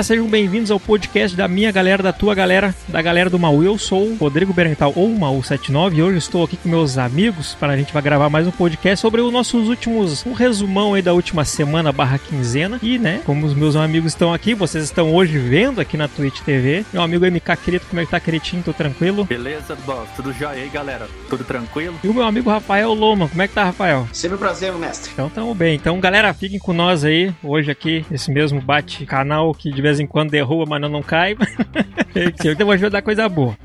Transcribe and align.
Galera, 0.00 0.02
sejam 0.02 0.28
bem-vindos 0.28 0.70
ao 0.70 0.80
podcast 0.80 1.36
da 1.36 1.46
minha 1.46 1.70
galera, 1.70 2.02
da 2.02 2.12
tua 2.12 2.34
galera, 2.34 2.74
da 2.88 3.02
galera 3.02 3.28
do 3.28 3.38
Maú. 3.38 3.62
Eu 3.62 3.76
sou 3.76 4.08
o 4.08 4.16
Rodrigo 4.16 4.52
Berental, 4.52 4.94
ou 4.96 5.10
Maú79, 5.10 5.94
e 5.94 6.02
hoje 6.02 6.16
estou 6.16 6.42
aqui 6.42 6.56
com 6.56 6.70
meus 6.70 6.96
amigos 6.96 7.54
para 7.54 7.74
a 7.74 7.76
gente 7.76 7.92
vai 7.92 8.00
gravar 8.00 8.30
mais 8.30 8.46
um 8.46 8.50
podcast 8.50 8.98
sobre 8.98 9.20
os 9.20 9.30
nossos 9.30 9.68
últimos, 9.68 10.24
um 10.24 10.32
resumão 10.32 10.94
aí 10.94 11.02
da 11.02 11.12
última 11.12 11.44
semana 11.44 11.92
barra 11.92 12.18
quinzena. 12.18 12.78
E, 12.82 12.98
né, 12.98 13.20
como 13.26 13.44
os 13.44 13.52
meus 13.52 13.76
amigos 13.76 14.12
estão 14.12 14.32
aqui, 14.32 14.54
vocês 14.54 14.84
estão 14.84 15.14
hoje 15.14 15.36
vendo 15.38 15.82
aqui 15.82 15.98
na 15.98 16.08
Twitch 16.08 16.40
TV. 16.40 16.82
Meu 16.94 17.02
amigo 17.02 17.26
MK 17.26 17.56
querido, 17.62 17.84
como 17.90 18.00
é 18.00 18.06
que 18.06 18.10
tá, 18.10 18.18
queridinho? 18.18 18.62
Tô 18.62 18.72
tranquilo? 18.72 19.24
Beleza, 19.24 19.76
boss, 19.84 20.08
tudo 20.16 20.32
jóia 20.32 20.62
aí, 20.62 20.68
galera? 20.70 21.08
Tudo 21.28 21.44
tranquilo? 21.44 22.00
E 22.02 22.08
o 22.08 22.14
meu 22.14 22.24
amigo 22.24 22.48
Rafael 22.48 22.94
Loma, 22.94 23.28
como 23.28 23.42
é 23.42 23.48
que 23.48 23.54
tá, 23.54 23.64
Rafael? 23.64 24.08
Sempre 24.14 24.36
um 24.36 24.40
prazer, 24.40 24.72
mestre. 24.72 25.10
Então, 25.12 25.28
tamo 25.28 25.54
bem. 25.54 25.74
Então, 25.74 26.00
galera, 26.00 26.32
fiquem 26.32 26.58
com 26.58 26.72
nós 26.72 27.04
aí, 27.04 27.34
hoje 27.42 27.70
aqui, 27.70 28.06
esse 28.10 28.30
mesmo 28.30 28.62
bate-canal 28.62 29.52
que 29.52 29.70
de 29.70 29.82
vez 29.82 29.90
em 30.00 30.06
quando 30.06 30.30
derruba, 30.30 30.64
mas 30.66 30.80
não, 30.80 30.88
cai. 31.02 31.36
então 32.14 32.66
vou 32.66 32.72
ajudar 32.72 33.02
coisa 33.02 33.28
boa. 33.28 33.56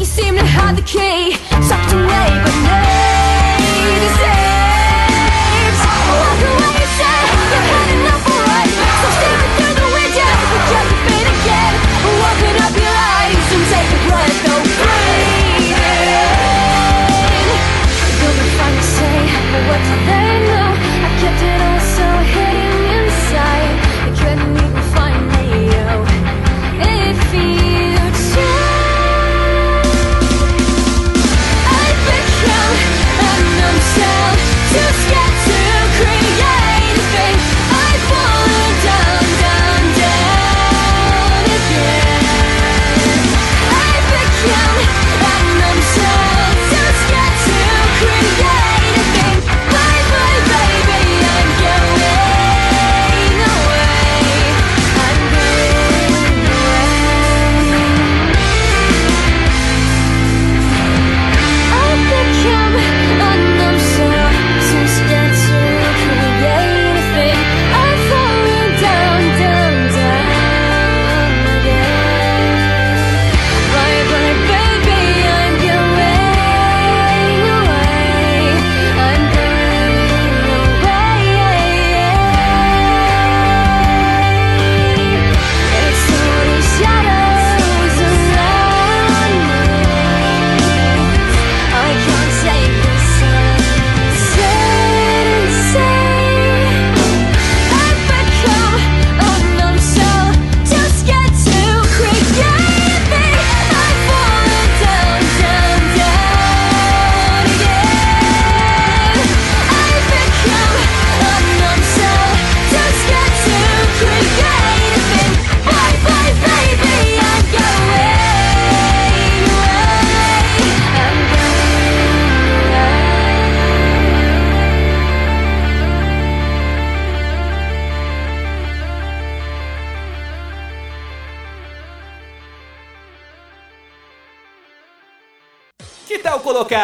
You 0.00 0.06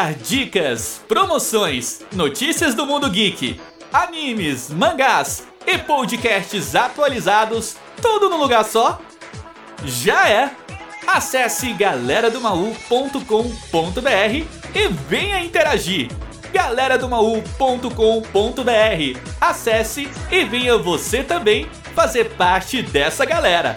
dicas, 0.05 1.01
promoções, 1.09 2.01
notícias 2.13 2.75
do 2.75 2.87
mundo 2.87 3.09
geek, 3.09 3.61
animes, 3.93 4.71
mangás 4.71 5.47
e 5.67 5.79
podcasts 5.79 6.75
atualizados, 6.75 7.77
tudo 8.01 8.29
num 8.29 8.37
lugar 8.37 8.65
só? 8.65 9.01
Já 9.85 10.29
é! 10.29 10.51
Acesse 11.07 11.73
galeradomaú.com.br 11.73 14.45
e 14.75 14.89
venha 15.09 15.41
interagir! 15.41 16.11
galeradomaú.com.br 16.53 19.21
Acesse 19.41 20.09
e 20.31 20.45
venha 20.45 20.79
você 20.79 21.23
também 21.23 21.69
fazer 21.95 22.31
parte 22.37 22.83
dessa 22.83 23.25
galera! 23.25 23.77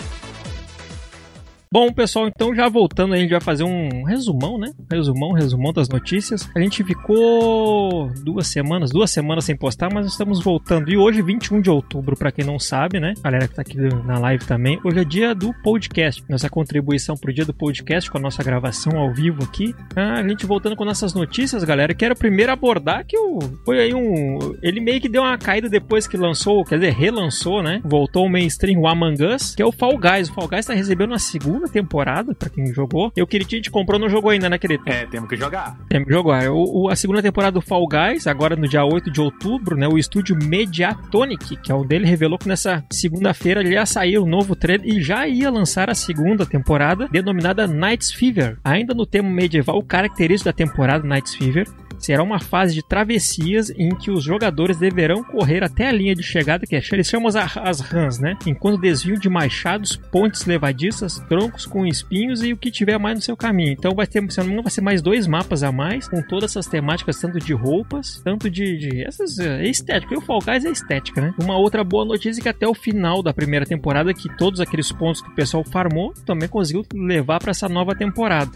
Bom, 1.72 1.94
pessoal, 1.94 2.28
então 2.28 2.56
já 2.56 2.68
voltando, 2.68 3.13
a 3.13 3.18
gente 3.18 3.30
vai 3.30 3.40
fazer 3.40 3.63
um 3.63 4.03
resumão, 4.03 4.57
né? 4.57 4.72
Resumão, 4.91 5.34
resumão 5.34 5.72
das 5.72 5.88
notícias. 5.88 6.50
A 6.56 6.59
gente 6.59 6.84
ficou 6.84 8.11
duas 8.23 8.47
semanas, 8.47 8.90
duas 8.90 9.11
semanas 9.11 9.46
sem 9.46 9.55
postar, 9.55 9.88
mas 9.94 10.08
estamos 10.08 10.44
voltando. 10.44 10.90
E 10.90 10.97
hoje, 10.97 11.22
21 11.22 11.61
de 11.61 11.70
outubro, 11.70 12.17
para 12.17 12.32
quem 12.32 12.44
não 12.44 12.58
sabe, 12.58 12.99
né? 12.99 13.14
Galera 13.23 13.47
que 13.47 13.53
tá 13.53 13.61
aqui 13.61 13.78
na 13.78 14.17
live 14.17 14.44
também, 14.46 14.79
hoje 14.84 14.99
é 14.99 15.03
dia 15.03 15.35
do 15.35 15.53
podcast. 15.61 16.23
Nossa 16.28 16.49
contribuição 16.49 17.16
pro 17.16 17.32
dia 17.32 17.46
do 17.46 17.53
podcast 17.53 18.09
com 18.09 18.17
a 18.17 18.22
nossa 18.22 18.44
gravação 18.44 18.97
ao 18.97 19.14
vivo 19.14 19.44
aqui. 19.44 19.76
Ah, 19.96 20.14
a 20.14 20.28
gente 20.28 20.47
voltando 20.47 20.76
com 20.76 20.84
nossas 20.84 21.14
notícias, 21.14 21.64
galera. 21.64 21.94
Quero 21.94 22.16
primeiro 22.16 22.52
abordar 22.52 23.05
que 23.05 23.16
o, 23.16 23.38
foi 23.64 23.79
aí 23.79 23.94
um. 23.94 24.58
Ele 24.64 24.79
meio 24.79 24.99
que 24.99 25.08
deu 25.08 25.22
uma 25.22 25.38
caída 25.38 25.70
depois 25.70 26.08
que 26.08 26.17
lançou, 26.17 26.66
quer 26.66 26.79
dizer, 26.79 26.94
relançou, 26.94 27.61
né? 27.61 27.79
Voltou 27.85 28.26
o 28.26 28.29
mainstream, 28.29 28.82
o 28.82 28.88
Among 28.88 29.23
Us, 29.23 29.53
que 29.53 29.61
é 29.61 29.66
o 29.67 29.72
Fall 29.72 29.99
Guys. 29.99 30.29
O 30.29 30.34
Fall 30.34 30.47
Guys 30.47 30.66
tá 30.66 30.73
recebendo 30.73 31.11
uma 31.11 31.20
segunda 31.20 31.59
temporada, 31.67 32.34
pra 32.34 32.50
quem 32.50 32.67
jogou. 32.73 33.11
Eu 33.16 33.28
queria 33.28 33.46
que 33.47 33.56
a 33.56 33.58
gente 33.58 33.72
comprou, 33.72 34.00
não 34.00 34.08
jogou 34.09 34.32
ainda, 34.32 34.50
né, 34.50 34.58
querido? 34.58 34.84
É, 34.85 35.06
temos 35.08 35.28
que 35.28 35.35
jogar. 35.35 35.78
Tem 35.90 36.03
que 36.06 36.11
jogar. 36.11 36.50
O, 36.52 36.84
o- 36.84 36.90
a 36.90 36.96
segunda 36.96 37.22
temporada 37.22 37.53
do 37.53 37.61
Fall 37.61 37.88
Guys, 37.88 38.28
agora 38.28 38.56
no 38.56 38.67
dia 38.67 38.84
8 38.85 39.11
de 39.11 39.20
outubro, 39.20 39.76
né? 39.76 39.88
O 39.88 39.97
estúdio 39.97 40.38
Mediatonic, 40.41 41.58
que 41.58 41.72
é 41.72 41.76
o 41.76 41.84
dele, 41.84 42.06
revelou 42.06 42.38
que 42.38 42.47
nessa 42.47 42.84
segunda-feira 42.91 43.64
ia 43.64 43.85
sair 43.85 44.17
o 44.17 44.26
novo 44.26 44.56
trailer 44.56 44.88
e 44.88 45.02
já 45.02 45.28
ia 45.28 45.50
lançar 45.50 45.90
a 45.90 45.96
segunda 45.96 46.46
temporada, 46.46 47.08
denominada 47.11 47.67
Night's 47.67 48.11
Fever. 48.11 48.58
Ainda 48.64 48.94
no 48.94 49.06
tema 49.06 49.29
medieval, 49.29 49.78
o 49.78 49.84
característico 49.84 50.50
da 50.50 50.53
temporada 50.53 51.08
Night's 51.08 51.35
Fever 51.35 51.67
será 51.99 52.23
uma 52.23 52.40
fase 52.40 52.73
de 52.73 52.81
travessias 52.81 53.69
em 53.72 53.90
que 53.90 54.09
os 54.09 54.23
jogadores 54.23 54.78
deverão 54.78 55.23
correr 55.23 55.63
até 55.63 55.87
a 55.87 55.91
linha 55.91 56.16
de 56.16 56.23
chegada, 56.23 56.66
que 56.66 56.75
é, 56.75 56.81
eles 56.91 57.07
chamam 57.07 57.28
as, 57.28 57.35
as 57.57 58.19
né? 58.19 58.37
Enquanto 58.46 58.79
desviam 58.79 59.17
de 59.17 59.29
machados, 59.29 59.96
pontes 59.96 60.46
levadiças, 60.46 61.19
troncos 61.28 61.66
com 61.66 61.85
espinhos 61.85 62.43
e 62.43 62.53
o 62.53 62.57
que 62.57 62.72
tiver 62.72 62.97
mais 62.97 63.16
no 63.16 63.22
seu 63.22 63.37
caminho. 63.37 63.72
Então 63.72 63.93
vai 63.93 64.07
ter, 64.07 64.23
se 64.31 64.41
não 64.43 64.63
vai 64.63 64.72
ser 64.72 64.81
mais 64.81 65.01
dois 65.01 65.28
mapas 65.28 65.63
a 65.63 65.72
mais, 65.72 66.07
com 66.07 66.22
todas 66.22 66.51
essas 66.51 66.67
temáticas, 66.67 67.19
tanto 67.19 67.40
de 67.40 67.53
roupas, 67.53 68.22
tanto 68.23 68.49
de, 68.49 68.78
de 68.78 69.03
essas 69.03 69.37
é, 69.40 69.63
estética. 69.67 70.13
E 70.13 70.17
o 70.17 70.22
Fall 70.22 70.40
Guys 70.40 70.66
é 70.66 70.69
estética, 70.69 71.22
né? 71.22 71.34
Uma 71.41 71.57
outra 71.57 71.84
boa 71.84 72.05
notícia 72.05 72.40
é 72.40 72.43
que 72.43 72.49
até 72.49 72.67
o 72.67 72.73
final 72.73 73.22
da 73.22 73.34
primeira 73.34 73.66
temporada, 73.66 74.13
que 74.13 74.29
todos 74.37 74.59
aqueles 74.59 74.91
pontos 74.91 75.22
que 75.22 75.29
o 75.29 75.35
pessoal 75.35 75.63
farmou, 75.63 76.13
também 76.25 76.47
conseguiu 76.47 76.85
levar 76.93 77.40
para 77.40 77.51
essa 77.51 77.67
nova 77.67 77.96
temporada. 77.96 78.51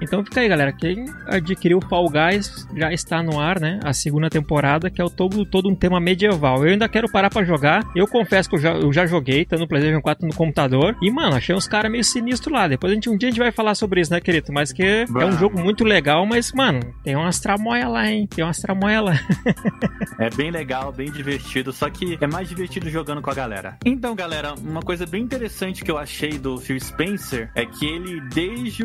Então 0.00 0.24
fica 0.24 0.40
aí, 0.40 0.48
galera. 0.48 0.72
Quem 0.72 1.06
adquiriu 1.26 1.78
o 1.78 1.88
Fall 1.88 2.08
Guys 2.08 2.66
já 2.74 2.92
está 2.92 3.22
no 3.22 3.38
ar, 3.38 3.60
né? 3.60 3.78
A 3.84 3.92
segunda 3.92 4.30
temporada, 4.30 4.90
que 4.90 5.00
é 5.00 5.04
o 5.04 5.10
todo, 5.10 5.44
todo 5.44 5.68
um 5.68 5.74
tema 5.74 6.00
medieval. 6.00 6.64
Eu 6.64 6.72
ainda 6.72 6.88
quero 6.88 7.10
parar 7.10 7.30
para 7.30 7.44
jogar. 7.44 7.84
Eu 7.94 8.06
confesso 8.06 8.48
que 8.48 8.56
eu 8.56 8.60
já, 8.60 8.72
eu 8.72 8.92
já 8.92 9.06
joguei, 9.06 9.44
tá 9.44 9.56
no 9.56 9.68
PlayStation 9.68 10.00
4 10.00 10.26
no 10.26 10.34
computador. 10.34 10.96
E, 11.02 11.10
mano, 11.10 11.36
achei 11.36 11.54
uns 11.54 11.68
caras 11.68 11.90
meio 11.90 12.04
sinistros 12.04 12.52
lá. 12.52 12.66
Depois 12.66 12.90
a 12.90 12.94
gente, 12.94 13.10
um 13.10 13.16
dia 13.16 13.28
a 13.28 13.30
gente 13.30 13.40
vai 13.40 13.52
falar 13.52 13.74
sobre 13.74 14.00
isso, 14.00 14.12
né, 14.12 14.20
querido? 14.20 14.52
Mas 14.52 14.72
que 14.72 14.82
é 14.82 15.06
um 15.24 15.32
jogo 15.32 15.60
muito 15.60 15.84
legal, 15.84 16.24
mas, 16.24 16.52
mano, 16.52 16.80
tem 17.04 17.14
umas 17.14 17.38
tramóia 17.38 17.88
lá, 17.88 18.10
hein? 18.10 18.26
Tem 18.26 18.42
umas 18.42 18.58
tramóia 18.58 19.00
lá. 19.00 19.20
é 20.18 20.30
bem 20.30 20.50
legal, 20.50 20.92
bem 20.92 21.10
divertido, 21.10 21.72
só 21.72 21.90
que 21.90 22.16
é 22.20 22.26
mais 22.26 22.48
divertido 22.48 22.88
jogando 22.88 23.20
com 23.20 23.30
a 23.30 23.34
galera. 23.34 23.76
Então, 23.84 24.14
galera, 24.14 24.54
uma 24.54 24.80
coisa 24.80 25.04
bem 25.04 25.22
interessante 25.22 25.84
que 25.84 25.90
eu 25.90 25.98
achei 25.98 26.38
do 26.38 26.58
Phil 26.58 26.80
Spencer 26.80 27.50
é 27.54 27.66
que 27.66 27.86
ele, 27.86 28.20
desde 28.32 28.84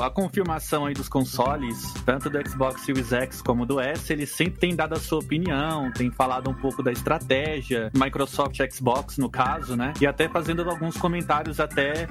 a 0.00 0.08
confirmação 0.08 0.53
aí 0.86 0.94
dos 0.94 1.08
consoles, 1.08 1.92
tanto 2.04 2.30
do 2.30 2.48
Xbox 2.48 2.82
Series 2.82 3.12
X 3.12 3.42
como 3.42 3.66
do 3.66 3.80
S, 3.80 4.12
ele 4.12 4.26
sempre 4.26 4.60
tem 4.60 4.74
dado 4.74 4.94
a 4.94 5.00
sua 5.00 5.18
opinião, 5.18 5.90
tem 5.92 6.10
falado 6.10 6.50
um 6.50 6.54
pouco 6.54 6.82
da 6.82 6.92
estratégia, 6.92 7.90
Microsoft 7.94 8.58
Xbox 8.72 9.18
no 9.18 9.30
caso, 9.30 9.76
né? 9.76 9.92
E 10.00 10.06
até 10.06 10.28
fazendo 10.28 10.68
alguns 10.68 10.96
comentários 10.96 11.60
até 11.60 12.06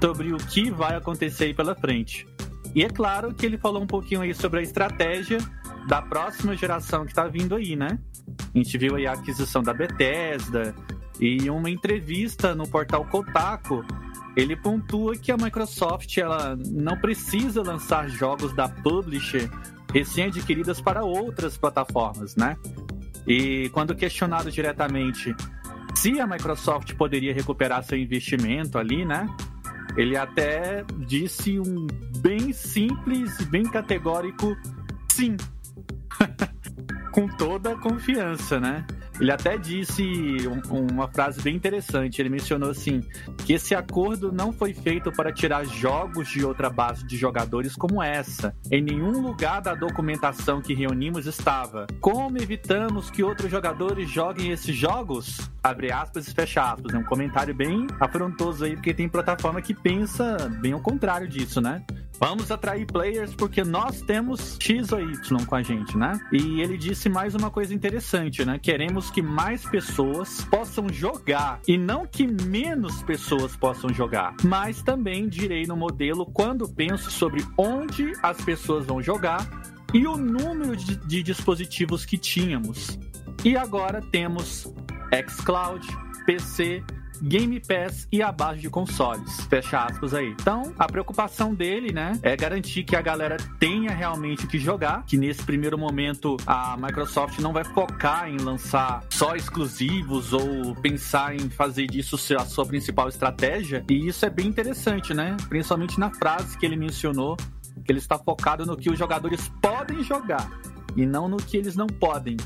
sobre 0.00 0.32
o 0.32 0.36
que 0.36 0.70
vai 0.70 0.96
acontecer 0.96 1.44
aí 1.44 1.54
pela 1.54 1.74
frente. 1.74 2.26
E 2.74 2.84
é 2.84 2.88
claro 2.88 3.34
que 3.34 3.44
ele 3.46 3.58
falou 3.58 3.82
um 3.82 3.86
pouquinho 3.86 4.20
aí 4.20 4.34
sobre 4.34 4.60
a 4.60 4.62
estratégia 4.62 5.38
da 5.88 6.02
próxima 6.02 6.56
geração 6.56 7.04
que 7.04 7.12
está 7.12 7.26
vindo 7.26 7.54
aí, 7.54 7.74
né? 7.74 7.98
A 8.54 8.58
gente 8.58 8.76
viu 8.78 8.96
aí 8.96 9.06
a 9.06 9.12
aquisição 9.12 9.62
da 9.62 9.72
Bethesda 9.72 10.74
e 11.18 11.50
uma 11.50 11.70
entrevista 11.70 12.54
no 12.54 12.68
portal 12.68 13.04
Kotaku, 13.06 13.84
ele 14.38 14.54
pontua 14.54 15.16
que 15.16 15.32
a 15.32 15.36
Microsoft 15.36 16.16
ela 16.16 16.56
não 16.70 16.96
precisa 16.96 17.60
lançar 17.60 18.08
jogos 18.08 18.54
da 18.54 18.68
publisher 18.68 19.50
recém-adquiridas 19.92 20.80
para 20.80 21.02
outras 21.02 21.58
plataformas, 21.58 22.36
né? 22.36 22.56
E 23.26 23.68
quando 23.70 23.96
questionado 23.96 24.48
diretamente 24.52 25.34
se 25.92 26.20
a 26.20 26.26
Microsoft 26.26 26.94
poderia 26.94 27.34
recuperar 27.34 27.82
seu 27.82 27.98
investimento 27.98 28.78
ali, 28.78 29.04
né? 29.04 29.26
Ele 29.96 30.16
até 30.16 30.84
disse 31.04 31.58
um 31.58 31.88
bem 32.20 32.52
simples 32.52 33.40
e 33.40 33.44
bem 33.46 33.64
categórico 33.64 34.56
sim. 35.10 35.36
Com 37.10 37.26
toda 37.26 37.72
a 37.72 37.78
confiança, 37.80 38.60
né? 38.60 38.86
Ele 39.20 39.32
até 39.32 39.56
disse 39.56 40.02
um, 40.48 40.86
uma 40.92 41.08
frase 41.08 41.40
bem 41.42 41.56
interessante. 41.56 42.20
Ele 42.20 42.28
mencionou 42.28 42.70
assim: 42.70 43.02
que 43.44 43.52
esse 43.52 43.74
acordo 43.74 44.32
não 44.32 44.52
foi 44.52 44.72
feito 44.72 45.10
para 45.12 45.32
tirar 45.32 45.64
jogos 45.64 46.28
de 46.28 46.44
outra 46.44 46.70
base 46.70 47.06
de 47.06 47.16
jogadores 47.16 47.74
como 47.74 48.02
essa. 48.02 48.54
Em 48.70 48.82
nenhum 48.82 49.20
lugar 49.20 49.60
da 49.60 49.74
documentação 49.74 50.60
que 50.60 50.74
reunimos 50.74 51.26
estava. 51.26 51.86
Como 52.00 52.38
evitamos 52.38 53.10
que 53.10 53.22
outros 53.22 53.50
jogadores 53.50 54.08
joguem 54.10 54.50
esses 54.50 54.74
jogos? 54.76 55.50
Abre 55.62 55.92
aspas 55.92 56.28
e 56.28 56.34
fecha 56.34 56.72
aspas. 56.72 56.94
É 56.94 56.98
um 56.98 57.04
comentário 57.04 57.54
bem 57.54 57.86
afrontoso 58.00 58.64
aí, 58.64 58.74
porque 58.74 58.94
tem 58.94 59.08
plataforma 59.08 59.60
que 59.60 59.74
pensa 59.74 60.36
bem 60.60 60.72
ao 60.72 60.80
contrário 60.80 61.28
disso, 61.28 61.60
né? 61.60 61.84
Vamos 62.20 62.50
atrair 62.50 62.84
players 62.86 63.32
porque 63.34 63.62
nós 63.62 64.00
temos 64.00 64.56
X 64.60 64.90
ou 64.90 65.00
Y 65.00 65.44
com 65.46 65.54
a 65.54 65.62
gente, 65.62 65.96
né? 65.96 66.18
E 66.32 66.60
ele 66.60 66.76
disse 66.76 67.08
mais 67.08 67.34
uma 67.34 67.48
coisa 67.48 67.72
interessante, 67.72 68.44
né? 68.44 68.58
Queremos 68.58 69.08
que 69.08 69.22
mais 69.22 69.64
pessoas 69.64 70.42
possam 70.50 70.88
jogar 70.88 71.60
e 71.66 71.78
não 71.78 72.06
que 72.06 72.26
menos 72.26 73.02
pessoas 73.04 73.56
possam 73.56 73.92
jogar. 73.94 74.34
Mas 74.42 74.82
também 74.82 75.28
direi 75.28 75.64
no 75.64 75.76
modelo 75.76 76.26
quando 76.26 76.68
penso 76.68 77.10
sobre 77.10 77.44
onde 77.56 78.12
as 78.20 78.40
pessoas 78.40 78.84
vão 78.84 79.00
jogar 79.00 79.46
e 79.94 80.06
o 80.06 80.16
número 80.16 80.76
de, 80.76 80.96
de 80.96 81.22
dispositivos 81.22 82.04
que 82.04 82.18
tínhamos. 82.18 82.98
E 83.44 83.56
agora 83.56 84.02
temos 84.02 84.66
xCloud, 85.28 85.86
PC, 86.26 86.82
Game 87.22 87.60
Pass 87.60 88.06
e 88.10 88.22
a 88.22 88.30
base 88.30 88.60
de 88.60 88.70
consoles. 88.70 89.40
Fecha 89.48 89.84
aspas 89.84 90.14
aí. 90.14 90.34
Então, 90.40 90.72
a 90.78 90.86
preocupação 90.86 91.54
dele, 91.54 91.92
né, 91.92 92.18
é 92.22 92.36
garantir 92.36 92.84
que 92.84 92.96
a 92.96 93.02
galera 93.02 93.36
tenha 93.58 93.90
realmente 93.90 94.44
o 94.44 94.48
que 94.48 94.58
jogar, 94.58 95.04
que 95.04 95.16
nesse 95.16 95.42
primeiro 95.42 95.78
momento 95.78 96.36
a 96.46 96.76
Microsoft 96.76 97.38
não 97.40 97.52
vai 97.52 97.64
focar 97.64 98.28
em 98.28 98.36
lançar 98.36 99.04
só 99.10 99.34
exclusivos 99.34 100.32
ou 100.32 100.74
pensar 100.76 101.34
em 101.34 101.48
fazer 101.50 101.86
disso 101.86 102.16
a 102.38 102.44
sua 102.44 102.66
principal 102.66 103.08
estratégia. 103.08 103.84
E 103.88 104.06
isso 104.08 104.24
é 104.24 104.30
bem 104.30 104.46
interessante, 104.46 105.14
né? 105.14 105.36
Principalmente 105.48 105.98
na 105.98 106.10
frase 106.10 106.58
que 106.58 106.66
ele 106.66 106.76
mencionou, 106.76 107.36
que 107.84 107.92
ele 107.92 107.98
está 107.98 108.18
focado 108.18 108.66
no 108.66 108.76
que 108.76 108.90
os 108.90 108.98
jogadores 108.98 109.48
podem 109.62 110.02
jogar 110.02 110.50
e 110.96 111.06
não 111.06 111.28
no 111.28 111.36
que 111.36 111.56
eles 111.56 111.76
não 111.76 111.86
podem. 111.86 112.36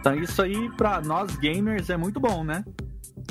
Então 0.00 0.14
isso 0.14 0.40
aí 0.42 0.70
para 0.76 1.00
nós 1.00 1.36
gamers 1.36 1.90
é 1.90 1.96
muito 1.96 2.20
bom, 2.20 2.44
né? 2.44 2.64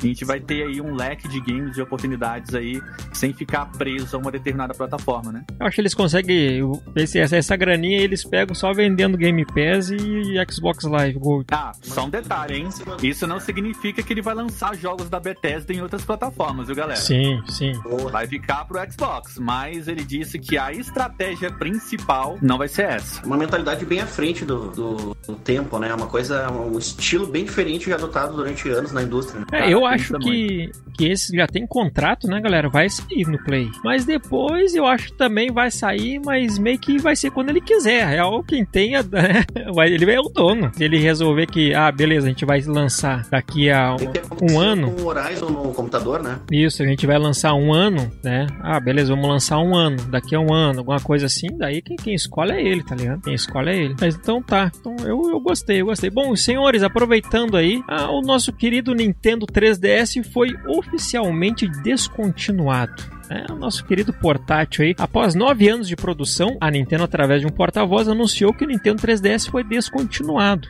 A 0.02 0.06
gente 0.06 0.24
vai 0.24 0.40
ter 0.40 0.62
aí 0.62 0.80
um 0.80 0.94
leque 0.94 1.28
de 1.28 1.40
games 1.40 1.76
e 1.76 1.82
oportunidades 1.82 2.54
aí 2.54 2.80
sem 3.12 3.32
ficar 3.32 3.66
preso 3.72 4.16
a 4.16 4.18
uma 4.18 4.30
determinada 4.30 4.74
plataforma, 4.74 5.32
né? 5.32 5.44
Eu 5.58 5.66
acho 5.66 5.74
que 5.74 5.80
eles 5.80 5.94
conseguem, 5.94 6.60
esse, 6.96 7.18
essa, 7.18 7.36
essa 7.36 7.56
graninha 7.56 8.00
eles 8.00 8.24
pegam 8.24 8.54
só 8.54 8.72
vendendo 8.72 9.16
Game 9.16 9.44
Pass 9.46 9.90
e 9.90 10.34
Xbox 10.50 10.84
Live 10.84 11.18
Gold. 11.18 11.46
Ah, 11.50 11.72
só 11.82 12.04
um 12.04 12.10
detalhe, 12.10 12.56
hein? 12.56 12.68
Isso 13.02 13.26
não 13.26 13.40
significa 13.40 14.02
que 14.02 14.12
ele 14.12 14.22
vai 14.22 14.34
lançar 14.34 14.76
jogos 14.76 15.08
da 15.08 15.18
Bethesda 15.18 15.72
em 15.72 15.82
outras 15.82 16.04
plataformas, 16.04 16.66
viu, 16.66 16.76
galera? 16.76 17.00
Sim, 17.00 17.40
sim. 17.48 17.72
Vai 18.10 18.26
ficar 18.26 18.64
pro 18.64 18.78
Xbox, 18.90 19.38
mas 19.38 19.88
ele 19.88 20.04
disse 20.04 20.38
que 20.38 20.56
a 20.56 20.72
estratégia 20.72 21.50
principal 21.50 22.38
não 22.40 22.58
vai 22.58 22.68
ser 22.68 22.82
essa. 22.82 23.24
Uma 23.26 23.36
mentalidade 23.36 23.84
bem 23.84 24.00
à 24.00 24.06
frente 24.06 24.44
do, 24.44 24.70
do, 24.70 25.16
do 25.26 25.34
tempo, 25.36 25.78
né? 25.78 25.92
Uma 25.92 26.06
coisa, 26.06 26.50
um 26.50 26.78
estilo 26.78 27.26
bem 27.26 27.44
diferente 27.44 27.92
adotado 27.92 28.36
durante 28.36 28.68
anos 28.68 28.92
na 28.92 29.02
indústria. 29.02 29.40
Né? 29.40 29.46
É, 29.52 29.72
eu 29.72 29.87
acho 29.88 30.18
que, 30.18 30.70
que 30.94 31.06
esse 31.06 31.36
já 31.36 31.46
tem 31.46 31.66
contrato, 31.66 32.26
né, 32.26 32.40
galera? 32.40 32.68
Vai 32.68 32.88
sair 32.88 33.26
no 33.26 33.42
Play. 33.44 33.70
Mas 33.84 34.04
depois 34.04 34.74
eu 34.74 34.86
acho 34.86 35.08
que 35.08 35.18
também 35.18 35.50
vai 35.50 35.70
sair, 35.70 36.20
mas 36.24 36.58
meio 36.58 36.78
que 36.78 36.98
vai 36.98 37.16
ser 37.16 37.30
quando 37.30 37.50
ele 37.50 37.60
quiser. 37.60 38.06
Real, 38.06 38.42
quem 38.42 38.64
tem, 38.64 38.96
é, 38.96 39.00
ele 39.86 40.10
é 40.10 40.20
o 40.20 40.28
dono. 40.28 40.70
Se 40.74 40.84
ele 40.84 40.98
resolver 40.98 41.46
que, 41.46 41.74
ah, 41.74 41.90
beleza, 41.90 42.26
a 42.26 42.30
gente 42.30 42.44
vai 42.44 42.60
lançar 42.62 43.26
daqui 43.30 43.70
a 43.70 43.94
um, 43.94 44.52
um 44.52 44.60
ano. 44.60 44.92
Com 44.92 45.02
o 45.02 45.06
Horizon 45.06 45.50
no 45.50 45.72
computador, 45.72 46.22
né? 46.22 46.38
Isso, 46.50 46.82
a 46.82 46.86
gente 46.86 47.06
vai 47.06 47.18
lançar 47.18 47.54
um 47.54 47.72
ano, 47.72 48.10
né? 48.22 48.46
Ah, 48.60 48.80
beleza, 48.80 49.14
vamos 49.14 49.28
lançar 49.28 49.58
um 49.58 49.74
ano. 49.74 49.96
Daqui 50.10 50.34
a 50.34 50.40
um 50.40 50.52
ano, 50.52 50.80
alguma 50.80 51.00
coisa 51.00 51.26
assim. 51.26 51.48
Daí 51.56 51.82
quem, 51.82 51.96
quem 51.96 52.14
escolhe 52.14 52.52
é 52.52 52.62
ele, 52.62 52.82
tá 52.82 52.94
ligado? 52.94 53.22
Quem 53.22 53.34
escolhe 53.34 53.70
é 53.70 53.76
ele. 53.76 53.94
Mas 54.00 54.14
então 54.14 54.42
tá. 54.42 54.70
Então 54.78 54.96
eu, 55.00 55.30
eu 55.30 55.40
gostei, 55.40 55.80
eu 55.80 55.86
gostei. 55.86 56.10
Bom, 56.10 56.34
senhores, 56.36 56.82
aproveitando 56.82 57.56
aí, 57.56 57.82
ah, 57.88 58.10
o 58.10 58.20
nosso 58.20 58.52
querido 58.52 58.94
Nintendo 58.94 59.46
3DS 59.78 60.24
foi 60.24 60.56
oficialmente 60.66 61.66
descontinuado. 61.82 63.02
É, 63.30 63.52
o 63.52 63.56
nosso 63.56 63.84
querido 63.84 64.12
portátil 64.12 64.84
aí. 64.84 64.94
Após 64.98 65.34
nove 65.34 65.68
anos 65.68 65.86
de 65.86 65.94
produção, 65.94 66.56
a 66.60 66.70
Nintendo, 66.70 67.04
através 67.04 67.42
de 67.42 67.46
um 67.46 67.50
porta-voz, 67.50 68.08
anunciou 68.08 68.54
que 68.54 68.64
o 68.64 68.68
Nintendo 68.68 69.02
3DS 69.02 69.50
foi 69.50 69.62
descontinuado. 69.62 70.68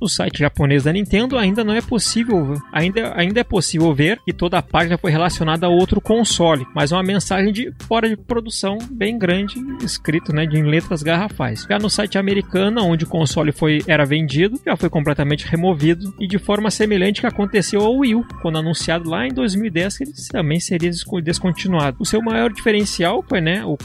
No 0.00 0.08
site 0.08 0.38
japonês 0.38 0.84
da 0.84 0.92
Nintendo 0.92 1.36
ainda 1.36 1.62
não 1.62 1.74
é 1.74 1.82
possível, 1.82 2.54
ainda, 2.72 3.12
ainda 3.14 3.40
é 3.40 3.44
possível 3.44 3.94
ver 3.94 4.18
que 4.24 4.32
toda 4.32 4.58
a 4.58 4.62
página 4.62 4.96
foi 4.96 5.10
relacionada 5.10 5.66
a 5.66 5.68
outro 5.68 6.00
console, 6.00 6.66
mas 6.74 6.90
uma 6.90 7.02
mensagem 7.02 7.52
de 7.52 7.72
fora 7.86 8.08
de 8.08 8.16
produção 8.16 8.78
bem 8.90 9.18
grande, 9.18 9.54
escrito 9.84 10.32
né, 10.32 10.44
em 10.44 10.62
letras 10.62 11.02
garrafais. 11.02 11.66
Já 11.68 11.78
no 11.78 11.90
site 11.90 12.16
americano, 12.16 12.82
onde 12.82 13.04
o 13.04 13.08
console 13.08 13.52
foi, 13.52 13.82
era 13.86 14.06
vendido, 14.06 14.58
já 14.64 14.76
foi 14.76 14.88
completamente 14.88 15.46
removido 15.46 16.14
e 16.18 16.26
de 16.26 16.38
forma 16.38 16.70
semelhante 16.70 17.20
que 17.20 17.26
aconteceu 17.26 17.82
ao 17.82 17.96
Wii 17.96 18.14
U, 18.14 18.26
quando 18.40 18.58
anunciado 18.58 19.08
lá 19.08 19.26
em 19.26 19.34
2010 19.34 19.98
que 19.98 20.04
ele 20.04 20.12
também 20.30 20.60
seria 20.60 20.90
descontinuado. 21.22 21.98
O 22.00 22.06
seu 22.06 22.22
maior 22.22 22.50
diferencial 22.50 23.22
foi 23.28 23.40
né, 23.40 23.62
o 23.64 23.76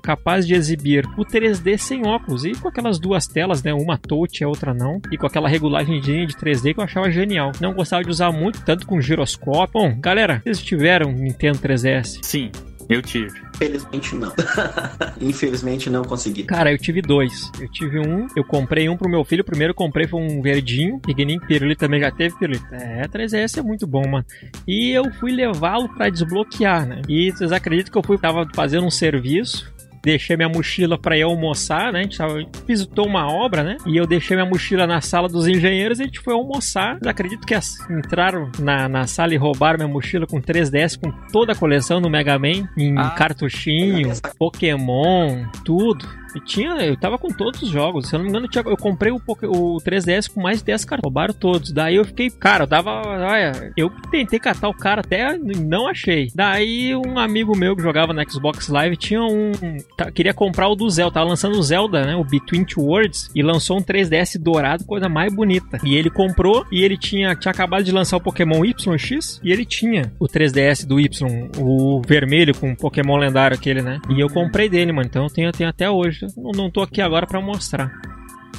capaz 0.00 0.46
de 0.46 0.54
exibir 0.54 1.04
o 1.16 1.24
3D 1.24 1.76
sem 1.78 2.06
óculos 2.06 2.44
e 2.44 2.52
com 2.52 2.68
aquelas 2.68 2.98
duas 2.98 3.26
telas, 3.26 3.62
né, 3.62 3.74
uma 3.74 3.98
touch 3.98 4.40
e 4.40 4.44
a 4.44 4.48
outra 4.48 4.72
não, 4.72 5.00
e 5.10 5.18
com 5.18 5.26
aquela 5.26 5.48
regulagem 5.64 6.00
de 6.00 6.12
3D 6.12 6.74
que 6.74 6.80
eu 6.80 6.84
achava 6.84 7.10
genial. 7.10 7.52
Não 7.60 7.72
gostava 7.72 8.04
de 8.04 8.10
usar 8.10 8.30
muito, 8.30 8.62
tanto 8.64 8.86
com 8.86 9.00
giroscópio. 9.00 9.80
Bom, 9.80 9.98
galera, 9.98 10.42
vocês 10.44 10.62
tiveram 10.62 11.10
Nintendo 11.10 11.58
3DS? 11.58 12.18
Sim, 12.22 12.50
eu 12.88 13.00
tive. 13.00 13.32
Infelizmente 13.54 14.14
não. 14.14 14.32
Infelizmente 15.20 15.90
não 15.90 16.04
consegui. 16.04 16.42
Cara, 16.42 16.70
eu 16.70 16.78
tive 16.78 17.00
dois. 17.00 17.50
Eu 17.58 17.70
tive 17.70 17.98
um, 17.98 18.26
eu 18.36 18.44
comprei 18.44 18.88
um 18.88 18.96
pro 18.96 19.08
meu 19.08 19.24
filho. 19.24 19.42
O 19.42 19.44
primeiro 19.44 19.70
eu 19.70 19.74
comprei 19.74 20.06
foi 20.06 20.20
um 20.20 20.42
verdinho, 20.42 20.98
pequenininho, 21.00 21.40
pirulito 21.46 21.80
também 21.80 22.00
já 22.00 22.10
teve 22.10 22.36
pirulito. 22.38 22.66
É, 22.72 23.06
3DS 23.08 23.58
é 23.58 23.62
muito 23.62 23.86
bom, 23.86 24.06
mano. 24.06 24.24
E 24.66 24.90
eu 24.90 25.10
fui 25.14 25.32
levá-lo 25.32 25.88
para 25.88 26.10
desbloquear, 26.10 26.86
né? 26.86 27.00
E 27.08 27.30
vocês 27.30 27.52
acreditam 27.52 27.90
que 27.90 27.98
eu 27.98 28.02
fui 28.02 28.18
tava 28.18 28.46
fazendo 28.54 28.86
um 28.86 28.90
serviço 28.90 29.73
deixei 30.04 30.36
minha 30.36 30.48
mochila 30.48 30.98
pra 30.98 31.16
ir 31.16 31.22
almoçar, 31.22 31.92
né? 31.92 32.00
A 32.00 32.02
gente 32.02 32.18
tava, 32.18 32.38
visitou 32.66 33.06
uma 33.06 33.26
obra, 33.32 33.62
né? 33.62 33.76
E 33.86 33.96
eu 33.96 34.06
deixei 34.06 34.36
minha 34.36 34.48
mochila 34.48 34.86
na 34.86 35.00
sala 35.00 35.28
dos 35.28 35.48
engenheiros 35.48 35.98
e 35.98 36.02
a 36.02 36.06
gente 36.06 36.20
foi 36.20 36.34
almoçar. 36.34 36.98
Eu 37.02 37.10
acredito 37.10 37.46
que 37.46 37.54
entraram 37.90 38.50
na, 38.58 38.88
na 38.88 39.06
sala 39.06 39.34
e 39.34 39.36
roubaram 39.36 39.78
minha 39.78 39.88
mochila 39.88 40.26
com 40.26 40.40
3DS, 40.40 40.98
com 41.00 41.10
toda 41.32 41.52
a 41.52 41.56
coleção 41.56 42.00
do 42.00 42.10
Mega 42.10 42.38
Man, 42.38 42.68
em 42.76 42.96
Ah. 42.98 43.10
cartuchinho, 43.10 44.12
Pokémon, 44.38 45.44
tudo. 45.64 46.06
E 46.34 46.40
tinha, 46.40 46.74
eu 46.84 46.96
tava 46.96 47.16
com 47.18 47.28
todos 47.28 47.62
os 47.62 47.68
jogos. 47.68 48.08
Se 48.08 48.14
eu 48.14 48.18
não 48.18 48.24
me 48.24 48.30
engano, 48.30 48.48
tinha- 48.48 48.64
eu 48.66 48.76
comprei 48.76 49.12
o, 49.12 49.16
o 49.26 49.76
3DS 49.80 50.28
com 50.32 50.40
mais 50.42 50.58
de 50.58 50.64
10 50.64 50.84
cartas. 50.84 51.04
Roubaram 51.04 51.34
todos. 51.34 51.70
Daí 51.72 51.96
eu 51.96 52.04
fiquei, 52.04 52.30
cara, 52.30 52.64
eu 52.64 52.68
tava. 52.68 52.90
Olha, 53.06 53.72
eu 53.76 53.90
tentei 54.10 54.38
catar 54.38 54.68
o 54.68 54.74
cara 54.74 55.00
até 55.00 55.36
não 55.38 55.86
achei. 55.86 56.28
Daí 56.34 56.94
um 56.96 57.18
amigo 57.18 57.56
meu 57.56 57.76
que 57.76 57.82
jogava 57.82 58.12
na 58.12 58.24
Xbox 58.28 58.68
Live 58.68 58.96
tinha 58.96 59.22
um. 59.22 59.52
tá- 59.96 60.10
queria 60.10 60.34
comprar 60.34 60.68
o 60.68 60.74
do 60.74 60.88
Zelda. 60.90 61.14
Tava 61.14 61.28
lançando 61.28 61.56
o 61.58 61.62
Zelda, 61.62 62.04
né? 62.04 62.16
O 62.16 62.24
Between 62.24 62.64
Two 62.64 62.84
Worlds. 62.84 63.30
E 63.34 63.42
lançou 63.42 63.78
um 63.78 63.82
3DS 63.82 64.36
dourado, 64.38 64.84
coisa 64.84 65.08
mais 65.08 65.32
bonita. 65.32 65.78
E 65.84 65.94
ele 65.94 66.10
comprou 66.10 66.64
e 66.72 66.82
ele 66.82 66.96
tinha, 66.98 67.34
tinha 67.36 67.52
acabado 67.52 67.84
de 67.84 67.92
lançar 67.92 68.16
o 68.16 68.20
Pokémon 68.20 68.64
YX. 68.64 69.40
E 69.42 69.52
ele 69.52 69.64
tinha 69.64 70.12
o 70.18 70.26
3DS 70.26 70.84
do 70.86 70.98
Y, 70.98 71.48
o 71.58 72.00
vermelho 72.06 72.54
com 72.54 72.74
Pokémon 72.74 73.16
lendário 73.16 73.56
aquele, 73.56 73.82
né? 73.82 74.00
E 74.10 74.18
eu 74.20 74.28
comprei 74.28 74.68
dele, 74.68 74.92
mano. 74.92 75.06
Então 75.08 75.24
eu 75.24 75.30
tenho, 75.30 75.52
tenho 75.52 75.70
até 75.70 75.88
hoje. 75.88 76.23
Não, 76.36 76.52
não 76.52 76.70
tô 76.70 76.82
aqui 76.82 77.00
agora 77.00 77.26
pra 77.26 77.40
mostrar. 77.40 77.92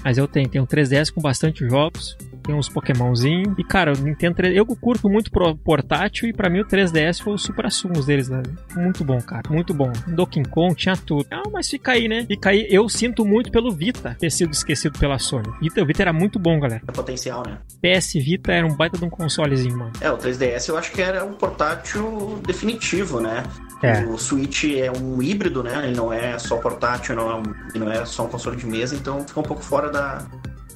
Mas 0.06 0.20
eu 0.20 0.28
tenho, 0.28 0.48
tenho 0.48 0.64
um 0.64 0.68
3DS 0.68 1.12
com 1.12 1.20
bastante 1.20 1.68
jogos. 1.68 2.16
Tem 2.44 2.54
uns 2.54 2.70
Pokémonzinhos. 2.70 3.58
E, 3.58 3.64
cara, 3.64 3.92
o 3.92 3.98
Nintendo 4.00 4.36
3 4.36 4.56
eu 4.56 4.64
curto 4.68 5.10
muito 5.10 5.32
pro 5.32 5.56
portátil. 5.56 6.30
E 6.30 6.34
pra 6.34 6.48
mim 6.48 6.60
o 6.60 6.66
3DS 6.66 7.24
foi 7.24 7.34
o 7.34 7.38
supra 7.40 7.72
sumos 7.72 8.06
deles, 8.06 8.30
né? 8.30 8.44
Muito 8.76 9.04
bom, 9.04 9.20
cara. 9.20 9.50
Muito 9.50 9.74
bom. 9.74 9.92
Donkey 10.08 10.44
Kong 10.44 10.76
tinha 10.76 10.96
tudo. 10.96 11.26
Ah, 11.32 11.42
mas 11.52 11.68
fica 11.68 11.94
aí, 11.94 12.08
né? 12.08 12.24
Fica 12.28 12.52
aí. 12.52 12.68
Eu 12.70 12.88
sinto 12.88 13.26
muito 13.26 13.52
pelo 13.52 13.72
Vita 13.72 14.16
ter 14.20 14.32
sido 14.32 14.52
esquecido 14.52 15.00
pela 15.00 15.18
Sony. 15.18 15.52
Vita, 15.60 15.82
o 15.82 15.86
Vita 15.88 16.04
era 16.04 16.14
muito 16.14 16.38
bom, 16.38 16.60
galera. 16.60 16.84
É 16.88 16.92
potencial, 16.92 17.44
né? 17.44 17.58
PS 17.82 18.14
Vita 18.14 18.52
era 18.52 18.68
um 18.68 18.76
baita 18.76 19.00
de 19.00 19.06
um 19.06 19.10
consolezinho, 19.10 19.76
mano. 19.76 19.92
É, 20.00 20.12
o 20.12 20.18
3DS 20.20 20.70
eu 20.70 20.78
acho 20.78 20.92
que 20.92 21.02
era 21.02 21.26
um 21.26 21.34
portátil 21.34 22.40
definitivo, 22.46 23.20
né? 23.20 23.42
É. 23.86 24.06
O 24.06 24.18
Switch 24.18 24.66
é 24.66 24.92
um 24.92 25.22
híbrido, 25.22 25.64
né? 25.64 25.88
Ele 25.88 25.96
não 25.96 26.12
é 26.12 26.38
só 26.40 26.58
portátil, 26.58 27.16
não 27.16 27.30
é, 27.30 27.36
um, 27.36 27.44
não 27.80 27.92
é 27.92 28.06
só 28.06 28.26
um 28.26 28.28
console 28.28 28.58
de 28.58 28.66
mesa, 28.66 28.96
então 28.96 29.26
fica 29.28 29.40
um 29.40 29.44
pouco 29.44 29.64
fora 29.64 29.90
da, 29.90 30.26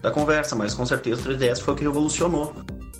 da 0.01 0.11
conversa, 0.11 0.55
mas 0.55 0.73
com 0.73 0.85
certeza 0.85 1.21
o 1.21 1.33
3DS 1.33 1.61
foi 1.61 1.73
o 1.73 1.77
que 1.77 1.83
revolucionou. 1.83 2.55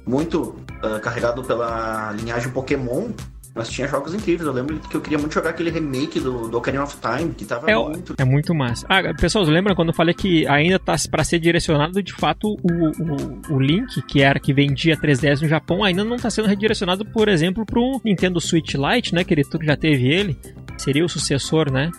Muito 0.06 0.56
ah, 0.82 1.00
carregado 1.00 1.44
pela 1.44 2.12
linhagem 2.13 2.51
Pokémon, 2.51 3.10
mas 3.53 3.70
tinha 3.70 3.88
jogos 3.88 4.13
incríveis. 4.13 4.48
Eu 4.48 4.53
lembro 4.53 4.79
que 4.79 4.96
eu 4.96 5.01
queria 5.01 5.18
muito 5.18 5.34
jogar 5.34 5.51
aquele 5.51 5.70
remake 5.70 6.20
do, 6.20 6.48
do 6.48 6.58
Ocarina 6.58 6.84
of 6.84 6.96
Time, 6.98 7.34
que 7.34 7.46
tava 7.46 7.70
É, 7.70 7.75
muito. 7.75 8.15
É 8.18 8.24
muito 8.24 8.53
massa. 8.56 8.86
Ah, 8.89 9.13
pessoal, 9.13 9.44
lembram 9.46 9.75
quando 9.75 9.89
eu 9.89 9.94
falei 9.94 10.13
que 10.13 10.48
ainda 10.48 10.79
tá 10.79 10.96
pra 11.10 11.24
ser 11.24 11.39
direcionado 11.39 12.01
de 12.01 12.13
fato 12.13 12.58
o, 12.63 13.53
o, 13.53 13.56
o 13.56 13.60
Link, 13.60 14.01
que 14.03 14.22
era 14.22 14.39
que 14.39 14.53
vendia 14.53 14.96
3DS 14.96 15.41
no 15.41 15.48
Japão, 15.48 15.84
ainda 15.84 16.03
não 16.03 16.18
tá 16.18 16.29
sendo 16.29 16.48
redirecionado, 16.48 17.06
por 17.06 17.27
exemplo, 17.27 17.65
pro 17.65 18.00
Nintendo 18.03 18.39
Switch 18.39 18.75
Lite, 18.75 19.13
né? 19.13 19.24
Que 19.24 19.34
ele 19.34 19.44
já 19.62 19.75
teve 19.75 20.08
ele. 20.08 20.38
Seria 20.77 21.03
o 21.03 21.10
sucessor, 21.10 21.72
né? 21.72 21.91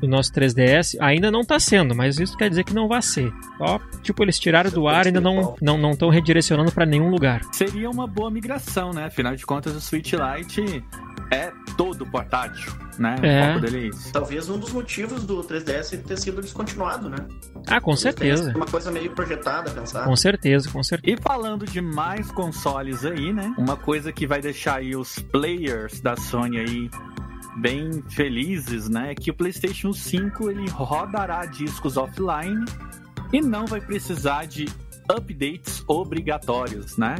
Do 0.00 0.08
nosso 0.08 0.32
3DS. 0.32 0.96
Ainda 1.00 1.30
não 1.30 1.44
tá 1.44 1.58
sendo, 1.58 1.94
mas 1.94 2.18
isso 2.18 2.36
quer 2.36 2.48
dizer 2.48 2.64
que 2.64 2.74
não 2.74 2.86
vai 2.88 3.02
ser. 3.02 3.32
Só, 3.58 3.80
tipo, 4.02 4.22
eles 4.22 4.38
tiraram 4.38 4.70
do 4.70 4.86
ar 4.88 5.04
e 5.04 5.08
ainda 5.08 5.20
não 5.20 5.40
estão 5.40 5.56
não, 5.78 5.96
não 6.00 6.08
redirecionando 6.08 6.70
pra 6.72 6.86
nenhum 6.86 7.10
lugar. 7.10 7.40
Seria 7.52 7.90
uma 7.90 8.06
boa 8.06 8.30
migração, 8.30 8.92
né? 8.92 9.06
Afinal 9.06 9.34
de 9.34 9.44
contas, 9.44 9.74
o 9.74 9.80
Switch 9.80 10.12
Lite 10.12 10.84
é 11.30 11.52
todo 11.76 12.06
portátil, 12.06 12.72
né? 12.98 13.16
É. 13.22 13.42
O 13.42 13.46
foco 13.54 13.60
dele 13.60 13.84
é 13.84 13.88
isso. 13.88 14.12
Talvez 14.12 14.48
um 14.48 14.58
dos 14.58 14.72
motivos 14.72 15.24
do 15.24 15.42
3DS 15.44 16.02
ter 16.02 16.16
sido 16.18 16.40
descontinuado, 16.40 17.08
né? 17.10 17.18
Ah, 17.66 17.80
com 17.80 17.90
O 17.90 17.94
3DS 17.94 17.98
certeza. 17.98 18.52
é 18.52 18.56
Uma 18.56 18.66
coisa 18.66 18.90
meio 18.90 19.10
projetada, 19.10 19.70
pensada. 19.70 20.04
Com 20.06 20.16
certeza, 20.16 20.70
com 20.70 20.82
certeza. 20.82 21.16
E 21.18 21.22
falando 21.22 21.66
de 21.66 21.80
mais 21.80 22.30
consoles 22.32 23.04
aí, 23.04 23.32
né? 23.32 23.52
Uma 23.58 23.76
coisa 23.76 24.10
que 24.12 24.26
vai 24.26 24.40
deixar 24.40 24.76
aí 24.78 24.96
os 24.96 25.18
players 25.18 26.00
da 26.00 26.16
Sony 26.16 26.58
aí 26.58 26.90
bem 27.60 28.02
felizes, 28.10 28.88
né? 28.88 29.14
Que 29.14 29.30
o 29.30 29.34
PlayStation 29.34 29.92
5 29.92 30.50
ele 30.50 30.68
rodará 30.70 31.44
discos 31.46 31.96
offline 31.96 32.64
e 33.32 33.40
não 33.40 33.66
vai 33.66 33.80
precisar 33.80 34.46
de 34.46 34.66
updates 35.10 35.82
obrigatórios, 35.86 36.96
né? 36.96 37.16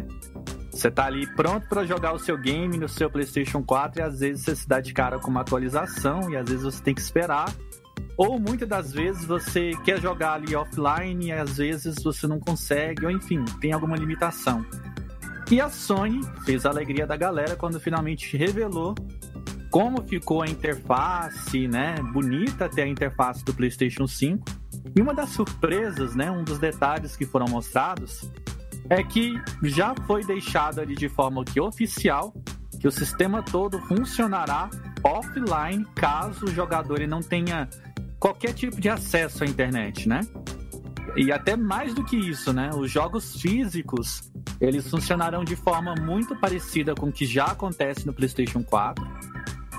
Você 0.70 0.90
tá 0.90 1.06
ali 1.06 1.26
pronto 1.34 1.68
para 1.68 1.84
jogar 1.84 2.12
o 2.12 2.18
seu 2.18 2.38
game 2.38 2.78
no 2.78 2.88
seu 2.88 3.10
PlayStation 3.10 3.62
4 3.62 4.00
e 4.00 4.02
às 4.02 4.20
vezes 4.20 4.44
você 4.44 4.54
se 4.54 4.68
dá 4.68 4.80
de 4.80 4.92
cara 4.92 5.18
com 5.18 5.30
uma 5.30 5.40
atualização 5.40 6.30
e 6.30 6.36
às 6.36 6.48
vezes 6.48 6.64
você 6.64 6.82
tem 6.82 6.94
que 6.94 7.00
esperar. 7.00 7.52
Ou 8.16 8.38
muitas 8.38 8.68
das 8.68 8.92
vezes 8.92 9.24
você 9.24 9.72
quer 9.84 10.00
jogar 10.00 10.34
ali 10.34 10.54
offline 10.54 11.26
e 11.26 11.32
às 11.32 11.56
vezes 11.56 11.96
você 12.02 12.26
não 12.26 12.38
consegue, 12.38 13.04
ou 13.04 13.10
enfim, 13.10 13.44
tem 13.60 13.72
alguma 13.72 13.96
limitação. 13.96 14.64
E 15.50 15.60
a 15.60 15.70
Sony 15.70 16.20
fez 16.44 16.66
a 16.66 16.70
alegria 16.70 17.06
da 17.06 17.16
galera 17.16 17.56
quando 17.56 17.80
finalmente 17.80 18.36
revelou 18.36 18.94
como 19.70 20.02
ficou 20.02 20.42
a 20.42 20.46
interface, 20.48 21.68
né? 21.68 21.96
Bonita 22.12 22.66
até 22.66 22.82
a 22.82 22.88
interface 22.88 23.44
do 23.44 23.52
PlayStation 23.52 24.06
5. 24.06 24.44
E 24.96 25.00
uma 25.00 25.14
das 25.14 25.30
surpresas, 25.30 26.14
né? 26.14 26.30
Um 26.30 26.44
dos 26.44 26.58
detalhes 26.58 27.16
que 27.16 27.26
foram 27.26 27.46
mostrados 27.46 28.30
é 28.88 29.02
que 29.02 29.34
já 29.62 29.94
foi 30.06 30.24
deixado 30.24 30.80
ali 30.80 30.94
de 30.94 31.08
forma 31.08 31.44
que 31.44 31.60
oficial 31.60 32.34
que 32.80 32.86
o 32.86 32.92
sistema 32.92 33.42
todo 33.42 33.78
funcionará 33.80 34.70
offline 35.02 35.84
caso 35.94 36.46
o 36.46 36.50
jogador 36.50 37.00
não 37.06 37.20
tenha 37.20 37.68
qualquer 38.18 38.52
tipo 38.52 38.80
de 38.80 38.88
acesso 38.88 39.44
à 39.44 39.46
internet, 39.46 40.08
né? 40.08 40.20
E 41.16 41.32
até 41.32 41.56
mais 41.56 41.94
do 41.94 42.04
que 42.04 42.16
isso, 42.16 42.52
né? 42.52 42.70
Os 42.74 42.90
jogos 42.90 43.40
físicos 43.40 44.30
eles 44.60 44.88
funcionarão 44.90 45.44
de 45.44 45.54
forma 45.54 45.94
muito 45.94 46.34
parecida 46.36 46.94
com 46.94 47.08
o 47.08 47.12
que 47.12 47.24
já 47.24 47.46
acontece 47.46 48.06
no 48.06 48.12
PlayStation 48.12 48.62
4. 48.62 49.06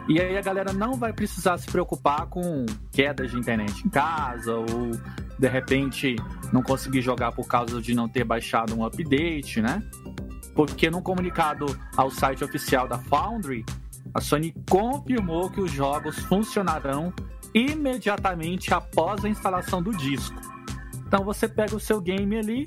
E 0.08 0.20
aí 0.20 0.38
a 0.38 0.42
galera 0.42 0.74
não 0.74 0.94
vai 0.94 1.14
precisar 1.14 1.58
se 1.58 1.68
preocupar 1.68 2.26
com 2.28 2.66
quedas 2.92 3.32
de 3.32 3.38
internet 3.38 3.86
em 3.86 3.90
casa 3.90 4.56
ou 4.56 4.92
de 5.38 5.48
repente 5.48 6.16
não 6.52 6.64
conseguir 6.64 7.02
jogar 7.02 7.32
por 7.32 7.48
causa 7.48 7.82
de 7.82 7.94
não 7.94 8.10
ter 8.10 8.24
baixado 8.24 8.76
um 8.76 8.84
update, 8.86 9.62
né? 9.62 9.84
Porque 10.56 10.90
no 10.90 11.02
comunicado 11.02 11.66
ao 11.96 12.10
site 12.10 12.44
oficial 12.44 12.88
da 12.88 12.98
Foundry, 12.98 13.64
a 14.14 14.20
Sony 14.20 14.54
confirmou 14.70 15.50
que 15.50 15.62
os 15.62 15.72
jogos 15.72 16.18
funcionarão 16.20 17.14
imediatamente 17.54 18.74
após 18.74 19.24
a 19.24 19.30
instalação 19.30 19.82
do 19.82 19.96
disco. 19.96 20.40
Então 21.08 21.24
você 21.24 21.48
pega 21.48 21.76
o 21.76 21.80
seu 21.80 22.02
game 22.02 22.38
ali, 22.38 22.66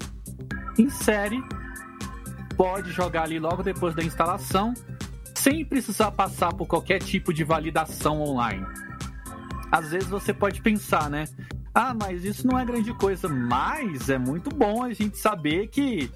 insere, 0.79 1.43
pode 2.57 2.91
jogar 2.91 3.25
ali 3.25 3.39
logo 3.39 3.63
depois 3.63 3.95
da 3.95 4.03
instalação, 4.03 4.75
sem 5.35 5.65
precisar 5.65 6.11
passar 6.13 6.53
por 6.53 6.67
qualquer 6.67 6.99
tipo 7.01 7.33
de 7.33 7.45
validação 7.45 8.21
online. 8.21 8.67
Às 9.71 9.91
vezes 9.91 10.09
você 10.09 10.35
pode 10.35 10.61
pensar, 10.61 11.09
né? 11.09 11.25
Ah, 11.75 11.95
mas 11.95 12.25
isso 12.25 12.47
não 12.47 12.59
é 12.59 12.65
grande 12.65 12.93
coisa, 12.95 13.29
mas 13.29 14.11
é 14.11 14.19
muito 14.19 14.51
bom 14.51 14.83
a 14.83 14.93
gente 14.93 15.17
saber 15.17 15.69
que 15.69 16.11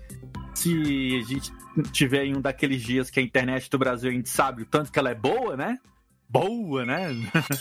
se 0.55 1.23
a 1.23 1.27
gente 1.27 1.53
tiver 1.93 2.25
em 2.25 2.37
um 2.37 2.41
daqueles 2.41 2.83
dias 2.83 3.11
que 3.11 3.21
a 3.21 3.23
internet 3.23 3.71
do 3.71 3.79
Brasil 3.79 4.11
a 4.11 4.13
gente 4.13 4.29
sabe 4.29 4.63
o 4.63 4.67
tanto 4.67 4.93
que 4.93 4.99
ela 4.99 5.11
é 5.11 5.15
boa, 5.15 5.57
né? 5.57 5.79
Boa, 6.29 6.85
né? 6.85 7.09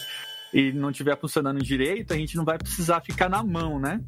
e 0.53 0.71
não 0.73 0.89
estiver 0.89 1.17
funcionando 1.19 1.63
direito, 1.63 2.13
a 2.13 2.17
gente 2.17 2.35
não 2.35 2.43
vai 2.43 2.57
precisar 2.57 3.01
ficar 3.01 3.29
na 3.29 3.43
mão, 3.43 3.79
né? 3.79 4.01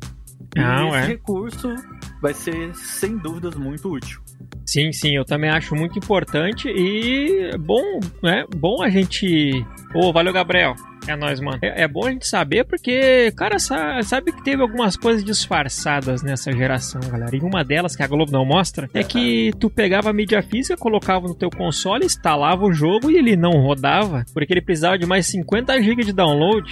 E 0.55 0.59
Não, 0.59 0.89
esse 0.89 0.97
é. 0.97 1.05
recurso 1.05 1.73
vai 2.21 2.33
ser, 2.33 2.73
sem 2.75 3.17
dúvidas, 3.17 3.55
muito 3.55 3.91
útil. 3.91 4.21
Sim, 4.67 4.91
sim, 4.91 5.15
eu 5.15 5.23
também 5.23 5.49
acho 5.49 5.73
muito 5.73 5.97
importante 5.97 6.67
e 6.67 7.51
é 7.53 7.57
bom, 7.57 8.01
né? 8.21 8.43
Bom 8.57 8.83
a 8.83 8.89
gente. 8.89 9.65
Ô, 9.95 10.11
valeu, 10.11 10.33
Gabriel. 10.33 10.75
É 11.07 11.15
nóis, 11.15 11.39
mano. 11.39 11.57
É, 11.61 11.83
é 11.83 11.87
bom 11.87 12.05
a 12.05 12.11
gente 12.11 12.27
saber 12.27 12.65
porque, 12.65 13.31
cara, 13.37 13.59
sa- 13.59 14.01
sabe 14.03 14.33
que 14.33 14.43
teve 14.43 14.61
algumas 14.61 14.97
coisas 14.97 15.23
disfarçadas 15.23 16.21
nessa 16.21 16.51
geração, 16.51 16.99
galera. 17.09 17.33
E 17.33 17.39
uma 17.39 17.63
delas 17.63 17.95
que 17.95 18.03
a 18.03 18.07
Globo 18.07 18.29
não 18.29 18.45
mostra 18.45 18.89
é 18.93 19.03
que 19.03 19.53
tu 19.57 19.69
pegava 19.69 20.09
a 20.09 20.13
mídia 20.13 20.41
física, 20.43 20.75
colocava 20.75 21.25
no 21.29 21.33
teu 21.33 21.49
console, 21.49 22.05
instalava 22.05 22.65
o 22.65 22.73
jogo 22.73 23.09
e 23.09 23.15
ele 23.15 23.37
não 23.37 23.51
rodava 23.51 24.25
porque 24.33 24.51
ele 24.51 24.61
precisava 24.61 24.97
de 24.97 25.05
mais 25.05 25.25
50 25.27 25.81
GB 25.81 26.03
de 26.03 26.11
download. 26.11 26.69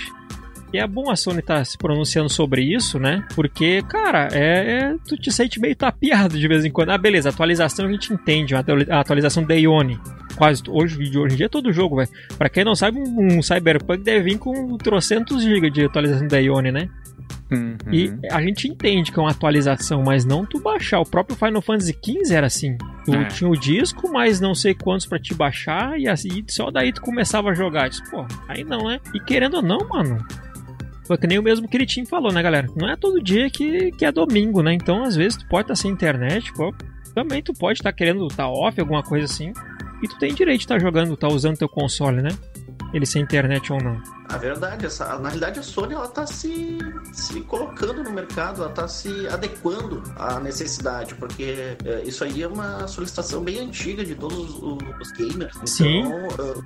E 0.75 0.77
é 0.77 0.85
bom 0.85 1.09
a 1.09 1.15
Sony 1.15 1.39
estar 1.39 1.65
se 1.65 1.77
pronunciando 1.77 2.29
sobre 2.29 2.61
isso, 2.61 2.99
né? 2.99 3.25
Porque, 3.33 3.81
cara, 3.83 4.27
é, 4.33 4.79
é- 4.91 4.95
tu 5.07 5.15
te 5.15 5.31
sente 5.31 5.57
meio 5.57 5.73
tapeado 5.73 6.37
de 6.37 6.47
vez 6.49 6.65
em 6.65 6.69
quando. 6.69 6.89
Ah, 6.89 6.97
beleza, 6.97 7.29
atualização 7.29 7.85
a 7.85 7.91
gente 7.91 8.11
entende, 8.11 8.53
a 8.53 8.59
atu- 8.59 8.91
a 8.91 8.99
atualização 8.99 9.41
da 9.43 9.53
Ione. 9.55 9.97
Quase 10.35 10.61
hoje, 10.67 10.97
de 11.09 11.17
hoje 11.17 11.35
em 11.35 11.37
dia 11.37 11.45
é 11.45 11.49
todo 11.49 11.71
jogo, 11.71 11.95
velho. 11.95 12.09
Pra 12.37 12.49
quem 12.49 12.65
não 12.65 12.75
sabe, 12.75 12.99
um, 12.99 13.37
um 13.37 13.41
Cyberpunk 13.41 14.03
deve 14.03 14.31
vir 14.31 14.37
com 14.37 14.77
trocentos 14.77 15.41
GB 15.43 15.69
de 15.69 15.85
atualização 15.85 16.27
da 16.27 16.39
Ione, 16.39 16.73
né? 16.73 16.89
E 17.91 18.11
a 18.31 18.41
gente 18.41 18.67
entende 18.67 19.11
que 19.13 19.19
é 19.19 19.21
uma 19.21 19.31
atualização, 19.31 20.03
mas 20.03 20.25
não 20.25 20.45
tu 20.45 20.59
baixar. 20.59 20.99
O 20.99 21.05
próprio 21.05 21.37
Final 21.37 21.61
Fantasy 21.61 21.93
XV 22.03 22.33
era 22.35 22.47
assim. 22.47 22.75
Tu 23.05 23.13
É. 23.13 23.23
tinha 23.25 23.49
o 23.49 23.55
disco, 23.55 24.11
mas 24.11 24.41
não 24.41 24.53
sei 24.53 24.73
quantos 24.73 25.05
pra 25.05 25.17
te 25.19 25.33
baixar, 25.33 25.97
e 25.97 26.05
assim, 26.07 26.43
só 26.49 26.69
daí 26.69 26.91
tu 26.91 27.01
começava 27.01 27.51
a 27.51 27.53
jogar. 27.53 27.87
Disse, 27.87 28.03
Pô, 28.11 28.25
aí 28.49 28.63
não, 28.65 28.89
né? 28.89 28.99
E 29.13 29.19
querendo 29.21 29.55
ou 29.57 29.61
não, 29.61 29.77
mano, 29.87 30.17
Foi 31.05 31.17
que 31.17 31.27
nem 31.27 31.37
o 31.37 31.43
mesmo 31.43 31.67
Kiritim 31.67 32.05
falou, 32.05 32.31
né, 32.31 32.41
galera? 32.41 32.67
Não 32.75 32.89
é 32.89 32.95
todo 32.95 33.21
dia 33.21 33.49
que, 33.49 33.91
que 33.91 34.05
é 34.05 34.11
domingo, 34.11 34.63
né? 34.63 34.73
Então, 34.73 35.03
às 35.03 35.15
vezes, 35.15 35.37
tu 35.37 35.47
pode 35.47 35.65
estar 35.65 35.75
sem 35.75 35.91
internet, 35.91 36.51
pô, 36.53 36.73
também 37.13 37.41
tu 37.41 37.53
pode 37.53 37.79
estar 37.79 37.93
querendo 37.93 38.25
estar 38.27 38.49
off, 38.49 38.79
alguma 38.79 39.03
coisa 39.03 39.25
assim. 39.25 39.53
E 40.03 40.07
tu 40.07 40.17
tem 40.17 40.33
direito 40.33 40.59
de 40.59 40.65
estar 40.65 40.79
jogando, 40.79 41.13
estar 41.13 41.29
usando 41.29 41.57
teu 41.57 41.69
console, 41.69 42.21
né? 42.21 42.29
Ele 42.93 43.05
sem 43.05 43.21
internet 43.21 43.71
ou 43.71 43.81
não. 43.81 44.01
A 44.27 44.37
verdade, 44.37 44.85
essa, 44.85 45.05
na 45.19 45.29
realidade 45.29 45.59
a 45.59 45.63
Sony 45.63 45.93
ela 45.93 46.07
tá 46.07 46.25
se, 46.25 46.77
se 47.13 47.41
colocando 47.41 48.03
no 48.03 48.11
mercado, 48.11 48.63
ela 48.63 48.71
tá 48.71 48.87
se 48.87 49.27
adequando 49.27 50.01
à 50.15 50.39
necessidade, 50.39 51.15
porque 51.15 51.75
é, 51.85 52.01
isso 52.03 52.23
aí 52.23 52.41
é 52.43 52.47
uma 52.47 52.87
solicitação 52.87 53.41
bem 53.43 53.59
antiga 53.59 54.03
de 54.03 54.15
todos 54.15 54.37
os, 54.61 54.77
os 54.99 55.11
gamers. 55.11 55.55
Então, 55.55 55.67
Sim. 55.67 56.03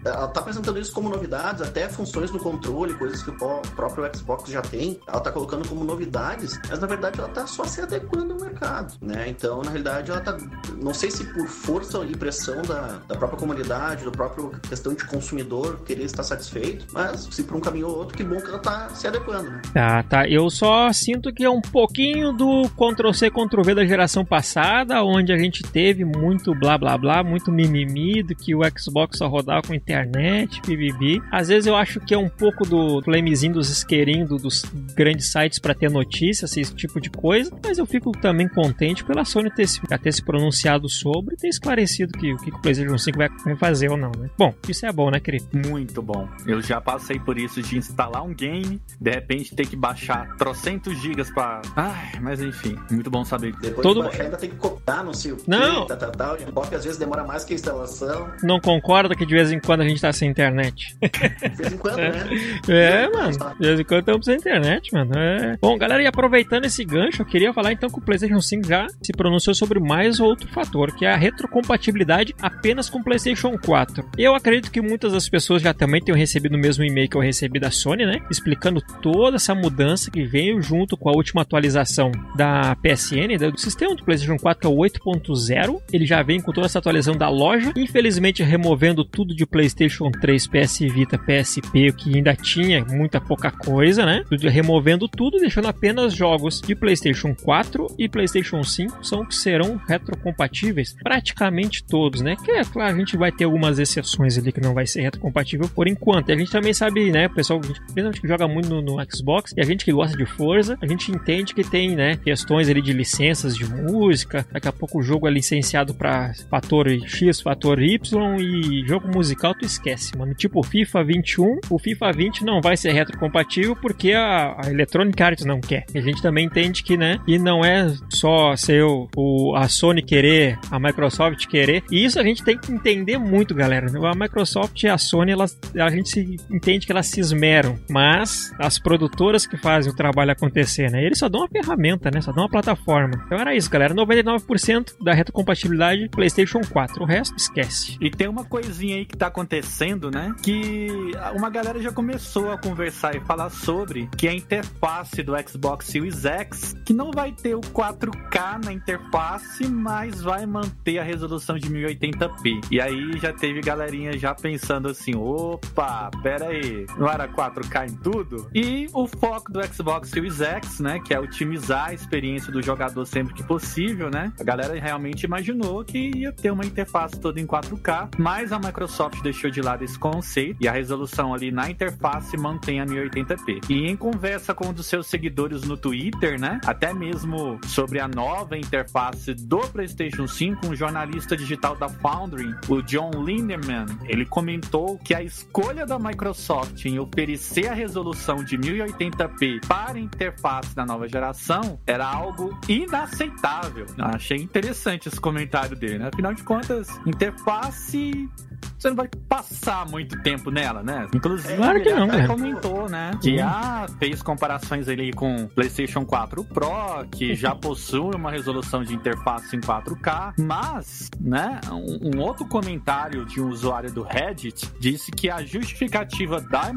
é, 0.05 0.09
ela 0.09 0.27
tá 0.29 0.39
apresentando 0.39 0.79
isso 0.79 0.91
como 0.93 1.09
novidades, 1.09 1.61
até 1.61 1.87
funções 1.89 2.31
no 2.31 2.39
controle, 2.39 2.93
coisas 2.95 3.21
que 3.21 3.29
o 3.29 3.37
pró- 3.37 3.61
próprio 3.75 4.09
Xbox 4.15 4.49
já 4.49 4.61
tem, 4.61 4.99
ela 5.07 5.19
tá 5.19 5.31
colocando 5.31 5.67
como 5.67 5.83
novidades, 5.83 6.59
mas 6.69 6.79
na 6.79 6.87
verdade 6.87 7.19
ela 7.19 7.29
tá 7.29 7.45
só 7.45 7.65
se 7.65 7.81
adequando 7.81 8.33
ao 8.33 8.39
mercado, 8.39 8.93
né? 9.01 9.27
Então, 9.29 9.61
na 9.61 9.69
realidade, 9.71 10.11
ela 10.11 10.21
tá, 10.21 10.37
não 10.81 10.93
sei 10.93 11.11
se 11.11 11.23
por 11.25 11.47
força 11.47 11.99
e 11.99 12.15
pressão 12.15 12.61
da, 12.61 12.99
da 13.07 13.15
própria 13.15 13.37
comunidade, 13.39 14.03
do 14.05 14.11
próprio 14.11 14.49
questão 14.67 14.93
de 14.93 15.03
consumidor 15.05 15.79
querer 15.85 16.03
estar 16.03 16.23
satisfeito, 16.23 16.85
mas 16.91 17.27
se 17.31 17.43
por 17.49 17.57
um 17.57 17.59
caminho 17.59 17.87
ou 17.87 17.97
outro, 17.97 18.15
que 18.15 18.23
bom 18.23 18.37
que 18.37 18.47
ela 18.47 18.59
tá 18.59 18.89
se 18.89 19.07
adequando, 19.07 19.49
né? 19.49 19.61
Tá, 19.73 20.03
tá. 20.03 20.27
Eu 20.29 20.49
só 20.51 20.91
sinto 20.93 21.33
que 21.33 21.43
é 21.43 21.49
um 21.49 21.59
pouquinho 21.61 22.31
do 22.31 22.69
Ctrl-C, 22.69 23.31
Ctrl-V 23.31 23.73
da 23.75 23.85
geração 23.85 24.23
passada, 24.23 25.03
onde 25.03 25.33
a 25.33 25.37
gente 25.37 25.63
teve 25.63 26.05
muito 26.05 26.53
blá 26.53 26.77
blá 26.77 26.95
blá, 26.97 27.23
muito 27.23 27.51
mimimi, 27.51 28.21
do 28.21 28.35
que 28.35 28.53
o 28.53 28.59
Xbox 28.77 29.17
só 29.17 29.27
rodava 29.27 29.63
com 29.63 29.73
internet, 29.73 30.61
bibibi. 30.65 31.21
Às 31.31 31.47
vezes 31.47 31.65
eu 31.65 31.75
acho 31.75 31.99
que 31.99 32.13
é 32.13 32.17
um 32.17 32.29
pouco 32.29 32.63
do 32.67 33.01
flamezinho 33.01 33.53
dos 33.53 33.69
isqueirinhos 33.69 34.29
do- 34.29 34.37
dos 34.37 34.61
grandes 34.95 35.31
sites 35.31 35.57
pra 35.59 35.73
ter 35.73 35.89
notícias, 35.89 36.55
esse 36.55 36.73
tipo 36.75 37.01
de 37.01 37.09
coisa, 37.09 37.51
mas 37.63 37.77
eu 37.79 37.85
fico 37.85 38.11
também 38.11 38.47
contente 38.47 39.03
pela 39.03 39.25
Sony 39.25 39.49
ter 39.49 39.67
se, 39.67 39.81
ter 39.81 40.11
se 40.13 40.23
pronunciado 40.23 40.87
sobre 40.87 41.33
e 41.33 41.37
ter 41.37 41.47
esclarecido 41.47 42.13
que, 42.17 42.31
o 42.31 42.37
que 42.37 42.51
o 42.51 42.61
PlayStation 42.61 42.97
5 42.97 43.17
vai 43.17 43.29
vai 43.45 43.55
fazer 43.55 43.89
ou 43.89 43.97
não, 43.97 44.11
né? 44.17 44.29
Bom, 44.37 44.53
isso 44.67 44.85
é 44.85 44.91
bom, 44.91 45.09
né, 45.09 45.19
querido? 45.19 45.45
Muito 45.53 46.01
bom. 46.01 46.27
Eu 46.45 46.61
já 46.61 46.79
passei 46.81 47.17
por 47.19 47.37
isso 47.43 47.61
de 47.61 47.77
instalar 47.77 48.23
um 48.23 48.33
game, 48.33 48.81
de 48.99 49.11
repente 49.11 49.55
ter 49.55 49.67
que 49.67 49.75
baixar 49.75 50.35
trocentos 50.37 50.99
gigas 51.01 51.29
pra. 51.31 51.61
Ai, 51.75 52.11
mas 52.21 52.41
enfim, 52.41 52.75
muito 52.91 53.09
bom 53.09 53.23
saber. 53.25 53.53
Depois 53.61 53.81
Todo- 53.83 54.01
de 54.01 54.07
baixar, 54.07 54.23
ainda 54.23 54.37
tem 54.37 54.49
que 54.49 54.55
copiar, 54.57 55.03
não 55.03 55.13
sei 55.13 55.31
o 55.31 55.37
quê, 55.37 55.43
Não. 55.47 55.85
tal, 55.87 55.97
tal, 55.97 56.11
tal. 56.11 56.37
E 56.39 56.75
às 56.75 56.83
vezes 56.83 56.97
demora 56.97 57.23
mais 57.23 57.43
que 57.43 57.53
a 57.53 57.55
instalação. 57.55 58.29
Não 58.43 58.59
concorda 58.59 59.15
que 59.15 59.25
de 59.25 59.33
vez 59.33 59.51
em 59.51 59.59
quando 59.59 59.81
a 59.81 59.87
gente 59.87 60.01
tá 60.01 60.11
sem 60.13 60.29
internet? 60.29 60.95
De 61.01 61.55
vez 61.55 61.73
em 61.73 61.77
quando, 61.77 61.97
né? 61.97 62.11
É, 62.69 63.09
mano. 63.09 63.31
De 63.59 63.67
vez 63.67 63.79
em 63.79 63.83
quando 63.83 63.99
estamos 64.01 64.25
sem 64.25 64.35
internet, 64.35 64.93
mano. 64.93 65.11
É. 65.17 65.57
Bom, 65.61 65.77
galera, 65.77 66.01
e 66.03 66.07
aproveitando 66.07 66.65
esse 66.65 66.83
gancho, 66.85 67.21
eu 67.21 67.25
queria 67.25 67.53
falar 67.53 67.73
então 67.73 67.89
que 67.89 67.97
o 67.99 68.01
PlayStation 68.01 68.39
5 68.41 68.67
já 68.67 68.87
se 69.01 69.11
pronunciou 69.13 69.53
sobre 69.55 69.79
mais 69.79 70.19
outro 70.19 70.47
fator, 70.49 70.93
que 70.95 71.05
é 71.05 71.11
a 71.13 71.17
retrocompatibilidade 71.17 72.35
apenas 72.41 72.89
com 72.89 72.99
o 72.99 73.03
PlayStation 73.03 73.57
4. 73.57 74.03
Eu 74.17 74.35
acredito 74.35 74.71
que 74.71 74.81
muitas 74.81 75.13
das 75.13 75.27
pessoas 75.27 75.61
já 75.61 75.73
também 75.73 76.01
tenham 76.01 76.17
recebido 76.17 76.55
o 76.55 76.59
mesmo 76.59 76.83
e-mail 76.83 77.09
que 77.09 77.17
eu 77.17 77.21
recebi 77.29 77.59
da 77.59 77.71
Sony, 77.71 78.05
né? 78.05 78.21
Explicando 78.29 78.81
toda 79.01 79.37
essa 79.37 79.55
mudança 79.55 80.11
que 80.11 80.23
veio 80.23 80.61
junto 80.61 80.97
com 80.97 81.09
a 81.09 81.13
última 81.13 81.41
atualização 81.41 82.11
da 82.35 82.75
PSN, 82.75 83.37
né, 83.39 83.51
do 83.51 83.59
sistema 83.59 83.95
do 83.95 84.03
PlayStation 84.03 84.37
4, 84.37 84.61
que 84.61 84.67
é 84.67 84.69
o 84.69 84.75
8.0. 84.75 85.81
Ele 85.91 86.05
já 86.05 86.21
vem 86.21 86.41
com 86.41 86.51
toda 86.51 86.65
essa 86.65 86.79
atualização 86.79 87.17
da 87.17 87.29
loja, 87.29 87.71
infelizmente 87.75 88.43
removendo 88.43 89.03
tudo 89.03 89.35
de 89.35 89.45
PlayStation 89.45 90.11
3, 90.11 90.47
PS 90.47 90.79
Vita, 90.79 91.17
PSP, 91.17 91.89
o 91.89 91.93
que 91.93 92.15
ainda 92.15 92.35
tinha 92.35 92.83
muita 92.85 93.21
pouca 93.21 93.51
coisa, 93.51 94.05
né? 94.05 94.23
Removendo 94.43 95.07
tudo, 95.07 95.39
deixando 95.39 95.67
apenas 95.67 96.13
jogos 96.13 96.61
de 96.61 96.75
PlayStation 96.75 97.35
4 97.35 97.95
e 97.97 98.09
PlayStation 98.09 98.63
5 98.63 99.05
são 99.05 99.25
que 99.25 99.35
serão 99.35 99.79
retrocompatíveis, 99.87 100.95
praticamente 101.01 101.83
todos, 101.83 102.21
né? 102.21 102.35
Que 102.43 102.51
é 102.51 102.63
claro, 102.63 102.95
a 102.95 102.99
gente 102.99 103.17
vai 103.17 103.31
ter 103.31 103.45
algumas 103.45 103.79
exceções 103.79 104.37
ali 104.37 104.51
que 104.51 104.61
não 104.61 104.73
vai 104.73 104.85
ser 104.85 105.01
retrocompatível 105.01 105.69
por 105.69 105.87
enquanto. 105.87 106.29
E 106.29 106.33
a 106.33 106.37
gente 106.37 106.51
também 106.51 106.73
sabe, 106.73 107.11
né, 107.11 107.18
o 107.27 107.29
pessoal, 107.33 107.59
principalmente 107.59 108.21
que 108.21 108.27
joga 108.27 108.47
muito 108.47 108.69
no, 108.69 108.81
no 108.81 108.97
Xbox, 109.11 109.53
e 109.55 109.61
a 109.61 109.65
gente 109.65 109.85
que 109.85 109.91
gosta 109.91 110.17
de 110.17 110.25
Forza, 110.25 110.77
a 110.81 110.87
gente 110.87 111.11
entende 111.11 111.53
que 111.53 111.63
tem, 111.63 111.95
né, 111.95 112.17
questões 112.17 112.69
ali 112.69 112.81
de 112.81 112.93
licenças 112.93 113.55
de 113.55 113.65
música, 113.65 114.45
daqui 114.51 114.67
a 114.67 114.71
pouco 114.71 114.99
o 114.99 115.03
jogo 115.03 115.27
é 115.27 115.31
licenciado 115.31 115.93
para 115.93 116.33
fator 116.49 116.87
X, 117.05 117.41
fator 117.41 117.81
Y 117.81 118.37
e 118.39 118.87
jogo 118.87 119.07
musical 119.07 119.53
tu 119.53 119.65
esquece, 119.65 120.17
mano. 120.17 120.33
Tipo 120.33 120.61
FIFA 120.63 121.03
21, 121.03 121.59
o 121.69 121.79
FIFA 121.79 122.11
20 122.11 122.45
não 122.45 122.61
vai 122.61 122.77
ser 122.77 122.91
retrocompatível 122.91 123.75
porque 123.75 124.13
a, 124.13 124.55
a 124.65 124.69
Electronic 124.71 125.21
Arts 125.21 125.45
não 125.45 125.59
quer. 125.59 125.85
E 125.93 125.97
a 125.97 126.01
gente 126.01 126.21
também 126.21 126.45
entende 126.45 126.83
que, 126.83 126.95
né, 126.97 127.19
e 127.27 127.37
não 127.39 127.63
é 127.63 127.93
só 128.09 128.55
ser 128.55 128.83
o, 128.83 129.07
o- 129.15 129.55
a 129.55 129.67
Sony 129.67 130.01
querer, 130.01 130.57
a 130.71 130.79
Microsoft 130.79 131.45
querer. 131.47 131.83
E 131.91 132.03
isso 132.03 132.19
a 132.19 132.23
gente 132.23 132.43
tem 132.43 132.57
que 132.57 132.71
entender 132.71 133.17
muito, 133.17 133.53
galera. 133.55 133.87
A 134.09 134.15
Microsoft 134.15 134.81
e 134.83 134.87
a 134.87 134.97
Sony, 134.97 135.31
elas, 135.31 135.57
a 135.77 135.89
gente 135.89 136.09
se 136.09 136.37
entende 136.51 136.85
que 136.85 136.91
elas 136.91 137.07
se 137.09 137.19
esmeram, 137.19 137.77
mas 137.89 138.51
as 138.59 138.79
produtoras 138.79 139.45
que 139.45 139.57
fazem 139.57 139.91
o 139.91 139.95
trabalho 139.95 140.31
acontecer, 140.31 140.91
né, 140.91 141.03
eles 141.03 141.19
só 141.19 141.27
dão 141.27 141.41
uma 141.41 141.49
ferramenta, 141.49 142.09
né, 142.11 142.21
só 142.21 142.31
dão 142.31 142.43
uma 142.43 142.49
plataforma. 142.49 143.21
Então 143.25 143.39
era 143.39 143.55
isso, 143.55 143.69
galera. 143.69 143.93
99% 143.93 144.95
da 145.01 145.13
retrocompatibilidade 145.13 146.09
PlayStation 146.09 146.61
4. 146.61 147.03
O 147.03 147.05
resto 147.05 147.35
esquece. 147.37 147.97
E 148.01 148.09
tem 148.09 148.27
uma 148.27 148.43
coisinha 148.43 148.97
aí 148.97 149.05
que 149.05 149.17
tá 149.17 149.27
acontecendo, 149.27 150.11
né? 150.11 150.35
Que 150.41 151.11
uma 151.35 151.49
galera 151.49 151.81
já 151.81 151.91
começou 151.91 152.51
a 152.51 152.57
conversar 152.57 153.15
e 153.15 153.19
falar 153.21 153.49
sobre 153.49 154.09
que 154.17 154.27
a 154.27 154.33
interface 154.33 155.23
do 155.23 155.33
Xbox 155.47 155.87
Series 155.87 156.25
X, 156.25 156.75
que 156.85 156.93
não 156.93 157.11
vai 157.11 157.31
ter 157.31 157.55
o 157.55 157.61
4K 157.61 158.65
na 158.65 158.73
interface, 158.73 159.67
mas 159.67 160.21
vai 160.21 160.45
manter 160.45 160.99
a 160.99 161.03
resolução 161.03 161.57
de 161.57 161.69
1080p. 161.69 162.67
E 162.71 162.81
aí 162.81 163.17
já 163.19 163.33
teve 163.33 163.61
galerinha 163.61 164.17
já 164.17 164.33
pensando 164.33 164.89
assim, 164.89 165.15
opa, 165.15 166.09
pera 166.21 166.47
aí, 166.47 166.85
não 166.99 167.09
era 167.09 167.27
4K 167.27 167.89
em 167.89 167.95
tudo? 167.95 168.49
E 168.53 168.87
o 168.93 169.07
foco 169.07 169.51
do 169.51 169.65
Xbox 169.65 170.09
Series 170.09 170.41
X, 170.41 170.79
né, 170.79 170.99
que 170.99 171.13
é 171.13 171.19
otimizar 171.19 171.87
a 171.87 171.93
experiência 171.93 172.51
do 172.51 172.61
jogador 172.61 173.05
sempre 173.05 173.33
que 173.33 173.41
possível, 173.41 174.09
né? 174.09 174.33
A 174.39 174.43
galera 174.43 174.77
realmente 174.79 175.23
imaginou 175.23 175.83
que 175.83 176.11
ia 176.13 176.33
ter 176.33 176.51
uma 176.51 176.65
interface 176.65 177.19
toda 177.19 177.39
em 177.39 177.47
4K, 177.47 178.09
mas 178.17 178.51
a 178.51 178.59
Microsoft 178.59 179.21
deixou 179.21 179.49
de 179.49 179.61
lado 179.61 179.83
esse 179.83 179.97
conceito 179.97 180.57
e 180.59 180.67
a 180.67 180.71
resolução 180.71 181.33
ali 181.33 181.51
na 181.51 181.69
interface 181.69 182.35
mantém 182.35 182.81
a 182.81 182.85
1080p. 182.85 183.69
E 183.69 183.87
em 183.87 183.95
conversa 183.95 184.53
com 184.53 184.67
um 184.67 184.73
dos 184.73 184.87
seus 184.87 185.07
seguidores 185.07 185.63
no 185.63 185.77
Twitter, 185.77 186.39
né, 186.39 186.59
até 186.65 186.93
mesmo 186.93 187.59
sobre 187.65 187.99
a 187.99 188.07
nova 188.07 188.57
interface 188.57 189.33
do 189.33 189.59
PlayStation 189.59 190.27
5, 190.27 190.67
um 190.67 190.75
jornalista 190.75 191.37
digital 191.37 191.75
da 191.75 191.87
Foundry, 191.87 192.53
o 192.67 192.81
John 192.81 193.11
Lindemann, 193.23 193.85
ele 194.05 194.25
comentou 194.25 194.97
que 194.97 195.13
a 195.13 195.23
escolha 195.23 195.85
da 195.85 195.97
Microsoft 195.97 196.88
oferecer 196.97 197.67
a 197.67 197.73
resolução 197.73 198.43
de 198.43 198.57
1080p 198.57 199.67
para 199.67 199.99
interface 199.99 200.73
da 200.73 200.85
nova 200.85 201.07
geração 201.07 201.79
era 201.85 202.07
algo 202.07 202.57
inaceitável. 202.67 203.85
Eu 203.97 204.05
achei 204.05 204.37
interessante 204.37 205.07
esse 205.07 205.19
comentário 205.19 205.75
dele, 205.75 205.99
né? 205.99 206.09
Afinal 206.11 206.33
de 206.33 206.43
contas, 206.43 206.87
interface 207.05 208.29
você 208.77 208.89
não 208.89 208.95
vai 208.95 209.09
passar 209.27 209.85
muito 209.89 210.21
tempo 210.23 210.49
nela, 210.49 210.81
né? 210.81 211.07
Inclusive, 211.13 211.55
Claro 211.55 211.81
que 211.83 211.93
não, 211.93 212.05
até 212.05 212.27
comentou, 212.27 212.89
né? 212.89 213.11
Que 213.21 213.37
Sim. 213.37 213.41
ah, 213.41 213.85
fez 213.99 214.21
comparações 214.21 214.87
ali 214.87 215.11
com 215.11 215.47
PlayStation 215.47 216.05
4 216.05 216.43
Pro, 216.45 217.05
que 217.11 217.35
já 217.35 217.53
possui 217.53 218.15
uma 218.15 218.31
resolução 218.31 218.83
de 218.83 218.95
interface 218.95 219.55
em 219.55 219.59
4K, 219.59 220.33
mas, 220.39 221.09
né, 221.19 221.59
um, 221.69 222.15
um 222.15 222.21
outro 222.21 222.45
comentário 222.45 223.25
de 223.25 223.41
um 223.41 223.49
usuário 223.49 223.91
do 223.91 224.01
Reddit 224.01 224.71
disse 224.79 225.11
que 225.11 225.29
a 225.29 225.43
justificativa 225.43 226.39
da, 226.39 226.71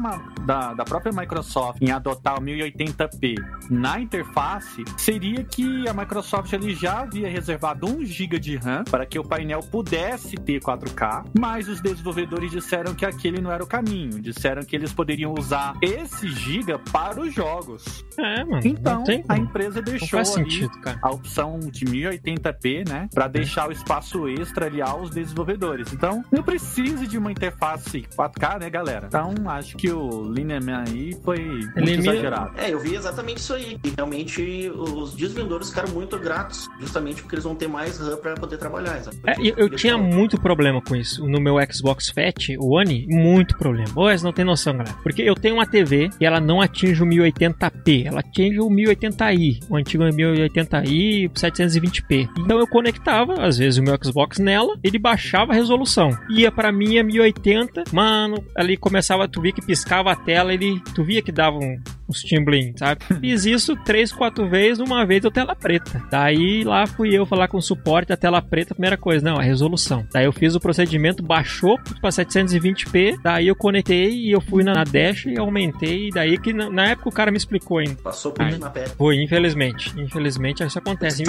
da, 0.45 0.73
da 0.73 0.83
própria 0.83 1.13
Microsoft 1.13 1.81
em 1.81 1.91
adotar 1.91 2.37
o 2.37 2.41
1080p 2.41 3.35
na 3.69 3.99
interface 3.99 4.83
seria 4.97 5.43
que 5.43 5.87
a 5.87 5.93
Microsoft 5.93 6.53
ali 6.53 6.75
já 6.75 7.01
havia 7.01 7.29
reservado 7.29 7.87
1 7.87 8.05
GB 8.05 8.39
de 8.39 8.57
RAM 8.57 8.83
para 8.83 9.05
que 9.05 9.17
o 9.17 9.23
painel 9.23 9.61
pudesse 9.61 10.35
ter 10.35 10.59
4K, 10.59 11.25
mas 11.39 11.67
os 11.73 11.81
desenvolvedores 11.81 12.51
disseram 12.51 12.93
que 12.93 13.05
aquele 13.05 13.41
não 13.41 13.51
era 13.51 13.63
o 13.63 13.67
caminho, 13.67 14.21
disseram 14.21 14.63
que 14.63 14.75
eles 14.75 14.93
poderiam 14.93 15.33
usar 15.37 15.75
esse 15.81 16.27
giga 16.29 16.79
para 16.79 17.19
os 17.19 17.33
jogos. 17.33 18.05
É, 18.17 18.43
mano. 18.43 18.61
Então, 18.63 18.97
não 18.97 19.03
tem 19.03 19.23
a 19.27 19.37
empresa 19.37 19.77
Não 19.77 19.83
deixou 19.83 20.19
ali 20.19 20.25
sentido, 20.25 20.79
cara. 20.81 20.99
a 21.01 21.11
opção 21.11 21.59
de 21.59 21.85
1080p, 21.85 22.87
né, 22.87 23.09
para 23.13 23.27
deixar 23.27 23.69
o 23.69 23.71
espaço 23.71 24.27
extra 24.27 24.67
ali 24.67 24.81
aos 24.81 25.09
desenvolvedores. 25.09 25.91
Então, 25.91 26.23
não 26.31 26.43
precisa 26.43 27.05
de 27.07 27.17
uma 27.17 27.31
interface 27.31 28.05
4K, 28.15 28.59
né, 28.59 28.69
galera? 28.69 29.07
Então, 29.07 29.33
acho 29.47 29.75
que 29.75 29.91
o 29.91 30.31
Lineman 30.31 30.83
aí 30.87 31.17
foi 31.23 31.39
muito 31.39 31.77
Ele 31.77 31.97
exagerado. 31.97 32.51
É, 32.57 32.73
eu 32.73 32.79
vi 32.79 32.95
exatamente 32.95 33.37
isso 33.37 33.53
aí. 33.53 33.79
E 33.83 33.89
realmente 33.95 34.69
os 34.69 35.13
desenvolvedores 35.13 35.69
ficaram 35.69 35.89
muito 35.89 36.17
gratos, 36.19 36.69
justamente 36.79 37.21
porque 37.21 37.35
eles 37.35 37.43
vão 37.43 37.55
ter 37.55 37.67
mais 37.67 37.97
RAM 37.99 38.17
pra 38.17 38.35
poder 38.35 38.57
trabalhar. 38.57 39.01
É, 39.25 39.35
eu, 39.39 39.55
eu 39.57 39.69
tinha 39.69 39.97
muito 39.97 40.39
problema 40.39 40.81
com 40.81 40.95
isso 40.95 41.25
no 41.27 41.39
meu 41.39 41.59
Xbox 41.71 42.09
Fat 42.09 42.55
One, 42.59 43.05
muito 43.09 43.57
problema. 43.57 43.89
Ô, 43.95 44.13
não 44.23 44.33
tem 44.33 44.45
noção, 44.45 44.77
galera. 44.77 44.95
Porque 45.03 45.21
eu 45.21 45.35
tenho 45.35 45.55
uma 45.55 45.65
TV 45.65 46.09
e 46.19 46.25
ela 46.25 46.39
não 46.39 46.61
atinge 46.61 47.01
o 47.01 47.05
1080p, 47.05 48.05
ela 48.05 48.19
atinge 48.19 48.59
o 48.59 48.69
1080i, 48.69 49.59
o 49.69 49.75
antigo 49.75 50.03
1080i 50.03 51.29
720p. 51.29 52.29
Então 52.37 52.59
eu 52.59 52.67
conectava, 52.67 53.41
às 53.41 53.57
vezes, 53.57 53.79
o 53.79 53.83
meu 53.83 53.97
Xbox 54.01 54.39
nela, 54.39 54.77
ele 54.83 54.97
baixava 54.97 55.51
a 55.51 55.55
resolução. 55.55 56.09
Ia 56.29 56.51
para 56.51 56.71
minha 56.71 57.03
1080, 57.03 57.85
mano, 57.91 58.43
ali 58.55 58.77
começava, 58.77 59.27
tu 59.27 59.41
via 59.41 59.51
que 59.51 59.65
piscava 59.65 60.11
a 60.11 60.15
tela, 60.15 60.53
ele, 60.53 60.79
tu 60.93 61.03
via 61.03 61.21
que 61.21 61.31
dava 61.31 61.57
um, 61.57 61.79
uns 62.07 62.21
timbling, 62.21 62.73
sabe? 62.77 63.01
Fiz 63.19 63.45
isso 63.45 63.75
três, 63.83 64.11
quatro 64.11 64.47
vezes, 64.49 64.79
uma 64.79 65.05
vez 65.05 65.21
deu 65.21 65.31
tela 65.31 65.55
preta. 65.55 66.01
Daí 66.09 66.63
lá 66.63 66.85
fui 66.85 67.13
eu 67.13 67.25
falar 67.25 67.47
com 67.47 67.57
o 67.57 67.61
suporte 67.61 68.09
da 68.09 68.17
tela 68.17 68.41
preta, 68.41 68.75
primeira 68.75 68.97
coisa, 68.97 69.23
não, 69.23 69.37
a 69.37 69.43
resolução. 69.43 70.05
Daí 70.11 70.25
eu 70.25 70.31
fiz 70.31 70.55
o 70.55 70.59
procedimento, 70.59 71.23
baixou 71.23 71.52
para 72.01 72.09
720p, 72.09 73.19
daí 73.21 73.47
eu 73.47 73.55
conectei 73.55 74.09
e 74.09 74.31
eu 74.31 74.41
fui 74.41 74.63
na 74.63 74.83
dash 74.83 75.25
e 75.25 75.37
aumentei, 75.37 76.09
daí 76.09 76.37
que 76.37 76.53
na 76.53 76.89
época 76.89 77.09
o 77.09 77.11
cara 77.11 77.31
me 77.31 77.37
explicou 77.37 77.77
ainda. 77.77 77.95
Passou 77.95 78.31
por 78.31 78.45
isso 78.47 78.59
na 78.59 78.69
pele. 78.69 78.89
Foi, 78.97 79.21
infelizmente. 79.21 79.93
Infelizmente 79.99 80.63
isso 80.63 80.79
acontece. 80.79 81.23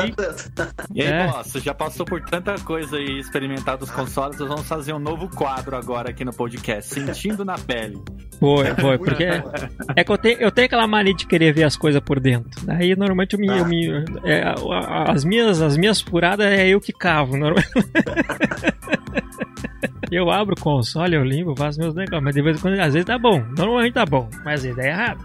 E 0.95 1.03
aí, 1.03 1.09
é. 1.09 1.27
boss, 1.27 1.53
já 1.63 1.75
passou 1.75 2.07
por 2.07 2.21
tanta 2.23 2.55
coisa 2.61 2.99
e 2.99 3.19
experimentado 3.19 3.85
os 3.85 3.91
consoles, 3.91 4.39
nós 4.39 4.49
vamos 4.49 4.67
fazer 4.67 4.93
um 4.93 4.99
novo 4.99 5.29
quadro 5.29 5.77
agora 5.77 6.11
aqui 6.11 6.25
no 6.25 6.33
podcast, 6.33 6.95
Sentindo 6.95 7.45
na 7.45 7.59
Pele. 7.59 8.01
Foi, 8.39 8.75
foi, 8.75 8.99
porque 8.99 9.25
é 9.97 10.05
que 10.05 10.13
eu 10.13 10.19
tenho, 10.19 10.39
eu 10.39 10.51
tenho 10.51 10.67
aquela 10.67 10.87
mania 10.87 11.15
de 11.15 11.27
querer 11.27 11.53
ver 11.53 11.65
as 11.65 11.77
coisas 11.77 12.01
por 12.01 12.21
dentro. 12.21 12.65
Daí 12.65 12.95
normalmente 12.97 13.35
eu 13.35 13.41
me. 13.41 13.47
Eu 13.47 13.67
me 13.67 13.87
é, 14.25 14.55
as, 15.09 15.25
minhas, 15.25 15.61
as 15.61 15.77
minhas 15.77 16.01
furadas 16.01 16.47
é 16.47 16.69
eu 16.69 16.81
que 16.81 16.93
cavo. 16.93 17.37
Normalmente. 17.37 17.71
Eu 20.15 20.31
abro 20.31 20.55
o 20.57 20.61
console, 20.61 21.17
eu 21.17 21.25
limpo, 21.25 21.57
faço 21.57 21.81
meus 21.81 21.95
negócios, 21.95 22.23
mas 22.23 22.35
de 22.35 22.43
vez 22.43 22.57
em 22.57 22.61
quando, 22.61 22.79
às 22.79 22.93
vezes 22.93 23.05
tá 23.05 23.19
bom. 23.19 23.45
Normalmente 23.57 23.95
tá 23.95 24.07
bom, 24.07 24.29
mas 24.45 24.61
às 24.61 24.63
vezes 24.63 24.79
é 24.85 24.89
errado. 24.89 25.19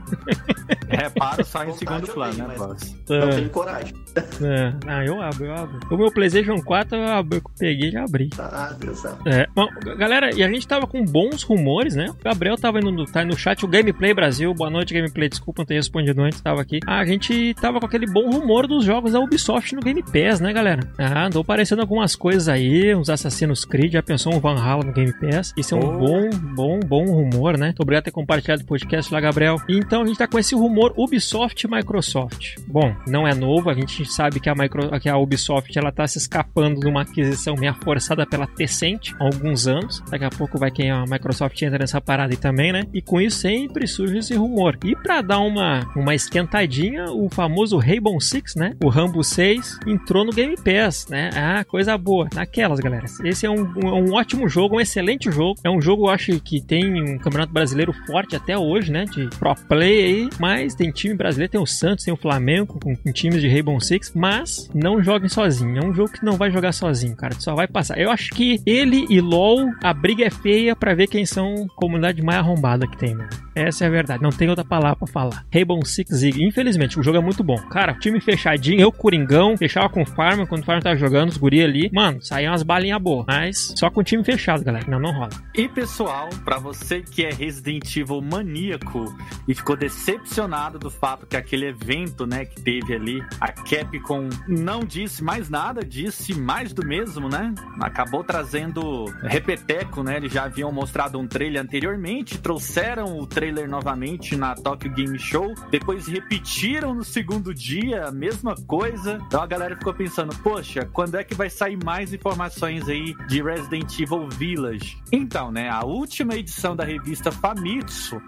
Reparo 0.90 1.46
só 1.46 1.64
em 1.64 1.74
segundo 1.74 2.08
plano, 2.08 2.48
né, 2.48 2.56
boss? 2.58 2.96
Não 3.08 3.30
tenho 3.30 3.50
coragem. 3.50 3.94
É. 4.18 4.74
Ah, 4.88 5.06
eu 5.06 5.22
abro, 5.22 5.46
eu 5.46 5.54
abro. 5.54 5.80
O 5.92 5.98
meu 5.98 6.12
PlayStation 6.12 6.60
4 6.62 6.98
eu, 6.98 7.06
abro, 7.06 7.38
eu 7.38 7.42
peguei 7.58 7.90
e 7.90 7.92
já 7.92 8.04
abri. 8.04 8.30
Ah, 8.40 8.76
Deus 8.80 9.00
céu. 9.00 9.18
É. 9.26 9.48
Bom, 9.56 9.68
galera, 9.98 10.34
e 10.34 10.44
a 10.44 10.48
gente 10.48 10.68
tava 10.68 10.88
com 10.88 11.04
bons 11.04 11.44
rumores, 11.44 11.96
né? 11.96 12.10
O 12.10 12.24
Gabriel 12.24 12.58
tava 12.58 12.80
indo 12.80 12.92
no, 12.92 13.06
tá 13.06 13.24
no 13.24 13.38
chat, 13.38 13.64
o 13.64 13.68
Gameplay 13.68 14.14
Brasil. 14.14 14.54
Boa 14.54 14.70
noite, 14.70 14.94
Gameplay. 14.94 15.30
Desculpa 15.30 15.62
não 15.62 15.66
ter 15.66 15.76
respondido 15.76 16.22
antes, 16.22 16.42
tava 16.42 16.62
aqui. 16.62 16.80
Ah, 16.88 17.00
a 17.00 17.06
gente 17.06 17.54
tava 17.56 17.80
com 17.80 17.86
aquele 17.86 18.08
bom 18.08 18.30
rumor 18.30 18.68
dos 18.68 18.84
jogos 18.84 19.14
da 19.14 19.20
Ubisoft 19.20 19.76
no 19.76 19.82
Game 19.82 20.02
Pass, 20.02 20.40
né, 20.40 20.52
galera? 20.52 20.82
Ah, 20.98 21.26
andou 21.26 21.42
aparecendo 21.42 21.82
algumas 21.82 22.16
coisas 22.16 22.50
aí, 22.50 22.94
uns 22.96 23.10
Assassin's 23.10 23.66
Creed, 23.66 23.94
já 23.94 24.04
pensou 24.04 24.34
um 24.34 24.40
Van 24.40 24.60
Halen 24.60 24.79
no 24.84 24.92
Game 24.92 25.14
Pass. 25.14 25.54
Isso 25.58 25.76
é 25.76 25.78
um 25.78 25.98
bom, 25.98 26.30
bom, 26.56 26.80
bom 26.80 27.06
rumor, 27.06 27.58
né? 27.58 27.68
Muito 27.68 27.82
obrigado 27.82 28.04
por 28.04 28.06
ter 28.06 28.12
compartilhado 28.12 28.64
o 28.64 28.66
podcast 28.66 29.14
lá, 29.14 29.20
Gabriel. 29.20 29.58
Então 29.68 30.02
a 30.02 30.06
gente 30.06 30.18
tá 30.18 30.28
com 30.28 30.40
esse 30.40 30.56
rumor 30.56 30.94
Ubisoft 30.98 31.66
e 31.66 31.70
Microsoft. 31.70 32.56
Bom, 32.68 32.96
não 33.08 33.28
é 33.28 33.34
novo, 33.34 33.70
a 33.70 33.74
gente 33.74 34.06
sabe 34.06 34.40
que 34.40 34.50
a, 34.50 34.56
Micro, 34.56 35.00
que 35.00 35.10
a 35.10 35.18
Ubisoft 35.18 35.78
ela 35.78 35.92
tá 35.92 36.08
se 36.08 36.18
escapando 36.18 36.80
de 36.80 36.88
uma 36.88 37.02
aquisição 37.02 37.56
meio 37.56 37.74
forçada 37.76 38.26
pela 38.26 38.48
Tencent 38.48 39.12
há 39.20 39.26
alguns 39.26 39.68
anos. 39.68 40.04
Daqui 40.10 40.26
a 40.26 40.30
pouco 40.30 40.58
vai 40.58 40.72
quem 40.72 40.92
a 40.92 41.04
Microsoft 41.06 41.62
entra 41.62 41.80
nessa 41.80 42.02
parada 42.02 42.34
aí 42.34 42.38
também, 42.38 42.72
né? 42.72 42.84
E 42.94 43.02
com 43.02 43.22
isso 43.22 43.40
sempre 43.40 43.88
surge 43.88 44.18
esse 44.18 44.36
rumor. 44.36 44.78
E 44.84 44.96
para 44.96 45.22
dar 45.22 45.40
uma, 45.40 45.90
uma 45.96 46.14
esquentadinha, 46.14 47.06
o 47.06 47.30
famoso 47.30 47.78
Rainbow 47.78 48.20
Six, 48.20 48.56
né? 48.56 48.76
O 48.84 48.90
Rambo 48.90 49.24
6 49.24 49.80
entrou 49.88 50.26
no 50.26 50.32
Game 50.32 50.56
Pass, 50.56 51.08
né? 51.08 51.30
Ah, 51.36 51.64
coisa 51.64 51.98
boa. 51.98 52.28
Naquelas, 52.34 52.80
galera. 52.80 53.06
Esse 53.24 53.46
é 53.46 53.50
um, 53.50 53.64
um 53.84 54.14
ótimo 54.14 54.48
jogo, 54.48 54.69
um 54.76 54.80
excelente 54.80 55.32
jogo. 55.32 55.60
É 55.64 55.70
um 55.70 55.82
jogo, 55.82 56.06
eu 56.06 56.10
acho, 56.10 56.40
que 56.40 56.62
tem 56.62 57.02
um 57.02 57.18
campeonato 57.18 57.54
brasileiro 57.54 57.94
forte 58.06 58.36
até 58.36 58.58
hoje, 58.58 58.92
né? 58.92 59.06
De 59.06 59.28
pro 59.38 59.56
play 59.68 60.04
aí. 60.04 60.30
Mas 60.40 60.76
tem 60.76 60.92
time 60.92 61.14
brasileiro, 61.14 61.52
tem 61.52 61.62
o 61.62 61.66
Santos, 61.66 62.06
tem 62.06 62.14
o 62.14 62.18
Flamengo, 62.18 62.80
com, 62.80 62.96
com 62.96 63.12
times 63.12 63.42
de 63.42 63.48
Rainbow 63.48 63.80
Six. 63.80 64.14
Mas 64.16 64.70
não 64.74 65.02
joguem 65.02 65.30
sozinho. 65.30 65.78
É 65.78 65.86
um 65.86 65.94
jogo 65.94 66.12
que 66.12 66.24
não 66.24 66.38
vai 66.38 66.52
jogar 66.52 66.72
sozinho, 66.72 67.16
cara. 67.16 67.36
Só 67.40 67.56
vai 67.56 67.68
passar. 67.68 68.00
Eu 68.00 68.12
acho 68.12 68.32
que 68.32 68.62
ele 68.66 69.06
e 69.10 69.20
LoL, 69.20 69.70
a 69.84 69.94
briga 69.94 70.26
é 70.26 70.30
feia 70.30 70.76
para 70.76 70.94
ver 70.94 71.08
quem 71.08 71.26
são 71.26 71.66
a 71.66 71.76
comunidade 71.76 72.22
mais 72.22 72.40
arrombada 72.40 72.88
que 72.88 72.98
tem, 72.98 73.16
mano. 73.16 73.30
Essa 73.56 73.84
é 73.84 73.88
a 73.88 73.92
verdade. 73.92 74.24
Não 74.24 74.30
tem 74.30 74.50
outra 74.50 74.64
palavra 74.64 74.96
pra 74.96 75.08
falar. 75.08 75.46
Rainbow 75.54 75.84
Six 75.86 76.16
Zig. 76.16 76.44
Infelizmente, 76.44 77.00
o 77.00 77.04
jogo 77.04 77.18
é 77.18 77.22
muito 77.22 77.44
bom. 77.44 77.58
Cara, 77.70 77.94
time 77.94 78.20
fechadinho. 78.22 78.80
Eu, 78.80 78.92
Coringão, 78.92 79.58
fechava 79.58 79.90
com 79.90 80.02
o 80.02 80.06
Farm 80.06 80.46
quando 80.46 80.62
o 80.62 80.66
Farm 80.66 80.80
tava 80.80 80.96
jogando, 80.96 81.30
os 81.30 81.38
guri 81.38 81.62
ali. 81.62 81.90
Mano, 81.94 82.22
saíam 82.22 82.52
umas 82.52 82.64
balinhas 82.64 83.02
boas. 83.02 83.26
Mas 83.28 83.74
só 83.76 83.90
com 83.90 84.00
o 84.00 84.04
time 84.04 84.24
fechado, 84.24 84.49
galera. 84.58 84.86
Não, 84.90 85.00
não 85.00 85.12
rola. 85.12 85.30
E 85.54 85.68
pessoal, 85.68 86.30
para 86.44 86.58
você 86.58 87.02
que 87.02 87.26
é 87.26 87.30
Resident 87.30 87.96
Evil 87.96 88.22
maníaco 88.22 89.06
e 89.48 89.54
ficou 89.54 89.76
decepcionado 89.76 90.80
do 90.80 90.90
fato 90.90 91.26
que 91.26 91.38
aquele 91.38 91.68
evento, 91.68 92.26
né, 92.26 92.46
que 92.46 92.62
teve 92.62 92.94
ali, 92.94 93.24
a 93.40 93.52
Capcom 93.52 94.30
não 94.48 94.82
disse 94.82 95.24
mais 95.24 95.50
nada, 95.50 95.84
disse 95.84 96.34
mais 96.34 96.74
do 96.74 96.86
mesmo, 96.86 97.30
né? 97.30 97.54
Acabou 97.80 98.24
trazendo 98.24 99.06
repeteco, 99.24 100.04
né? 100.04 100.18
Eles 100.18 100.32
já 100.32 100.44
haviam 100.46 100.72
mostrado 100.72 101.20
um 101.20 101.28
trailer 101.28 101.62
anteriormente, 101.62 102.38
trouxeram 102.38 103.18
o 103.18 103.28
trailer 103.28 103.70
novamente 103.70 104.36
na 104.36 104.56
Tokyo 104.56 104.92
Game 104.92 105.18
Show, 105.20 105.54
depois 105.70 106.08
repetiram 106.08 106.94
no 106.94 107.04
segundo 107.04 107.54
dia 107.54 108.06
a 108.06 108.12
mesma 108.12 108.56
coisa. 108.56 109.20
Então 109.28 109.42
a 109.42 109.48
galera 109.48 109.76
ficou 109.76 109.94
pensando, 109.94 110.36
poxa, 110.38 110.88
quando 110.92 111.16
é 111.16 111.24
que 111.24 111.36
vai 111.36 111.50
sair 111.50 111.78
mais 111.84 112.14
informações 112.14 112.88
aí 112.88 113.16
de 113.28 113.42
Resident 113.42 114.00
Evil 114.00 114.28
Village? 114.40 114.98
Então, 115.12 115.52
né, 115.52 115.70
a 115.70 115.84
última 115.84 116.34
edição 116.34 116.74
da 116.74 116.86
revista 116.86 117.30
Famitsu 117.30 118.22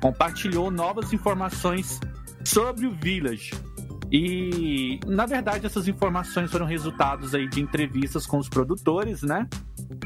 compartilhou 0.00 0.70
novas 0.70 1.12
informações 1.12 2.00
sobre 2.42 2.86
o 2.86 2.90
Village. 2.92 3.52
E, 4.10 4.98
na 5.06 5.26
verdade, 5.26 5.66
essas 5.66 5.86
informações 5.86 6.50
foram 6.50 6.64
resultados 6.64 7.34
aí 7.34 7.46
de 7.46 7.60
entrevistas 7.60 8.26
com 8.26 8.38
os 8.38 8.48
produtores, 8.48 9.22
né? 9.22 9.46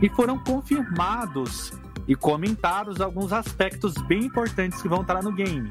E 0.03 0.09
foram 0.11 0.39
confirmados 0.39 1.73
e 2.07 2.15
comentados 2.15 3.01
alguns 3.01 3.33
aspectos 3.33 3.95
bem 4.09 4.25
importantes 4.25 4.83
que 4.83 4.89
vão 4.89 5.03
estar 5.03 5.23
no 5.23 5.33
game. 5.33 5.71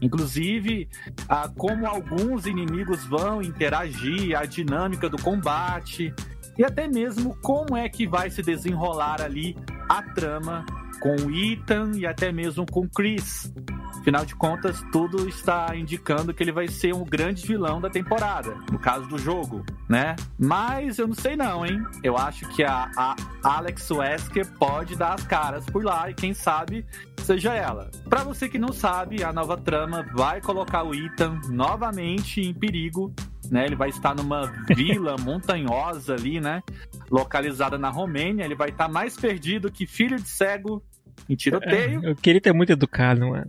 Inclusive, 0.00 0.88
a, 1.28 1.48
como 1.48 1.86
alguns 1.86 2.46
inimigos 2.46 3.04
vão 3.04 3.42
interagir, 3.42 4.38
a 4.38 4.46
dinâmica 4.46 5.08
do 5.08 5.20
combate 5.20 6.14
e 6.58 6.64
até 6.64 6.88
mesmo 6.88 7.36
como 7.42 7.76
é 7.76 7.88
que 7.88 8.06
vai 8.06 8.30
se 8.30 8.42
desenrolar 8.42 9.20
ali 9.20 9.56
a 9.88 10.02
trama 10.02 10.64
com 11.00 11.14
o 11.14 11.30
Ethan 11.30 11.92
e 11.94 12.06
até 12.06 12.32
mesmo 12.32 12.66
com 12.66 12.80
o 12.80 12.88
Chris. 12.88 13.52
Afinal 14.00 14.24
de 14.24 14.36
contas, 14.36 14.80
tudo 14.92 15.28
está 15.28 15.74
indicando 15.74 16.32
que 16.32 16.42
ele 16.42 16.52
vai 16.52 16.68
ser 16.68 16.94
um 16.94 17.04
grande 17.04 17.44
vilão 17.44 17.80
da 17.80 17.90
temporada, 17.90 18.54
no 18.70 18.78
caso 18.78 19.06
do 19.08 19.18
jogo, 19.18 19.64
né? 19.88 20.14
Mas 20.38 20.98
eu 20.98 21.08
não 21.08 21.14
sei 21.14 21.36
não, 21.36 21.66
hein? 21.66 21.82
Eu 22.04 22.16
acho 22.16 22.48
que 22.50 22.62
a, 22.62 22.88
a 22.96 23.16
Alex 23.42 23.90
Wesker 23.90 24.46
pode 24.58 24.94
dar 24.96 25.14
as 25.14 25.24
caras 25.24 25.66
por 25.66 25.84
lá 25.84 26.08
e 26.08 26.14
quem 26.14 26.32
sabe 26.32 26.86
seja 27.18 27.52
ela. 27.52 27.90
Para 28.08 28.22
você 28.22 28.48
que 28.48 28.58
não 28.58 28.72
sabe, 28.72 29.24
a 29.24 29.32
nova 29.32 29.56
trama 29.56 30.06
vai 30.14 30.40
colocar 30.40 30.84
o 30.84 30.94
Ethan 30.94 31.40
novamente 31.50 32.40
em 32.40 32.54
perigo 32.54 33.12
né? 33.50 33.66
Ele 33.66 33.76
vai 33.76 33.88
estar 33.88 34.14
numa 34.14 34.46
vila 34.74 35.16
montanhosa 35.20 36.14
ali, 36.14 36.40
né? 36.40 36.62
Localizada 37.10 37.78
na 37.78 37.90
Romênia. 37.90 38.44
Ele 38.44 38.54
vai 38.54 38.70
estar 38.70 38.88
mais 38.88 39.16
perdido 39.16 39.70
que 39.70 39.86
filho 39.86 40.16
de 40.16 40.28
cego 40.28 40.82
em 41.28 41.34
tiroteio. 41.34 42.04
É, 42.04 42.10
eu 42.10 42.16
queria 42.16 42.40
ter 42.40 42.52
muito 42.52 42.72
educado, 42.72 43.28
mano. 43.28 43.46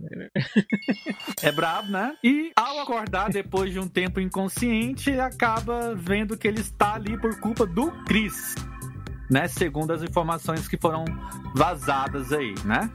É 1.42 1.52
brabo, 1.52 1.90
né? 1.90 2.14
E 2.24 2.50
ao 2.56 2.80
acordar 2.80 3.30
depois 3.30 3.72
de 3.72 3.78
um 3.78 3.88
tempo 3.88 4.20
inconsciente, 4.20 5.10
acaba 5.18 5.94
vendo 5.94 6.36
que 6.36 6.48
ele 6.48 6.60
está 6.60 6.94
ali 6.94 7.18
por 7.18 7.38
culpa 7.40 7.66
do 7.66 7.90
Chris, 8.04 8.54
né? 9.30 9.46
Segundo 9.48 9.92
as 9.92 10.02
informações 10.02 10.66
que 10.66 10.76
foram 10.76 11.04
vazadas 11.54 12.32
aí, 12.32 12.54
né? 12.64 12.90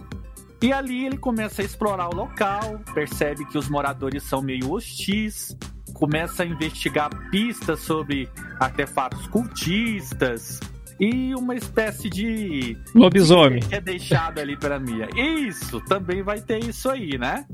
E 0.62 0.72
ali 0.72 1.06
ele 1.06 1.18
começa 1.18 1.62
a 1.62 1.66
explorar 1.66 2.08
o 2.08 2.16
local, 2.16 2.80
percebe 2.94 3.46
que 3.46 3.58
os 3.58 3.68
moradores 3.68 4.24
são 4.24 4.42
meio 4.42 4.72
hostis, 4.72 5.58
começa 6.04 6.44
a 6.44 6.46
investigar 6.46 7.10
pistas 7.32 7.80
sobre 7.80 8.30
artefatos 8.60 9.26
cultistas 9.28 10.60
e 11.00 11.34
uma 11.34 11.56
espécie 11.56 12.10
de 12.10 12.78
lobisomem 12.94 13.62
que 13.62 13.74
é 13.74 13.80
deixado 13.80 14.40
ali 14.40 14.58
para 14.58 14.78
Mia. 14.78 15.08
Isso, 15.16 15.80
também 15.86 16.22
vai 16.22 16.42
ter 16.42 16.62
isso 16.62 16.90
aí, 16.90 17.18
né? 17.18 17.46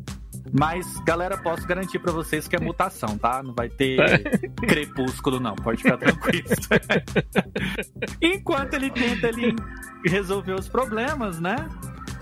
Mas, 0.52 1.00
galera, 1.02 1.38
posso 1.38 1.68
garantir 1.68 2.00
para 2.00 2.12
vocês 2.12 2.48
que 2.48 2.56
é 2.56 2.60
mutação, 2.60 3.20
tá? 3.20 3.44
Não 3.44 3.54
vai 3.54 3.70
ter 3.70 3.98
crepúsculo, 4.58 5.40
não. 5.40 5.56
Pode 5.56 5.84
ficar 5.84 5.98
tranquilo. 5.98 6.48
Enquanto 8.20 8.74
ele 8.74 8.90
tenta 8.90 9.28
ali 9.28 9.56
resolver 10.04 10.54
os 10.54 10.68
problemas, 10.68 11.40
né? 11.40 11.56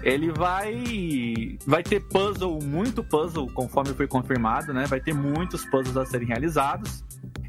Ele 0.01 0.31
vai 0.31 1.57
vai 1.65 1.83
ter 1.83 1.99
puzzle, 2.01 2.59
muito 2.61 3.03
puzzle, 3.03 3.47
conforme 3.53 3.93
foi 3.93 4.07
confirmado, 4.07 4.73
né? 4.73 4.85
Vai 4.85 4.99
ter 4.99 5.13
muitos 5.13 5.65
puzzles 5.65 5.97
a 5.97 6.05
serem 6.05 6.27
realizados. 6.27 7.03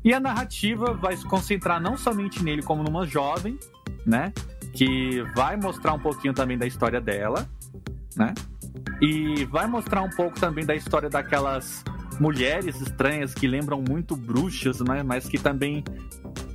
E 0.04 0.14
a 0.14 0.20
narrativa 0.20 0.94
vai 0.94 1.16
se 1.16 1.26
concentrar 1.26 1.80
não 1.80 1.96
somente 1.96 2.42
nele 2.42 2.62
como 2.62 2.82
numa 2.82 3.06
jovem, 3.06 3.58
né? 4.06 4.32
que 4.72 5.22
vai 5.34 5.56
mostrar 5.56 5.92
um 5.92 5.98
pouquinho 5.98 6.32
também 6.32 6.56
da 6.56 6.66
história 6.66 7.00
dela, 7.00 7.48
né? 8.16 8.32
E 9.00 9.44
vai 9.46 9.66
mostrar 9.66 10.02
um 10.02 10.10
pouco 10.10 10.38
também 10.38 10.64
da 10.64 10.74
história 10.74 11.08
daquelas 11.08 11.84
mulheres 12.18 12.80
estranhas 12.80 13.34
que 13.34 13.46
lembram 13.46 13.82
muito 13.86 14.16
bruxas, 14.16 14.80
né? 14.80 15.02
Mas 15.02 15.28
que 15.28 15.38
também 15.38 15.84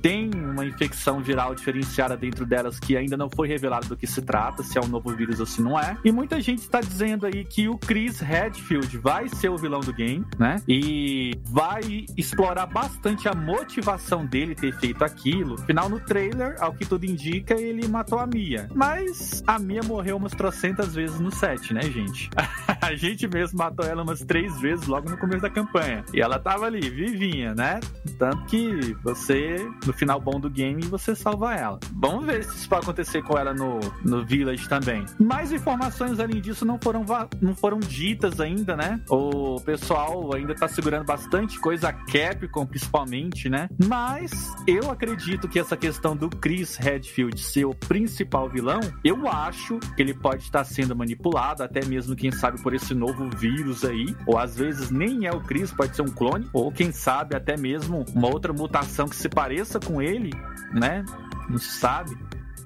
tem 0.04 0.30
uma 0.34 0.66
infecção 0.66 1.22
viral 1.22 1.54
diferenciada 1.54 2.14
dentro 2.14 2.44
delas 2.44 2.78
que 2.78 2.94
ainda 2.94 3.16
não 3.16 3.30
foi 3.30 3.48
revelado 3.48 3.88
do 3.88 3.96
que 3.96 4.06
se 4.06 4.20
trata, 4.20 4.62
se 4.62 4.76
é 4.76 4.80
um 4.82 4.86
novo 4.86 5.16
vírus 5.16 5.40
ou 5.40 5.46
se 5.46 5.62
não 5.62 5.80
é. 5.80 5.96
E 6.04 6.12
muita 6.12 6.38
gente 6.42 6.58
está 6.58 6.78
dizendo 6.78 7.24
aí 7.24 7.42
que 7.42 7.70
o 7.70 7.78
Chris 7.78 8.20
Redfield 8.20 8.98
vai 8.98 9.30
ser 9.30 9.48
o 9.48 9.56
vilão 9.56 9.80
do 9.80 9.94
game, 9.94 10.22
né? 10.38 10.60
E 10.68 11.32
vai 11.44 12.04
explorar 12.18 12.66
bastante 12.66 13.26
a 13.28 13.34
motivação 13.34 14.26
dele 14.26 14.54
ter 14.54 14.78
feito 14.78 15.02
aquilo. 15.02 15.54
Afinal, 15.54 15.88
no 15.88 15.98
trailer, 15.98 16.56
ao 16.60 16.74
que 16.74 16.84
tudo 16.84 17.06
indica, 17.06 17.54
ele 17.54 17.88
matou 17.88 18.18
a 18.18 18.26
Mia. 18.26 18.68
Mas 18.74 19.42
a 19.46 19.58
Mia 19.58 19.82
morreu 19.82 20.18
umas 20.18 20.32
trocentas 20.32 20.94
vezes 20.94 21.18
no 21.18 21.30
set, 21.30 21.72
né, 21.72 21.80
gente? 21.80 22.28
a 22.84 22.94
gente 22.94 23.26
mesmo 23.26 23.58
matou 23.58 23.86
ela 23.86 24.02
umas 24.02 24.20
três 24.20 24.60
vezes 24.60 24.86
logo 24.86 25.08
no 25.08 25.16
começo 25.16 25.40
da 25.40 25.50
campanha. 25.50 26.04
E 26.12 26.20
ela 26.20 26.38
tava 26.38 26.66
ali, 26.66 26.80
vivinha, 26.90 27.54
né? 27.54 27.80
Tanto 28.18 28.44
que 28.44 28.94
você, 29.02 29.56
no 29.86 29.92
final 29.92 30.20
bom 30.20 30.38
do 30.38 30.50
game, 30.50 30.82
você 30.82 31.14
salva 31.14 31.54
ela. 31.54 31.80
Vamos 31.94 32.26
ver 32.26 32.44
se 32.44 32.56
isso 32.56 32.68
vai 32.68 32.80
acontecer 32.80 33.22
com 33.22 33.38
ela 33.38 33.54
no, 33.54 33.80
no 34.04 34.24
Village 34.24 34.68
também. 34.68 35.04
Mais 35.18 35.50
informações 35.50 36.20
além 36.20 36.40
disso 36.40 36.64
não 36.64 36.78
foram, 36.78 37.04
não 37.40 37.54
foram 37.54 37.78
ditas 37.80 38.38
ainda, 38.38 38.76
né? 38.76 39.00
O 39.08 39.60
pessoal 39.60 40.34
ainda 40.34 40.54
tá 40.54 40.68
segurando 40.68 41.06
bastante 41.06 41.58
coisa, 41.58 41.88
a 41.88 41.92
Capcom 41.92 42.66
principalmente, 42.66 43.48
né? 43.48 43.68
Mas 43.86 44.52
eu 44.66 44.90
acredito 44.90 45.48
que 45.48 45.58
essa 45.58 45.76
questão 45.76 46.14
do 46.14 46.28
Chris 46.28 46.76
Redfield 46.76 47.40
ser 47.40 47.64
o 47.64 47.74
principal 47.74 48.48
vilão, 48.48 48.80
eu 49.02 49.26
acho 49.26 49.78
que 49.96 50.02
ele 50.02 50.12
pode 50.12 50.42
estar 50.42 50.64
sendo 50.64 50.94
manipulado, 50.94 51.62
até 51.62 51.84
mesmo, 51.84 52.14
quem 52.14 52.30
sabe, 52.30 52.62
por 52.62 52.73
esse 52.76 52.94
novo 52.94 53.28
vírus 53.30 53.84
aí. 53.84 54.14
Ou 54.26 54.38
às 54.38 54.56
vezes 54.56 54.90
nem 54.90 55.26
é 55.26 55.32
o 55.32 55.40
Chris, 55.40 55.72
pode 55.72 55.94
ser 55.94 56.02
um 56.02 56.10
clone. 56.10 56.48
Ou 56.52 56.72
quem 56.72 56.92
sabe 56.92 57.36
até 57.36 57.56
mesmo 57.56 58.04
uma 58.14 58.28
outra 58.28 58.52
mutação 58.52 59.08
que 59.08 59.16
se 59.16 59.28
pareça 59.28 59.78
com 59.80 60.00
ele, 60.00 60.30
né? 60.72 61.04
Não 61.48 61.58
se 61.58 61.78
sabe. 61.78 62.16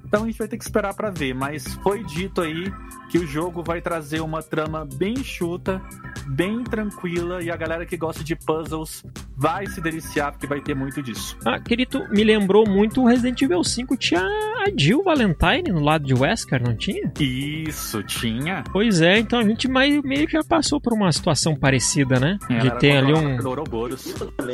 Então 0.04 0.22
a 0.22 0.26
gente 0.26 0.38
vai 0.38 0.48
ter 0.48 0.56
que 0.56 0.64
esperar 0.64 0.94
para 0.94 1.10
ver, 1.10 1.34
mas 1.34 1.74
foi 1.82 2.02
dito 2.02 2.40
aí 2.40 2.72
que 3.08 3.18
o 3.18 3.26
jogo 3.26 3.62
vai 3.62 3.80
trazer 3.80 4.20
uma 4.20 4.42
trama 4.42 4.86
bem 4.94 5.16
chuta, 5.22 5.80
bem 6.26 6.62
tranquila 6.62 7.42
e 7.42 7.50
a 7.50 7.56
galera 7.56 7.86
que 7.86 7.96
gosta 7.96 8.22
de 8.22 8.36
puzzles 8.36 9.02
vai 9.36 9.66
se 9.66 9.80
deliciar 9.80 10.32
porque 10.32 10.46
vai 10.46 10.60
ter 10.60 10.74
muito 10.74 11.02
disso. 11.02 11.36
Ah, 11.44 11.58
querido, 11.60 12.06
me 12.10 12.24
lembrou 12.24 12.68
muito 12.68 13.02
o 13.02 13.06
Resident 13.06 13.40
Evil 13.40 13.62
5 13.62 13.96
tinha 13.96 14.20
a 14.20 14.70
Jill 14.76 15.02
Valentine 15.02 15.70
no 15.70 15.80
lado 15.80 16.04
de 16.04 16.12
Wesker, 16.12 16.62
não 16.62 16.76
tinha? 16.76 17.12
Isso, 17.20 18.02
tinha. 18.02 18.64
Pois 18.72 19.00
é, 19.00 19.18
então 19.18 19.38
a 19.38 19.44
gente 19.44 19.68
meio, 19.68 20.02
meio 20.02 20.26
que 20.26 20.32
já 20.32 20.42
passou 20.42 20.80
por 20.80 20.92
uma 20.92 21.10
situação 21.12 21.54
parecida, 21.54 22.18
né? 22.18 22.38
Ela 22.48 22.60
de 22.60 22.78
ter 22.78 22.96
ali 22.96 23.12
um 23.12 23.38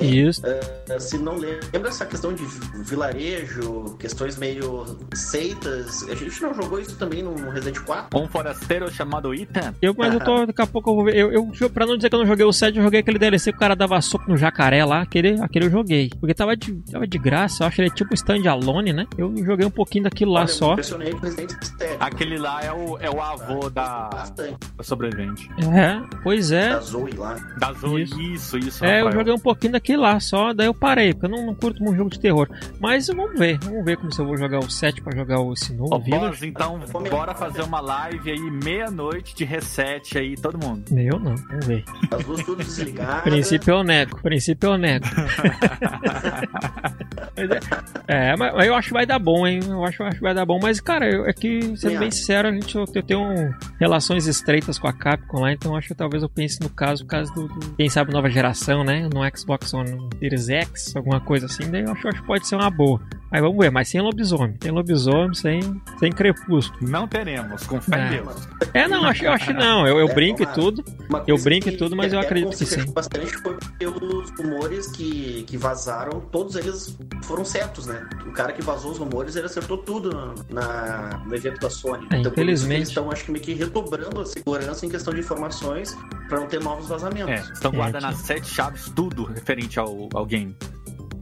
Isso. 0.01 0.43
Uh, 0.43 1.01
se 1.01 1.19
não 1.19 1.37
lembra 1.37 1.89
essa 1.89 2.05
questão 2.05 2.35
de 2.35 2.45
vilarejo, 2.85 3.97
questões 3.99 4.37
meio 4.37 4.85
seitas, 5.15 6.03
a 6.09 6.15
gente 6.15 6.43
não 6.43 6.55
jogou 6.55 6.79
isso 6.79 6.97
também 6.97 7.23
no 7.23 7.35
Resident 7.51 7.81
4? 7.81 8.19
Um 8.19 8.29
forasteiro 8.45 8.91
chamado 8.93 9.33
Ethan. 9.33 9.75
Eu, 9.81 9.95
mas 9.97 10.13
eu 10.13 10.21
tô, 10.21 10.45
daqui 10.47 10.61
a 10.61 10.67
pouco 10.67 10.91
eu 10.91 10.95
vou 10.95 11.05
ver. 11.07 11.17
Eu, 11.17 11.33
eu, 11.33 11.71
pra 11.71 11.87
não 11.87 11.97
dizer 11.97 12.11
que 12.11 12.15
eu 12.15 12.19
não 12.19 12.27
joguei 12.27 12.45
o 12.45 12.53
7, 12.53 12.77
eu 12.77 12.85
joguei 12.85 13.01
aquele 13.01 13.19
DLC 13.19 13.51
que 13.51 13.57
o 13.57 13.61
cara 13.61 13.75
dava 13.75 14.01
soco 14.03 14.29
no 14.29 14.37
jacaré 14.37 14.85
lá. 14.85 15.01
Aquele, 15.01 15.41
aquele 15.41 15.67
eu 15.67 15.71
joguei. 15.71 16.11
Porque 16.21 16.35
tava 16.35 16.55
de, 16.55 16.75
tava 16.91 17.07
de 17.07 17.19
graça, 17.19 17.63
eu 17.63 17.69
acho 17.69 17.77
que 17.77 17.83
ele 17.83 17.89
é 17.89 17.95
tipo 17.95 18.13
standalone, 18.15 18.93
né? 18.93 19.07
Eu 19.17 19.35
joguei 19.45 19.67
um 19.67 19.71
pouquinho 19.71 20.05
daquilo 20.05 20.33
lá 20.33 20.41
Olha, 20.41 20.49
só. 20.49 20.77
Aquele 21.99 22.39
lá 22.39 22.63
é 22.63 22.73
o, 22.73 22.99
é 22.99 23.11
o 23.11 23.21
avô 23.21 23.71
da, 23.71 24.09
da 24.09 24.85
sobrevivente. 24.85 25.49
É, 25.59 26.01
pois 26.23 26.53
é. 26.53 26.71
Da 26.71 26.81
Zoe 26.81 27.13
lá. 27.13 27.37
Da 27.59 27.73
Zoe, 27.73 28.03
isso, 28.03 28.21
isso. 28.21 28.59
isso 28.59 28.85
é, 28.85 28.99
Rafael. 28.99 29.07
eu 29.07 29.13
joguei 29.13 29.33
um 29.33 29.39
pouquinho 29.39 29.73
daquilo 29.73 30.03
lá 30.03 30.21
só, 30.21 30.53
daí 30.53 30.67
eu 30.67 30.75
parei, 30.75 31.15
porque 31.15 31.27
eu 31.27 31.31
não, 31.31 31.47
não 31.47 31.55
curto 31.55 31.83
muito 31.83 31.97
jogo 31.97 32.11
de 32.11 32.21
terror. 32.21 32.49
Mas 32.79 33.07
vamos 33.07 33.39
ver, 33.39 33.59
vamos 33.63 33.85
ver 33.85 33.97
como 33.97 34.13
se 34.13 34.21
eu 34.21 34.27
vou 34.27 34.37
jogar 34.37 34.59
o 34.59 34.71
7 34.71 35.01
pra 35.01 35.17
jogar 35.17 35.41
esse 35.53 35.73
novo. 35.73 35.95
Ô, 35.95 35.99
boss, 35.99 36.43
então 36.43 36.79
bora 37.11 37.35
fazer 37.35 37.63
uma 37.63 37.81
live 37.81 38.34
aí, 38.35 38.51
meia-noite 38.51 39.35
de 39.35 39.45
reset 39.45 40.19
aí, 40.19 40.37
todo 40.37 40.59
mundo. 40.59 40.85
Meu 40.91 41.19
não, 41.19 41.37
vamos 41.37 41.67
ver. 41.67 41.85
As 42.11 42.25
luzes 42.27 42.45
tudo 42.45 42.63
desligadas. 42.63 43.23
Princípio 43.25 43.75
eu 43.75 43.83
nego, 43.83 44.21
princípio 44.21 44.71
eu 44.71 44.79
nego. 44.79 45.07
é, 48.07 48.37
mas 48.37 48.67
eu 48.67 48.75
acho 48.75 48.89
que 48.89 48.95
vai 48.95 49.07
dar 49.07 49.19
bom, 49.19 49.47
hein? 49.47 49.61
Eu 49.67 49.85
acho, 49.85 50.03
acho 50.03 50.17
que 50.17 50.23
vai 50.23 50.35
dar 50.35 50.45
bom. 50.45 50.59
Mas, 50.61 50.81
cara, 50.81 51.09
eu, 51.09 51.27
é 51.27 51.33
que, 51.33 51.77
sendo 51.77 51.99
bem 51.99 52.11
sincero, 52.11 52.49
a 52.49 52.53
gente 52.53 52.75
eu, 52.75 52.85
eu 52.95 53.03
tenho 53.03 53.21
um, 53.21 53.53
relações 53.79 54.27
estreitas 54.27 54.79
com 54.79 54.89
a 54.89 54.93
Capcom 54.93 55.41
lá, 55.41 55.53
então 55.53 55.77
acho 55.77 55.89
que 55.89 55.95
talvez 55.95 56.23
eu 56.23 56.29
pense 56.29 56.61
no 56.61 56.69
caso, 56.69 57.07
caso 57.07 57.33
do, 57.35 57.49
do, 57.49 57.75
quem 57.77 57.89
sabe, 57.89 58.13
nova 58.13 58.29
geração, 58.29 58.85
né? 58.85 59.09
No 59.13 59.21
Xbox 59.37 59.73
One 59.73 60.09
Series 60.19 60.49
X, 60.49 60.97
alguma 60.97 61.21
coisa 61.21 61.47
assim, 61.47 61.71
daí 61.71 61.83
eu 61.83 61.93
acho, 61.93 62.09
acho 62.09 62.21
que 62.21 62.27
pode 62.27 62.47
ser 62.47 62.57
uma 62.57 62.71
boa. 62.71 63.01
Aí 63.35 63.41
vamos 63.41 63.59
ver, 63.59 63.69
mas 63.69 63.89
sem 63.89 64.01
lobisomem. 64.01 64.55
Sem 64.63 64.71
lobisomem, 64.71 65.35
sem, 65.35 65.61
sem 65.99 66.13
crepúsculo. 66.13 66.89
Não 66.89 67.09
teremos, 67.09 67.67
com 67.67 67.81
É, 68.73 68.89
não, 68.89 69.05
acho, 69.05 69.27
acho 69.29 69.53
não. 69.53 69.87
Eu, 69.87 69.99
eu 69.99 70.09
é, 70.09 70.15
brinco 70.15 70.43
e 70.43 70.47
tudo. 70.47 70.85
Eu 71.27 71.39
brinco 71.39 71.69
e 71.69 71.77
tudo, 71.77 71.95
mas 71.95 72.13
eu 72.13 72.21
acredito 72.21 72.57
que 72.57 72.67
sim. 72.67 72.91
bastante 72.93 73.33
foi 73.39 73.57
pelos 73.79 74.31
rumores 74.39 74.91
que, 74.93 75.45
que 75.47 75.57
vazaram, 75.57 76.21
todos 76.33 76.57
eles 76.57 76.97
foram 77.25 77.45
certos, 77.45 77.87
né? 77.87 78.09
O 78.27 78.33
cara 78.33 78.53
que 78.53 78.63
vazou 78.63 78.93
os 78.93 78.99
rumores, 78.99 79.37
ele 79.37 79.47
acertou 79.47 79.79
tudo 79.79 80.35
na, 80.51 81.23
no 81.25 81.35
evento 81.35 81.61
da 81.61 81.71
Sony. 81.71 82.07
É, 82.11 82.19
então, 82.19 82.33
infelizmente. 82.33 82.79
Eles 82.79 82.89
estão, 82.89 83.11
acho 83.11 83.25
que 83.25 83.33
meio 83.33 83.45
que 83.45 83.55
redobrando 83.55 84.21
a 84.21 84.27
segurança 84.27 84.87
em 84.87 84.89
questão 84.89 85.13
de 85.13 85.21
informações 85.21 85.97
para 86.29 86.41
não 86.41 86.47
ter 86.47 86.61
novos 86.61 86.89
vazamentos. 86.89 87.49
É, 87.49 87.53
estão 87.53 87.73
guardando 87.73 88.07
é, 88.07 88.09
que... 88.09 88.15
as 88.15 88.21
sete 88.21 88.49
chaves, 88.49 88.91
tudo 88.95 89.25
referente 89.25 89.79
ao, 89.79 90.09
ao 90.15 90.27
game. 90.27 90.57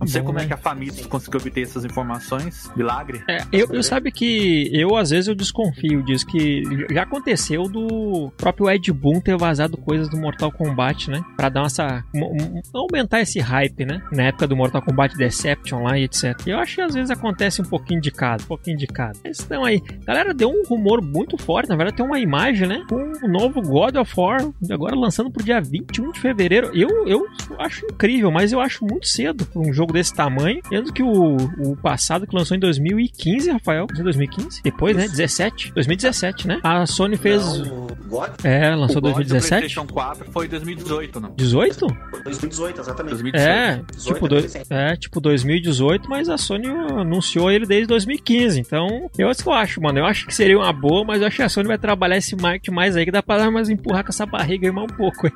Não 0.02 0.08
sei 0.08 0.20
Bom, 0.20 0.26
como 0.26 0.38
é 0.40 0.42
né? 0.42 0.48
que 0.48 0.54
a 0.54 0.56
família 0.56 1.06
conseguiu 1.08 1.40
obter 1.40 1.62
essas 1.62 1.84
informações. 1.84 2.68
Milagre. 2.74 3.22
É, 3.28 3.38
eu, 3.52 3.68
eu 3.70 3.82
sabe 3.84 4.10
que 4.10 4.68
eu, 4.72 4.96
às 4.96 5.10
vezes, 5.10 5.28
eu 5.28 5.34
desconfio 5.34 6.02
disso, 6.02 6.26
que 6.26 6.64
já 6.90 7.02
aconteceu 7.02 7.68
do 7.68 8.32
próprio 8.36 8.68
Ed 8.68 8.92
Boon 8.92 9.20
ter 9.20 9.36
vazado 9.36 9.76
coisas 9.76 10.08
do 10.08 10.16
Mortal 10.16 10.50
Kombat, 10.50 11.08
né? 11.08 11.22
Pra 11.36 11.48
dar 11.48 11.66
essa. 11.66 12.04
Um, 12.12 12.60
aumentar 12.74 13.20
esse 13.20 13.38
hype, 13.38 13.84
né? 13.84 14.02
Na 14.10 14.24
época 14.24 14.48
do 14.48 14.56
Mortal 14.56 14.82
Kombat 14.82 15.16
Deception 15.16 15.84
lá 15.84 15.96
e 15.96 16.04
etc. 16.04 16.34
Eu 16.46 16.58
acho 16.58 16.74
que 16.74 16.80
às 16.80 16.94
vezes 16.94 17.10
acontece 17.10 17.62
um 17.62 17.64
pouquinho 17.64 18.00
de 18.00 18.10
cada, 18.10 18.42
um 18.42 18.46
pouquinho 18.46 18.76
de 18.76 18.88
cada. 18.88 19.16
Mas 19.22 19.38
estão 19.38 19.64
aí. 19.64 19.80
Galera, 20.04 20.34
deu 20.34 20.48
um 20.48 20.64
rumor 20.66 21.00
muito 21.00 21.38
forte, 21.38 21.68
na 21.68 21.76
verdade 21.76 21.96
tem 21.96 22.04
uma 22.04 22.18
imagem, 22.18 22.66
né? 22.66 22.84
Com 22.88 23.12
o 23.24 23.28
novo 23.28 23.62
God 23.62 23.94
of 23.96 24.12
War, 24.16 24.40
agora 24.68 24.96
lançando 24.96 25.30
pro 25.30 25.44
dia 25.44 25.60
21 25.60 26.10
de 26.10 26.18
fevereiro. 26.18 26.70
Eu, 26.74 27.06
eu 27.06 27.26
acho 27.58 27.86
incrível, 27.86 28.32
mas 28.32 28.52
eu 28.52 28.60
acho 28.60 28.84
muito 28.84 29.06
cedo 29.06 29.46
pra 29.46 29.60
um 29.60 29.72
jogo 29.72 29.91
jogo 29.92 29.98
desse 29.98 30.14
tamanho, 30.14 30.60
menos 30.70 30.90
que 30.90 31.02
o, 31.02 31.36
o 31.36 31.76
passado 31.76 32.26
que 32.26 32.34
lançou 32.34 32.56
em 32.56 32.60
2015, 32.60 33.50
Rafael. 33.50 33.86
2015? 33.86 34.62
Depois, 34.62 34.96
né? 34.96 35.06
17? 35.06 35.72
2017, 35.72 36.48
né? 36.48 36.60
A 36.64 36.86
Sony 36.86 37.16
fez. 37.16 37.42
Não, 37.58 37.86
God? 38.08 38.30
É, 38.42 38.74
lançou 38.74 38.98
o 38.98 39.00
2017. 39.00 39.46
O 39.46 39.58
PlayStation 39.58 39.86
4 39.86 40.32
foi 40.32 40.48
2018, 40.48 41.20
não? 41.20 41.34
18? 41.36 41.86
2018, 42.24 42.80
exatamente. 42.80 43.10
2018. 43.12 43.48
É, 43.48 43.82
18, 43.94 44.14
tipo, 44.14 44.28
do, 44.28 44.74
é, 44.74 44.96
tipo 44.96 45.20
2018, 45.20 46.08
mas 46.08 46.28
a 46.28 46.38
Sony 46.38 46.68
anunciou 46.68 47.50
ele 47.50 47.66
desde 47.66 47.86
2015. 47.86 48.60
Então, 48.60 49.10
eu 49.18 49.28
acho 49.28 49.42
que 49.42 49.48
eu 49.48 49.52
acho, 49.52 49.80
mano. 49.80 49.98
Eu 49.98 50.06
acho 50.06 50.26
que 50.26 50.34
seria 50.34 50.58
uma 50.58 50.72
boa, 50.72 51.04
mas 51.04 51.20
eu 51.20 51.26
acho 51.26 51.36
que 51.36 51.42
a 51.42 51.48
Sony 51.48 51.68
vai 51.68 51.78
trabalhar 51.78 52.16
esse 52.16 52.34
marketing 52.36 52.74
mais 52.74 52.96
aí, 52.96 53.04
que 53.04 53.10
dá 53.10 53.22
pra 53.22 53.38
dar 53.38 53.50
mais 53.50 53.68
empurrar 53.68 54.04
com 54.04 54.10
essa 54.10 54.26
barriga 54.26 54.66
aí 54.66 54.72
mais 54.72 54.90
um 54.90 54.96
pouco. 54.96 55.30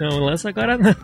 não, 0.00 0.24
lança 0.24 0.48
agora 0.48 0.76
não. 0.76 0.94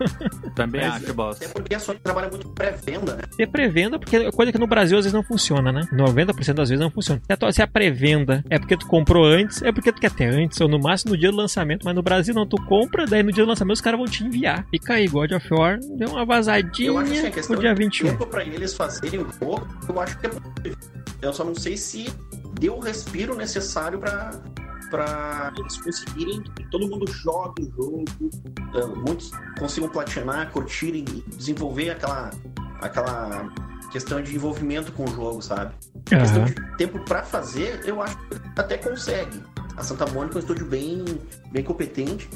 Também 0.55 0.83
mas, 0.83 1.05
acho, 1.05 1.15
boss. 1.15 1.41
É 1.43 1.49
porque 1.49 1.75
a 1.75 1.79
Sony 1.79 1.99
trabalha 1.99 2.29
muito 2.29 2.49
pré-venda, 2.55 3.17
né? 3.17 3.23
É 3.39 3.47
pré-venda, 3.47 3.99
porque 3.99 4.17
é 4.17 4.31
coisa 4.31 4.53
que 4.53 4.59
no 4.59 4.67
Brasil 4.67 4.99
às 4.99 5.05
vezes 5.05 5.15
não 5.15 5.23
funciona, 5.23 5.73
né? 5.73 5.83
90% 5.93 6.55
das 6.55 6.69
vezes 6.69 6.83
não 6.83 6.91
funciona. 6.91 7.21
Se 7.53 7.63
a 7.63 7.67
pré-venda 7.67 8.45
é 8.51 8.59
porque 8.59 8.77
tu 8.77 8.87
comprou 8.87 9.25
antes, 9.25 9.63
é 9.63 9.73
porque 9.73 9.93
tu 9.93 10.01
quer 10.01 10.11
ter 10.11 10.27
antes, 10.27 10.61
ou 10.61 10.69
no 10.69 10.79
máximo 10.79 11.13
no 11.13 11.19
dia 11.19 11.31
do 11.31 11.37
lançamento, 11.37 11.85
mas 11.85 11.95
no 11.95 12.03
Brasil 12.03 12.35
não, 12.35 12.47
tu 12.47 12.57
compra, 12.67 13.07
daí 13.07 13.23
no 13.23 13.33
dia 13.33 13.45
do 13.45 13.49
lançamento 13.49 13.75
os 13.75 13.81
caras 13.81 13.99
vão 13.99 14.09
te 14.09 14.25
enviar. 14.25 14.67
Fica 14.71 14.95
aí, 14.95 15.07
God 15.07 15.33
of 15.33 15.47
War 15.53 15.79
deu 15.97 16.11
uma 16.11 16.25
vazadinha 16.25 16.89
eu 16.89 16.99
acho 16.99 17.13
assim, 17.13 17.47
pro 17.47 17.61
dia 17.61 17.75
21. 17.75 18.09
Tempo 18.11 18.27
pra 18.27 18.45
eles 18.45 18.75
fazerem 18.75 19.21
o 19.21 19.29
jogo, 19.41 19.67
eu 19.89 20.01
acho 20.01 20.19
que 20.19 20.27
é 20.27 20.31
possível. 20.31 20.77
Eu 21.23 21.33
só 21.33 21.45
não 21.45 21.55
sei 21.55 21.77
se 21.77 22.07
deu 22.59 22.77
o 22.77 22.81
respiro 22.81 23.35
necessário 23.35 23.99
para 23.99 24.33
para 24.91 25.53
eles 25.57 25.81
conseguirem 25.81 26.43
que 26.43 26.65
todo 26.71 26.89
mundo 26.89 27.11
jogue 27.11 27.63
o 27.63 27.71
jogo, 27.77 28.05
uh, 28.75 28.97
muitos 28.97 29.31
consigam 29.59 29.89
platinar, 29.89 30.51
curtirem 30.51 31.05
e 31.09 31.37
desenvolver 31.37 31.91
aquela, 31.91 32.31
aquela 32.81 33.49
questão 33.91 34.23
de 34.23 34.35
envolvimento 34.35 34.93
com 34.93 35.05
o 35.05 35.09
jogo, 35.09 35.41
sabe? 35.41 35.75
Uhum. 35.95 36.19
Questão 36.19 36.45
de 36.45 36.77
tempo 36.77 36.99
para 37.01 37.23
fazer, 37.23 37.81
eu 37.85 38.03
acho 38.03 38.17
que 38.19 38.37
até 38.57 38.77
consegue. 38.77 39.41
A 39.77 39.83
Santa 39.83 40.07
Mônica 40.07 40.37
é 40.37 40.37
um 40.37 40.41
estúdio 40.41 40.67
bem, 40.67 41.05
bem 41.51 41.65
competente. 41.65 42.29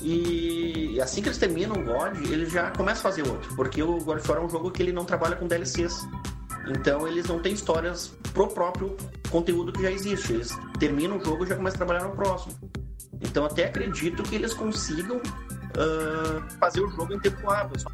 E 0.00 1.00
assim 1.00 1.20
que 1.20 1.28
eles 1.28 1.38
terminam 1.38 1.76
o 1.76 1.84
God, 1.84 2.16
eles 2.30 2.52
já 2.52 2.70
começam 2.70 3.00
a 3.00 3.12
fazer 3.12 3.28
outro. 3.28 3.54
Porque 3.54 3.82
o 3.82 3.98
God 3.98 4.18
of 4.18 4.30
War 4.30 4.40
é 4.40 4.44
um 4.44 4.48
jogo 4.48 4.70
que 4.70 4.82
ele 4.82 4.92
não 4.92 5.04
trabalha 5.04 5.36
com 5.36 5.46
DLCs. 5.46 6.06
Então 6.70 7.06
eles 7.06 7.26
não 7.26 7.38
têm 7.38 7.52
histórias 7.52 8.16
pro 8.32 8.48
próprio 8.48 8.96
conteúdo 9.30 9.72
que 9.72 9.82
já 9.82 9.90
existe. 9.90 10.32
Eles 10.32 10.56
terminam 10.78 11.18
o 11.18 11.24
jogo 11.24 11.44
e 11.44 11.48
já 11.48 11.56
começam 11.56 11.76
a 11.76 11.86
trabalhar 11.86 12.08
no 12.08 12.14
próximo. 12.14 12.54
Então 13.20 13.44
até 13.44 13.66
acredito 13.66 14.22
que 14.22 14.34
eles 14.34 14.54
consigam 14.54 15.16
uh, 15.18 16.58
fazer 16.58 16.80
o 16.80 16.88
jogo 16.90 17.14
em 17.14 17.20
tempo 17.20 17.50
hábil. 17.50 17.78
Só 17.78 17.90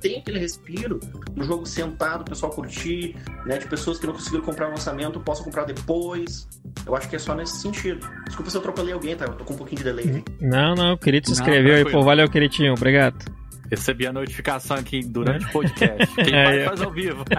tem 0.00 0.18
aquele 0.18 0.38
respiro 0.38 0.98
do 1.32 1.44
jogo 1.44 1.66
sentado, 1.66 2.22
o 2.22 2.24
pessoal 2.24 2.50
curtir, 2.50 3.16
né? 3.44 3.58
De 3.58 3.66
pessoas 3.66 3.98
que 3.98 4.06
não 4.06 4.14
conseguiram 4.14 4.44
comprar 4.44 4.68
o 4.68 4.70
lançamento, 4.70 5.20
possam 5.20 5.44
comprar 5.44 5.64
depois. 5.64 6.48
Eu 6.86 6.96
acho 6.96 7.08
que 7.08 7.16
é 7.16 7.18
só 7.18 7.34
nesse 7.34 7.60
sentido. 7.60 8.08
Desculpa 8.24 8.50
se 8.50 8.56
eu 8.56 8.60
atropelei 8.60 8.94
alguém, 8.94 9.14
tá? 9.14 9.26
Eu 9.26 9.34
tô 9.34 9.44
com 9.44 9.54
um 9.54 9.56
pouquinho 9.56 9.78
de 9.78 9.84
delay. 9.84 10.24
Não, 10.40 10.74
não, 10.74 10.94
o 10.94 10.98
Querido 10.98 11.26
se 11.26 11.32
inscreveu 11.32 11.74
aí, 11.74 11.90
pô. 11.90 12.02
Valeu, 12.02 12.28
Queridinho, 12.30 12.72
obrigado. 12.72 13.39
Recebi 13.70 14.06
a 14.06 14.12
notificação 14.12 14.76
aqui 14.76 15.00
durante 15.02 15.46
o 15.46 15.52
podcast. 15.52 16.14
Quem 16.16 16.34
é, 16.34 16.44
faz, 16.44 16.64
faz 16.64 16.82
ao 16.82 16.90
vivo. 16.90 17.24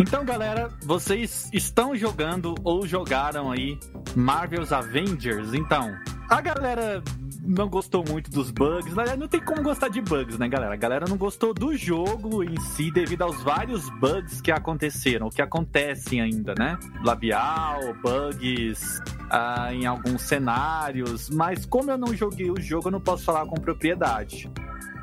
Então, 0.00 0.24
galera, 0.24 0.70
vocês 0.82 1.50
estão 1.52 1.94
jogando 1.94 2.54
ou 2.64 2.86
jogaram 2.86 3.52
aí 3.52 3.78
Marvel's 4.16 4.72
Avengers? 4.72 5.52
Então, 5.52 5.94
a 6.30 6.40
galera 6.40 7.02
não 7.42 7.68
gostou 7.68 8.02
muito 8.08 8.30
dos 8.30 8.50
bugs. 8.50 8.94
Não 9.18 9.28
tem 9.28 9.40
como 9.40 9.62
gostar 9.62 9.88
de 9.88 10.00
bugs, 10.00 10.38
né, 10.38 10.48
galera? 10.48 10.72
A 10.72 10.76
galera 10.76 11.04
não 11.08 11.18
gostou 11.18 11.52
do 11.52 11.76
jogo 11.76 12.42
em 12.42 12.58
si 12.60 12.90
devido 12.90 13.22
aos 13.22 13.42
vários 13.42 13.90
bugs 13.98 14.40
que 14.40 14.50
aconteceram, 14.50 15.28
que 15.28 15.42
acontecem 15.42 16.20
ainda, 16.20 16.54
né? 16.58 16.78
Labial, 17.04 17.80
bugs 18.02 19.02
ah, 19.30 19.68
em 19.72 19.84
alguns 19.86 20.22
cenários. 20.22 21.28
Mas 21.28 21.66
como 21.66 21.90
eu 21.90 21.98
não 21.98 22.14
joguei 22.14 22.50
o 22.50 22.60
jogo, 22.60 22.88
eu 22.88 22.92
não 22.92 23.00
posso 23.00 23.24
falar 23.24 23.44
com 23.46 23.56
propriedade. 23.56 24.50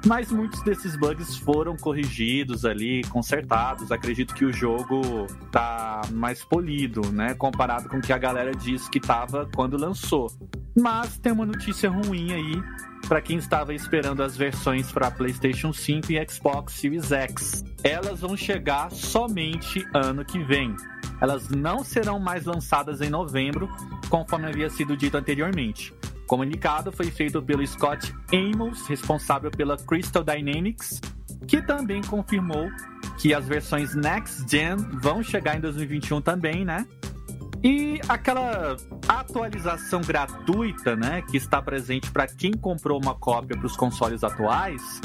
Mas 0.08 0.32
muitos 0.32 0.64
desses 0.64 0.96
bugs 0.96 1.36
foram 1.40 1.76
corrigidos 1.76 2.64
ali, 2.64 3.04
consertados. 3.10 3.92
Acredito 3.92 4.34
que 4.34 4.46
o 4.46 4.54
jogo 4.54 5.28
tá 5.52 6.00
mais 6.14 6.46
polido, 6.46 7.12
né? 7.12 7.34
Comparado 7.34 7.90
com 7.90 7.98
o 7.98 8.02
que 8.02 8.14
a 8.14 8.18
galera 8.18 8.52
disse 8.52 8.90
que 8.90 9.02
tava 9.02 9.50
quando 9.54 9.76
lançou. 9.76 10.32
Mas 10.80 11.18
tem 11.18 11.34
uma 11.34 11.46
notícia 11.46 11.90
ruim 11.90 12.32
aí 12.32 12.64
para 13.06 13.22
quem 13.22 13.38
estava 13.38 13.74
esperando 13.74 14.24
as 14.24 14.38
versões 14.38 14.90
para 14.94 15.12
PlayStation 15.12 15.74
5 15.74 16.10
e 16.14 16.26
Xbox 16.26 16.76
Series 16.76 17.12
X. 17.12 17.66
Elas 17.84 18.22
vão 18.22 18.38
chegar 18.38 18.90
somente 18.92 19.86
ano 19.94 20.24
que 20.24 20.42
vem. 20.42 20.74
Elas 21.20 21.50
não 21.50 21.84
serão 21.84 22.18
mais 22.18 22.46
lançadas 22.46 23.02
em 23.02 23.10
novembro, 23.10 23.70
conforme 24.10 24.48
havia 24.48 24.70
sido 24.70 24.96
dito 24.96 25.18
anteriormente. 25.18 25.94
Comunicado 26.28 26.92
foi 26.92 27.10
feito 27.10 27.42
pelo 27.42 27.66
Scott 27.66 28.14
Amos, 28.34 28.86
responsável 28.86 29.50
pela 29.50 29.78
Crystal 29.78 30.22
Dynamics, 30.24 31.00
que 31.48 31.62
também 31.62 32.02
confirmou 32.02 32.70
que 33.18 33.34
as 33.34 33.48
versões 33.48 33.96
Next 33.96 34.46
Gen 34.48 34.76
vão 35.02 35.24
chegar 35.24 35.56
em 35.56 35.62
2021 35.62 36.22
também, 36.22 36.66
né? 36.66 36.86
E 37.64 38.00
aquela 38.08 38.76
atualização 39.08 40.02
gratuita, 40.02 40.96
né, 40.96 41.24
que 41.24 41.38
está 41.38 41.60
presente 41.62 42.12
para 42.12 42.28
quem 42.28 42.52
comprou 42.52 43.02
uma 43.02 43.16
cópia 43.16 43.58
para 43.58 43.66
os 43.66 43.76
consoles 43.76 44.24
atuais, 44.24 45.02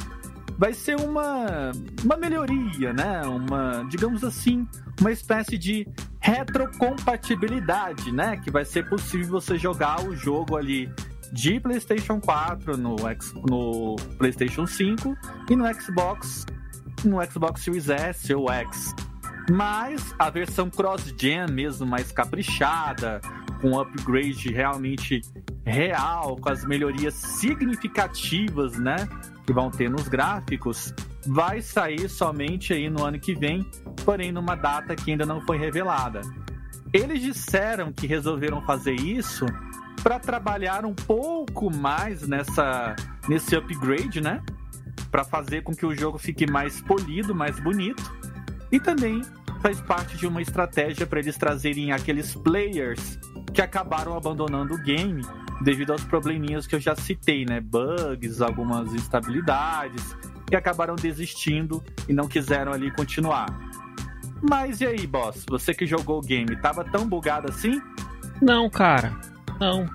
vai 0.59 0.75
ser 0.75 0.97
uma, 0.97 1.73
uma 2.05 2.17
melhoria, 2.17 2.93
né? 2.93 3.23
Uma, 3.23 3.87
digamos 3.89 4.23
assim, 4.23 4.67
uma 5.01 5.11
espécie 5.13 5.57
de 5.57 5.87
retrocompatibilidade, 6.21 8.13
né? 8.13 8.37
Que 8.37 8.51
vai 8.51 8.65
ser 8.65 8.89
possível 8.89 9.41
você 9.41 9.57
jogar 9.57 10.05
o 10.05 10.15
jogo 10.15 10.57
ali 10.57 10.93
de 11.33 11.59
PlayStation 11.59 12.21
4 12.21 12.77
no, 12.77 12.97
X, 13.09 13.33
no 13.49 13.97
PlayStation 14.19 14.67
5 14.67 15.17
e 15.51 15.57
no 15.57 15.65
Xbox 15.75 16.45
no 17.05 17.25
Xbox 17.25 17.63
Series 17.63 17.89
S 17.89 18.33
ou 18.35 18.51
X. 18.51 18.95
Mas 19.51 20.15
a 20.19 20.31
versão 20.31 20.71
cross-gen 20.71 21.51
mesmo, 21.51 21.87
mais 21.87 22.13
caprichada, 22.13 23.21
com 23.61 23.79
upgrade 23.79 24.53
realmente 24.53 25.21
real, 25.65 26.37
com 26.37 26.49
as 26.51 26.65
melhorias 26.65 27.15
significativas, 27.15 28.79
né? 28.79 28.97
Que 29.45 29.53
vão 29.53 29.71
ter 29.71 29.91
nos 29.91 30.07
gráficos, 30.07 30.95
vai 31.27 31.61
sair 31.61 32.09
somente 32.09 32.73
aí 32.73 32.89
no 32.89 33.05
ano 33.05 33.19
que 33.19 33.35
vem, 33.35 33.69
porém 34.05 34.31
numa 34.31 34.55
data 34.55 34.95
que 34.95 35.11
ainda 35.11 35.27
não 35.27 35.41
foi 35.41 35.59
revelada. 35.59 36.21
Eles 36.93 37.21
disseram 37.21 37.93
que 37.93 38.07
resolveram 38.07 38.63
fazer 38.63 38.95
isso 38.95 39.47
para 40.03 40.19
trabalhar 40.19 40.85
um 40.85 40.95
pouco 40.95 41.75
mais 41.75 42.27
nessa 42.27 42.95
nesse 43.29 43.55
upgrade, 43.57 44.21
né? 44.21 44.43
Para 45.11 45.25
fazer 45.25 45.63
com 45.63 45.75
que 45.75 45.87
o 45.87 45.95
jogo 45.95 46.19
fique 46.19 46.51
mais 46.51 46.81
polido, 46.83 47.35
mais 47.35 47.59
bonito 47.61 48.03
e 48.71 48.81
também 48.81 49.23
faz 49.61 49.81
parte 49.81 50.17
de 50.17 50.27
uma 50.27 50.43
estratégia 50.43 51.07
para 51.07 51.21
eles 51.21 51.37
trazerem 51.37 51.93
aqueles 51.93 52.35
players 52.35 53.19
que 53.53 53.63
acabaram 53.63 54.17
abandonando 54.17 54.75
o 54.75 54.79
game 54.79 55.23
devido 55.63 55.93
aos 55.93 56.03
probleminhas 56.05 56.67
que 56.67 56.75
eu 56.75 56.81
já 56.81 56.97
citei, 56.97 57.45
né? 57.45 57.61
Bugs, 57.61 58.41
algumas 58.41 58.93
instabilidades, 58.93 60.17
que 60.49 60.57
acabaram 60.57 60.97
desistindo 60.97 61.83
e 62.09 62.13
não 62.13 62.27
quiseram 62.27 62.73
ali 62.73 62.91
continuar. 62.91 63.47
Mas 64.43 64.81
e 64.81 64.87
aí, 64.87 65.07
boss? 65.07 65.47
Você 65.49 65.73
que 65.73 65.87
jogou 65.87 66.19
o 66.19 66.21
game, 66.21 66.57
tava 66.57 66.83
tão 66.83 67.07
bugado 67.07 67.49
assim? 67.49 67.81
Não, 68.41 68.69
cara. 68.69 69.13
Não. 69.63 69.87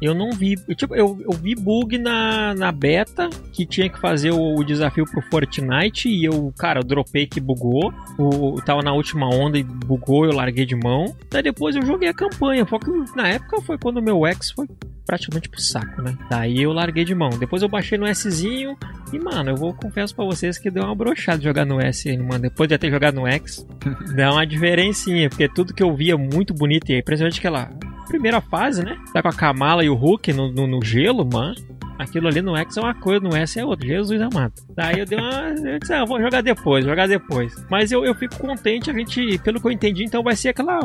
Eu 0.00 0.14
não 0.14 0.30
vi. 0.30 0.56
Eu, 0.66 0.74
tipo, 0.74 0.94
eu, 0.94 1.18
eu 1.20 1.32
vi 1.32 1.54
bug 1.54 1.98
na, 1.98 2.54
na 2.54 2.72
beta 2.72 3.28
que 3.52 3.66
tinha 3.66 3.90
que 3.90 3.98
fazer 3.98 4.30
o, 4.30 4.54
o, 4.54 4.64
desafio 4.64 5.04
pro 5.04 5.20
Fortnite 5.22 6.08
e 6.08 6.24
eu, 6.24 6.52
cara, 6.58 6.80
eu 6.80 6.84
dropei 6.84 7.26
que 7.26 7.40
bugou. 7.40 7.92
O, 8.18 8.60
tava 8.62 8.82
na 8.82 8.92
última 8.92 9.28
onda 9.28 9.58
e 9.58 9.62
bugou, 9.62 10.24
eu 10.24 10.32
larguei 10.32 10.64
de 10.64 10.74
mão. 10.74 11.14
Daí 11.30 11.42
depois 11.42 11.76
eu 11.76 11.84
joguei 11.84 12.08
a 12.08 12.14
campanha. 12.14 12.66
Só 12.66 12.78
que 12.78 12.90
na 13.14 13.28
época 13.28 13.60
foi 13.60 13.76
quando 13.78 13.98
o 13.98 14.02
meu 14.02 14.26
ex 14.26 14.50
foi 14.50 14.66
praticamente 15.06 15.48
pro 15.48 15.60
saco, 15.60 16.02
né? 16.02 16.16
Daí 16.28 16.62
eu 16.62 16.72
larguei 16.72 17.04
de 17.04 17.14
mão. 17.14 17.30
Depois 17.30 17.62
eu 17.62 17.68
baixei 17.68 17.96
no 17.96 18.12
Szinho 18.14 18.76
e, 19.12 19.18
mano, 19.18 19.50
eu 19.50 19.56
vou 19.56 19.72
confesso 19.72 20.14
para 20.14 20.24
vocês 20.24 20.58
que 20.58 20.70
deu 20.70 20.84
uma 20.84 20.94
brochada 20.94 21.42
jogar 21.42 21.64
no 21.64 21.80
S, 21.80 22.16
mano. 22.18 22.40
Depois 22.40 22.68
de 22.68 22.76
ter 22.76 22.90
jogado 22.90 23.14
no 23.14 23.26
X, 23.26 23.66
deu 24.14 24.32
uma 24.32 24.46
diferencinha, 24.46 25.28
porque 25.28 25.48
tudo 25.48 25.72
que 25.72 25.82
eu 25.82 25.94
via 25.94 26.18
muito 26.18 26.52
bonito 26.52 26.90
e 26.90 26.94
aí, 26.94 27.02
principalmente 27.02 27.38
aquela 27.38 27.70
primeira 28.06 28.40
fase, 28.40 28.84
né? 28.84 28.96
Tá 29.12 29.22
com 29.22 29.28
a 29.28 29.32
Kamala 29.32 29.84
e 29.84 29.88
o 29.88 29.94
Hulk 29.94 30.32
no, 30.32 30.50
no, 30.50 30.66
no 30.66 30.84
gelo, 30.84 31.28
mano. 31.30 31.54
Aquilo 31.98 32.28
ali 32.28 32.42
no 32.42 32.54
X 32.56 32.76
é 32.76 32.80
uma 32.80 32.94
coisa, 32.94 33.20
no 33.20 33.34
S 33.34 33.58
é 33.58 33.64
outra. 33.64 33.86
Jesus 33.86 34.20
amado. 34.20 34.52
Daí 34.74 34.98
eu 34.98 35.06
dei 35.06 35.18
uma. 35.18 35.54
Eu 35.64 35.78
disse, 35.78 35.94
ah, 35.94 36.04
vou 36.04 36.20
jogar 36.20 36.42
depois, 36.42 36.84
jogar 36.84 37.08
depois. 37.08 37.54
Mas 37.70 37.90
eu, 37.90 38.04
eu 38.04 38.14
fico 38.14 38.38
contente, 38.38 38.90
a 38.90 38.94
gente, 38.94 39.38
pelo 39.38 39.60
que 39.60 39.66
eu 39.66 39.70
entendi, 39.70 40.04
então 40.04 40.22
vai 40.22 40.36
ser 40.36 40.50
aquela. 40.50 40.78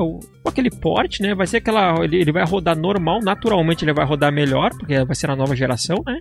aquele 0.45 0.69
porte, 0.69 1.21
né? 1.21 1.35
Vai 1.35 1.47
ser 1.47 1.57
aquela. 1.57 2.03
Ele, 2.03 2.17
ele 2.17 2.31
vai 2.31 2.45
rodar 2.45 2.77
normal, 2.77 3.19
naturalmente 3.21 3.83
ele 3.83 3.93
vai 3.93 4.05
rodar 4.05 4.31
melhor, 4.31 4.71
porque 4.71 5.03
vai 5.03 5.15
ser 5.15 5.29
a 5.29 5.35
nova 5.35 5.55
geração, 5.55 5.97
né? 6.05 6.17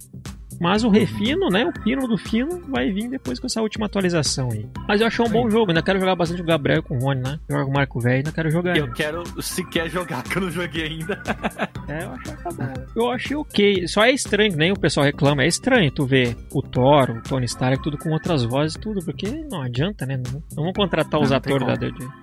Mas 0.60 0.84
o 0.84 0.90
refino, 0.90 1.48
né? 1.48 1.64
O 1.64 1.72
fino 1.82 2.06
do 2.06 2.18
fino 2.18 2.60
vai 2.68 2.92
vir 2.92 3.08
depois 3.08 3.40
com 3.40 3.46
essa 3.46 3.62
última 3.62 3.86
atualização 3.86 4.50
aí. 4.52 4.68
Mas 4.86 5.00
eu 5.00 5.06
achei 5.06 5.24
um 5.24 5.30
bom 5.30 5.48
jogo, 5.48 5.70
ainda 5.70 5.82
quero 5.82 5.98
jogar 5.98 6.14
bastante 6.14 6.42
o 6.42 6.44
Gabriel 6.44 6.82
com 6.82 6.98
o 6.98 7.00
Rony, 7.00 7.22
né? 7.22 7.40
Jogar 7.48 7.64
com 7.64 7.70
o 7.70 7.74
Marco 7.74 7.98
Velho, 7.98 8.16
ainda 8.16 8.32
quero 8.32 8.50
jogar. 8.50 8.76
Eu 8.76 8.84
ainda. 8.84 8.94
quero 8.94 9.42
sequer 9.42 9.88
jogar, 9.88 10.22
que 10.28 10.36
eu 10.36 10.42
não 10.42 10.50
joguei 10.50 10.84
ainda. 10.84 11.22
é, 11.88 12.04
eu 12.04 12.10
achei 12.10 12.36
tá 12.36 12.50
bom. 12.50 12.74
Eu 12.94 13.10
achei 13.10 13.36
ok. 13.36 13.88
Só 13.88 14.04
é 14.04 14.12
estranho, 14.12 14.54
nem 14.54 14.70
o 14.70 14.78
pessoal 14.78 15.06
reclama. 15.06 15.44
É 15.44 15.46
estranho 15.46 15.90
tu 15.90 16.04
ver 16.04 16.36
o 16.52 16.60
Thor, 16.60 17.10
o 17.10 17.22
Tony 17.22 17.46
Stark, 17.46 17.82
tudo 17.82 17.96
com 17.96 18.10
outras 18.10 18.44
vozes 18.44 18.76
tudo, 18.76 19.02
porque 19.02 19.30
não 19.50 19.62
adianta, 19.62 20.04
né? 20.04 20.18
Não, 20.18 20.42
não 20.54 20.64
vão 20.64 20.72
contratar 20.74 21.18
os 21.20 21.32
atores 21.32 21.66
da, 21.66 21.74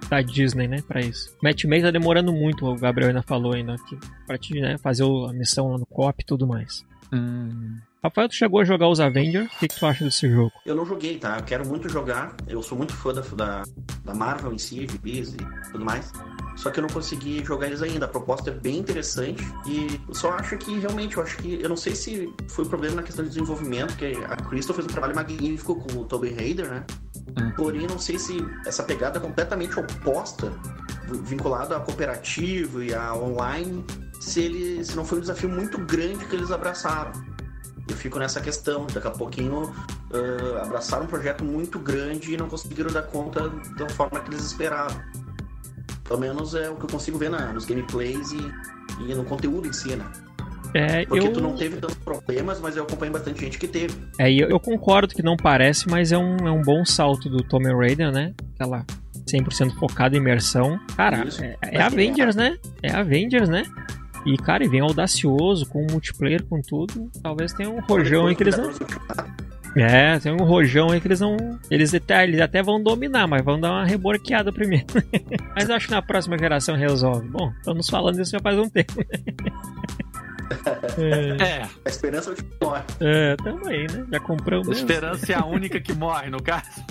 da, 0.10 0.22
Disney, 0.22 0.68
né? 0.68 0.84
Pra 0.88 1.00
isso. 1.00 1.36
Matchmaking 1.42 1.86
tá 1.86 1.92
demorando 1.92 2.32
muito, 2.32 2.68
o 2.68 2.76
Gabriel 2.76 3.10
ainda 3.10 3.24
falou 3.24 3.54
ainda, 3.54 3.76
que, 3.88 3.98
pra 4.28 4.38
te 4.38 4.60
né, 4.60 4.78
fazer 4.78 5.04
a 5.04 5.34
missão 5.34 5.70
lá 5.70 5.78
no 5.80 5.86
COP 5.88 6.22
e 6.22 6.26
tudo 6.26 6.46
mais. 6.46 6.86
Hum. 7.12 7.78
Rafael, 8.08 8.30
tu 8.30 8.36
chegou 8.36 8.62
a 8.62 8.64
jogar 8.64 8.88
os 8.88 9.02
Avengers? 9.02 9.48
O 9.48 9.60
que, 9.60 9.68
que, 9.68 9.78
tu 9.78 9.86
acha 9.86 10.06
desse 10.06 10.30
jogo? 10.30 10.52
Eu 10.66 10.76
não 10.76 10.86
joguei, 10.86 11.18
tá? 11.18 11.38
Eu 11.38 11.44
quero 11.44 11.68
muito 11.68 11.90
jogar. 11.90 12.34
Eu 12.48 12.64
sou 12.64 12.78
muito 12.78 12.94
fã 12.94 13.14
da, 13.14 13.22
da, 13.22 13.64
da 14.06 14.14
Marvel 14.14 14.54
em 14.54 14.58
si, 14.58 14.86
de 14.86 14.98
Biz 14.98 15.34
e 15.34 15.72
tudo 15.72 15.84
mais. 15.84 16.12
Só 16.56 16.72
que 16.72 16.80
eu 16.80 16.84
não 16.84 16.90
consegui 16.90 17.44
jogar 17.44 17.68
eles 17.68 17.82
ainda. 17.82 18.06
A 18.06 18.08
proposta 18.08 18.50
é 18.50 18.54
bem 18.54 18.78
interessante. 18.78 19.44
E 19.66 20.00
eu 20.08 20.16
só 20.16 20.32
acho 20.32 20.58
que 20.58 20.80
realmente, 20.80 21.18
eu 21.18 21.24
acho 21.24 21.38
que. 21.38 21.62
Eu 21.62 21.68
não 21.68 21.76
sei 21.76 21.96
se 21.96 22.34
foi 22.48 22.64
um 22.64 22.70
problema 22.70 22.96
na 22.96 23.04
questão 23.04 23.26
de 23.26 23.30
desenvolvimento, 23.30 23.98
que 23.98 24.06
a 24.06 24.38
Crystal 24.38 24.74
fez 24.74 24.88
um 24.88 24.90
trabalho 24.90 25.14
magnífico 25.14 25.76
com 25.76 26.00
o 26.00 26.06
Tobey 26.06 26.34
Raider, 26.34 26.70
né? 26.70 26.86
Hum. 27.38 27.52
Porém, 27.58 27.88
não 27.88 28.00
sei 28.00 28.18
se 28.18 28.38
essa 28.66 28.84
pegada 28.84 29.20
completamente 29.20 29.78
oposta, 29.78 30.50
vinculada 31.24 31.76
a 31.76 31.80
cooperativo 31.82 32.82
e 32.82 32.94
a 32.94 33.14
online, 33.14 33.84
se 34.22 34.42
ele 34.42 34.86
se 34.86 34.96
não 34.96 35.04
foi 35.04 35.18
um 35.18 35.22
desafio 35.22 35.50
muito 35.50 35.78
grande 35.80 36.26
que 36.26 36.36
eles 36.36 36.52
abraçaram 36.52 37.12
eu 37.90 37.96
fico 37.96 38.20
nessa 38.20 38.42
questão. 38.42 38.86
Daqui 38.94 39.08
a 39.08 39.12
pouquinho 39.12 39.64
uh, 39.64 40.58
abraçaram 40.62 41.06
um 41.06 41.08
projeto 41.08 41.44
muito 41.44 41.80
grande 41.80 42.34
e 42.34 42.38
não 42.38 42.48
conseguiram 42.48 42.92
dar 42.92 43.04
conta 43.04 43.50
da 43.78 43.90
forma 43.90 44.20
que 44.20 44.30
eles 44.30 44.44
esperavam. 44.44 45.00
Pelo 46.04 46.20
menos 46.20 46.56
é 46.56 46.70
o 46.70 46.76
que 46.76 46.86
eu 46.86 46.90
consigo 46.90 47.18
ver 47.18 47.30
na, 47.30 47.52
nos 47.52 47.66
gameplays 47.66 48.32
e, 48.32 48.54
e 49.02 49.14
no 49.14 49.26
conteúdo 49.26 49.68
em 49.68 49.74
si, 49.74 49.96
né? 49.96 50.06
É, 50.74 51.06
Porque 51.06 51.28
eu... 51.28 51.34
tu 51.34 51.42
não 51.42 51.56
teve 51.56 51.78
tantos 51.78 51.98
problemas, 51.98 52.60
mas 52.60 52.76
eu 52.76 52.84
acompanho 52.84 53.12
bastante 53.12 53.40
gente 53.40 53.58
que 53.58 53.68
teve. 53.68 53.94
É, 54.20 54.32
eu, 54.32 54.50
eu 54.50 54.60
concordo 54.60 55.14
que 55.14 55.24
não 55.24 55.36
parece, 55.36 55.90
mas 55.90 56.12
é 56.12 56.18
um, 56.18 56.36
é 56.48 56.52
um 56.52 56.62
bom 56.62 56.86
salto 56.86 57.30
do 57.30 57.44
Tommy 57.44 57.74
Raider, 57.74 58.12
né? 58.12 58.34
Aquela 58.56 58.86
100% 59.28 59.76
focado 59.76 60.16
em 60.16 60.20
imersão. 60.20 60.80
Cara, 60.96 61.26
Isso. 61.26 61.44
é, 61.44 61.56
é 61.64 61.82
Avengers, 61.82 62.36
né? 62.36 62.58
É 62.82 62.92
Avengers, 62.92 63.50
né? 63.50 63.64
E, 64.26 64.38
cara, 64.38 64.64
e 64.66 64.68
vem 64.68 64.82
audacioso, 64.82 65.66
com 65.68 65.86
multiplayer, 65.90 66.44
com 66.46 66.62
tudo. 66.62 67.10
Talvez 67.24 67.54
tenha 67.54 67.70
um 67.70 67.80
rojão 67.82 68.28
aí 68.28 68.36
que 68.36 68.44
eles 68.44 68.58
não. 68.58 68.72
É, 69.76 70.18
tem 70.20 70.32
um 70.34 70.44
rojão 70.44 70.90
aí 70.92 71.00
que 71.00 71.08
eles 71.08 71.20
não. 71.20 71.38
Eles 71.70 71.94
até, 71.94 72.24
eles 72.24 72.42
até 72.42 72.62
vão 72.64 72.82
dominar, 72.82 73.28
mas 73.28 73.44
vão 73.46 73.60
dar 73.60 73.72
uma 73.72 73.86
reborqueada 73.86 74.52
primeiro. 74.52 74.86
mas 75.56 75.70
eu 75.70 75.76
acho 75.76 75.88
que 75.88 75.94
na 75.94 76.02
próxima 76.02 76.38
geração 76.38 76.76
resolve. 76.76 77.28
Bom, 77.30 77.52
estamos 77.58 77.88
falando 77.90 78.20
isso 78.22 78.32
já 78.32 78.40
faz 78.40 78.58
um 78.58 78.68
tempo. 78.70 78.94
é, 80.98 81.38
É, 81.44 81.62
A 81.86 81.90
esperança 81.90 82.30
é 82.32 82.34
o 82.34 82.36
que 82.36 82.44
morre. 82.64 82.82
é, 83.02 83.36
tamo 83.38 83.68
aí, 83.68 83.88
né? 83.92 84.06
Já 84.12 84.20
compramos. 84.20 84.68
a 84.68 84.72
mesmo. 84.72 84.90
esperança 84.90 85.32
é 85.32 85.36
a 85.36 85.46
única 85.46 85.80
que 85.80 85.94
morre, 85.94 86.30
no 86.30 86.42
caso. 86.42 86.64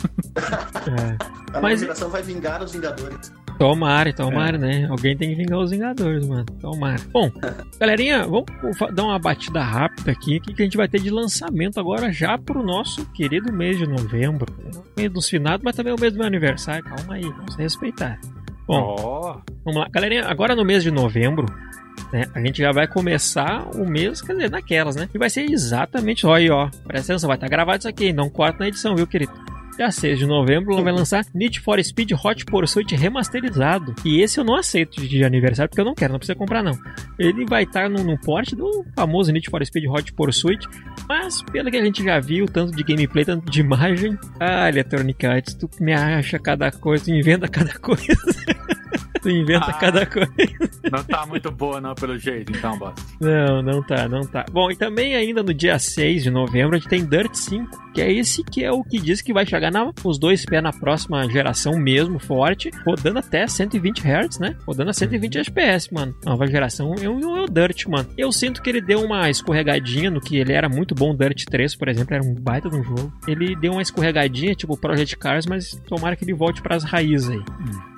É. 0.86 1.16
A 1.50 1.52
nova 1.54 1.60
Mas- 1.62 1.80
geração 1.80 2.08
vai 2.10 2.22
vingar 2.22 2.62
os 2.62 2.72
Vingadores. 2.72 3.32
Tomara, 3.58 4.12
tomara, 4.12 4.58
né? 4.58 4.86
Alguém 4.90 5.16
tem 5.16 5.30
que 5.30 5.34
vingar 5.34 5.58
os 5.58 5.70
Vingadores, 5.70 6.26
mano. 6.26 6.44
Tomara. 6.60 7.00
Bom, 7.12 7.30
galerinha, 7.80 8.24
vamos 8.24 8.46
dar 8.92 9.04
uma 9.04 9.18
batida 9.18 9.62
rápida 9.62 10.12
aqui. 10.12 10.36
O 10.36 10.40
que 10.40 10.54
que 10.54 10.62
a 10.62 10.64
gente 10.64 10.76
vai 10.76 10.88
ter 10.88 11.00
de 11.00 11.10
lançamento 11.10 11.80
agora 11.80 12.12
já 12.12 12.36
pro 12.36 12.62
nosso 12.62 13.04
querido 13.12 13.52
mês 13.52 13.78
de 13.78 13.86
novembro? 13.86 14.46
Mês 14.96 15.10
dos 15.10 15.28
finados, 15.28 15.64
mas 15.64 15.74
também 15.74 15.92
é 15.92 15.96
o 15.96 16.00
mês 16.00 16.12
do 16.12 16.18
meu 16.18 16.26
aniversário. 16.26 16.84
Calma 16.84 17.14
aí, 17.14 17.22
vamos 17.22 17.56
respeitar. 17.56 18.20
Bom, 18.66 18.96
Ó, 18.98 19.38
vamos 19.64 19.80
lá. 19.80 19.88
Galerinha, 19.90 20.26
agora 20.26 20.54
no 20.54 20.64
mês 20.64 20.82
de 20.82 20.90
novembro, 20.90 21.46
né? 22.12 22.24
A 22.34 22.40
gente 22.40 22.58
já 22.58 22.72
vai 22.72 22.86
começar 22.86 23.68
o 23.74 23.88
mês, 23.88 24.20
quer 24.20 24.34
dizer, 24.34 24.50
naquelas, 24.50 24.96
né? 24.96 25.08
E 25.14 25.18
vai 25.18 25.30
ser 25.30 25.50
exatamente, 25.50 26.26
ó 26.26 26.34
aí, 26.34 26.50
ó. 26.50 26.68
Presta 26.86 27.12
atenção, 27.12 27.28
vai 27.28 27.36
estar 27.36 27.48
gravado 27.48 27.78
isso 27.78 27.88
aqui, 27.88 28.12
não 28.12 28.28
corta 28.28 28.58
na 28.60 28.68
edição, 28.68 28.94
viu, 28.94 29.06
querido? 29.06 29.32
Dia 29.76 29.90
6 29.90 30.18
de 30.18 30.26
novembro, 30.26 30.72
ela 30.72 30.82
vai 30.82 30.92
lançar 30.92 31.22
Need 31.34 31.60
for 31.60 31.82
Speed 31.84 32.12
Hot 32.12 32.46
Pursuit 32.46 32.96
remasterizado. 32.96 33.94
E 34.06 34.22
esse 34.22 34.40
eu 34.40 34.44
não 34.44 34.54
aceito 34.54 35.06
de 35.06 35.22
aniversário, 35.22 35.68
porque 35.68 35.82
eu 35.82 35.84
não 35.84 35.94
quero, 35.94 36.12
não 36.12 36.18
precisa 36.18 36.34
comprar 36.34 36.62
não. 36.62 36.72
Ele 37.18 37.44
vai 37.44 37.64
estar 37.64 37.90
no, 37.90 38.02
no 38.02 38.18
porte 38.18 38.56
do 38.56 38.86
famoso 38.94 39.30
Need 39.30 39.50
for 39.50 39.64
Speed 39.66 39.84
Hot 39.86 40.12
Pursuit, 40.14 40.66
mas 41.06 41.42
pelo 41.42 41.70
que 41.70 41.76
a 41.76 41.84
gente 41.84 42.02
já 42.02 42.18
viu, 42.18 42.46
tanto 42.46 42.74
de 42.74 42.82
gameplay, 42.82 43.26
tanto 43.26 43.50
de 43.50 43.60
imagem, 43.60 44.18
ah, 44.40 44.66
Electronic 44.66 45.26
Arts, 45.26 45.52
tu 45.52 45.68
me 45.78 45.92
acha 45.92 46.38
cada 46.38 46.70
coisa, 46.70 47.04
tu 47.04 47.10
inventa 47.10 47.46
cada 47.46 47.72
coisa. 47.78 48.16
Tu 49.20 49.30
inventa 49.30 49.66
Ah. 49.66 49.72
cada 49.74 50.06
coisa. 50.06 50.30
não 50.90 51.02
tá 51.04 51.26
muito 51.26 51.50
boa 51.50 51.80
não, 51.80 51.94
pelo 51.94 52.18
jeito, 52.18 52.52
então, 52.52 52.78
boss. 52.78 52.94
Não, 53.20 53.62
não 53.62 53.82
tá, 53.82 54.08
não 54.08 54.20
tá. 54.22 54.44
Bom, 54.50 54.70
e 54.70 54.76
também 54.76 55.14
ainda 55.14 55.42
no 55.42 55.52
dia 55.54 55.78
6 55.78 56.22
de 56.24 56.30
novembro 56.30 56.76
a 56.76 56.78
gente 56.78 56.88
tem 56.88 57.04
Dirt 57.04 57.34
5, 57.34 57.92
que 57.94 58.00
é 58.00 58.12
esse 58.12 58.42
que 58.44 58.62
é 58.64 58.70
o 58.70 58.82
que 58.84 58.98
diz 59.00 59.20
que 59.22 59.32
vai 59.32 59.46
chegar 59.46 59.70
na, 59.72 59.90
os 60.04 60.18
dois 60.18 60.44
pés 60.44 60.62
na 60.62 60.72
próxima 60.72 61.28
geração 61.30 61.78
mesmo, 61.78 62.18
forte, 62.18 62.70
rodando 62.86 63.18
até 63.18 63.46
120 63.46 64.00
Hz, 64.00 64.38
né? 64.38 64.56
Rodando 64.66 64.90
a 64.90 64.92
120 64.92 65.38
FPS, 65.38 65.92
mano. 65.92 66.14
Nova 66.24 66.46
geração 66.46 66.94
é 67.00 67.08
o, 67.08 67.20
é 67.38 67.42
o 67.42 67.46
Dirt, 67.46 67.86
mano. 67.86 68.08
Eu 68.16 68.30
sinto 68.32 68.62
que 68.62 68.70
ele 68.70 68.80
deu 68.80 69.00
uma 69.02 69.28
escorregadinha 69.30 70.10
no 70.10 70.20
que 70.20 70.36
ele 70.36 70.52
era 70.52 70.68
muito 70.68 70.94
bom, 70.94 71.14
Dirt 71.14 71.44
3, 71.44 71.74
por 71.74 71.88
exemplo, 71.88 72.14
era 72.14 72.24
um 72.24 72.34
baita 72.34 72.68
de 72.68 72.76
um 72.76 72.82
jogo. 72.84 73.12
Ele 73.26 73.56
deu 73.56 73.72
uma 73.72 73.82
escorregadinha, 73.82 74.54
tipo 74.54 74.76
Project 74.76 75.16
Cars, 75.16 75.46
mas 75.46 75.72
tomara 75.88 76.14
que 76.16 76.24
ele 76.24 76.34
volte 76.34 76.60
pras 76.62 76.84
raízes 76.84 77.30
aí. 77.30 77.40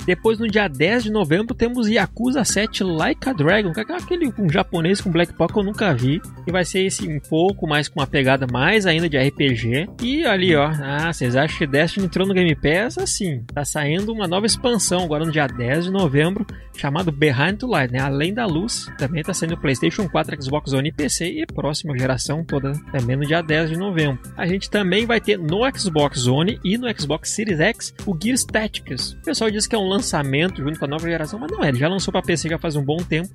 Depois, 0.06 0.38
no 0.38 0.48
dia 0.48 0.68
10 0.68 1.04
de 1.04 1.07
novembro, 1.10 1.54
temos 1.54 1.88
Yakuza 1.88 2.44
7 2.44 2.84
Like 2.84 3.28
a 3.28 3.32
Dragon, 3.32 3.72
que 3.72 3.80
é 3.80 3.96
aquele 3.96 4.32
um 4.38 4.48
japonês 4.48 5.00
com 5.00 5.10
Black 5.10 5.32
que 5.32 5.58
eu 5.58 5.62
nunca 5.62 5.94
vi. 5.94 6.20
E 6.46 6.52
vai 6.52 6.64
ser 6.64 6.80
esse 6.80 7.08
um 7.08 7.20
pouco 7.20 7.66
mais 7.66 7.88
com 7.88 8.00
uma 8.00 8.06
pegada 8.06 8.46
mais 8.50 8.86
ainda 8.86 9.08
de 9.08 9.18
RPG. 9.18 9.88
E 10.02 10.24
ali, 10.24 10.54
ó. 10.54 10.70
Ah, 10.82 11.12
vocês 11.12 11.36
acham 11.36 11.58
que 11.58 11.66
Destiny 11.66 12.06
entrou 12.06 12.26
no 12.26 12.34
Game 12.34 12.54
Pass? 12.54 12.98
Assim, 12.98 13.42
tá 13.52 13.64
saindo 13.64 14.12
uma 14.12 14.26
nova 14.26 14.46
expansão 14.46 15.04
agora 15.04 15.24
no 15.24 15.32
dia 15.32 15.46
10 15.46 15.84
de 15.84 15.90
novembro, 15.90 16.46
chamado 16.76 17.12
Behind 17.12 17.58
the 17.58 17.66
Light, 17.66 17.92
né? 17.92 18.00
Além 18.00 18.32
da 18.32 18.46
luz. 18.46 18.90
Também 18.98 19.22
tá 19.22 19.34
saindo 19.34 19.56
PlayStation 19.56 20.08
4, 20.08 20.42
Xbox 20.42 20.72
One 20.72 20.88
e 20.88 20.92
PC. 20.92 21.26
E 21.28 21.46
próxima 21.46 21.96
geração 21.98 22.44
toda 22.44 22.72
também 22.92 23.16
no 23.16 23.26
dia 23.26 23.42
10 23.42 23.70
de 23.70 23.76
novembro. 23.76 24.18
A 24.36 24.46
gente 24.46 24.70
também 24.70 25.06
vai 25.06 25.20
ter 25.20 25.38
no 25.38 25.60
Xbox 25.76 26.26
One 26.26 26.58
e 26.64 26.78
no 26.78 26.88
Xbox 26.98 27.30
Series 27.30 27.60
X 27.60 27.94
o 28.06 28.16
Gears 28.20 28.44
Tactics. 28.44 29.12
O 29.12 29.22
pessoal 29.22 29.50
diz 29.50 29.66
que 29.66 29.74
é 29.74 29.78
um 29.78 29.88
lançamento 29.88 30.62
junto 30.62 30.78
com 30.78 30.84
a 30.84 30.87
nova 30.88 31.08
geração, 31.08 31.38
mas 31.38 31.50
não 31.50 31.62
é. 31.62 31.68
Ele 31.68 31.78
já 31.78 31.88
lançou 31.88 32.10
para 32.10 32.22
PC 32.22 32.48
já 32.48 32.58
faz 32.58 32.76
um 32.76 32.84
bom 32.84 32.96
tempo. 32.96 33.28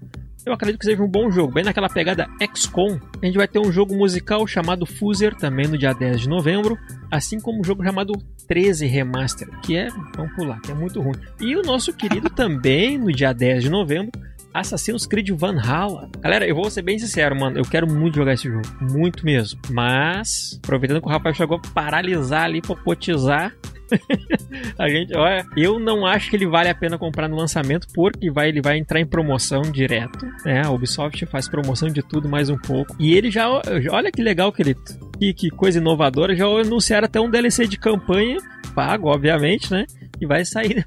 Eu 0.45 0.51
acredito 0.51 0.79
que 0.79 0.85
seja 0.85 1.01
um 1.01 1.07
bom 1.07 1.31
jogo, 1.31 1.53
bem 1.53 1.63
naquela 1.63 1.87
pegada 1.87 2.27
XCOM. 2.53 2.99
A 3.21 3.25
gente 3.25 3.37
vai 3.37 3.47
ter 3.47 3.59
um 3.59 3.71
jogo 3.71 3.95
musical 3.95 4.45
chamado 4.45 4.85
Fuser 4.85 5.33
também 5.35 5.67
no 5.67 5.77
dia 5.77 5.93
10 5.93 6.21
de 6.21 6.29
novembro, 6.29 6.77
assim 7.09 7.39
como 7.39 7.61
um 7.61 7.63
jogo 7.63 7.81
chamado 7.81 8.13
13 8.47 8.85
Remaster, 8.85 9.47
que 9.61 9.77
é, 9.77 9.87
vamos 10.15 10.35
pular, 10.35 10.59
que 10.59 10.71
é 10.71 10.73
muito 10.73 11.01
ruim. 11.01 11.15
E 11.39 11.55
o 11.55 11.61
nosso 11.61 11.93
querido 11.93 12.29
também 12.35 12.97
no 12.97 13.09
dia 13.09 13.31
10 13.31 13.63
de 13.63 13.69
novembro, 13.69 14.11
Assassin's 14.53 15.05
Creed 15.05 15.29
Valhalla. 15.31 16.09
Galera, 16.19 16.45
eu 16.45 16.55
vou 16.55 16.69
ser 16.69 16.81
bem 16.81 16.99
sincero, 16.99 17.39
mano, 17.39 17.57
eu 17.57 17.63
quero 17.63 17.89
muito 17.89 18.15
jogar 18.15 18.33
esse 18.33 18.49
jogo, 18.49 18.67
muito 18.81 19.25
mesmo. 19.25 19.59
Mas, 19.71 20.59
aproveitando 20.61 21.01
que 21.01 21.07
o 21.07 21.09
Rafael 21.09 21.33
chegou 21.33 21.57
a 21.57 21.73
paralisar 21.73 22.43
ali, 22.43 22.61
popotizar, 22.61 23.55
a 24.77 24.89
gente, 24.89 25.15
olha, 25.15 25.45
eu 25.55 25.79
não 25.79 26.05
acho 26.05 26.29
que 26.29 26.35
ele 26.35 26.47
vale 26.47 26.69
a 26.69 26.75
pena 26.75 26.97
comprar 26.97 27.27
no 27.27 27.35
lançamento, 27.35 27.87
porque 27.93 28.29
vai, 28.31 28.49
ele 28.49 28.61
vai 28.61 28.77
entrar 28.77 28.99
em 28.99 29.05
promoção 29.05 29.61
direto, 29.61 30.25
né? 30.45 30.63
A 30.65 30.71
Ubisoft 30.71 31.25
faz 31.25 31.47
promoção 31.47 31.89
de 31.89 32.01
tudo 32.01 32.29
mais 32.29 32.49
um 32.49 32.57
pouco. 32.57 32.95
E 32.99 33.13
ele 33.13 33.29
já, 33.31 33.49
olha 33.49 34.11
que 34.11 34.21
legal 34.21 34.51
que 34.51 34.61
ele, 34.61 34.75
que, 35.19 35.33
que 35.33 35.49
coisa 35.49 35.79
inovadora, 35.79 36.35
já 36.35 36.45
anunciaram 36.45 37.05
até 37.05 37.19
um 37.19 37.29
DLC 37.29 37.67
de 37.67 37.77
campanha, 37.77 38.37
pago, 38.75 39.07
obviamente, 39.07 39.71
né? 39.71 39.85
E 40.23 40.25
vai 40.25 40.45
sair. 40.45 40.85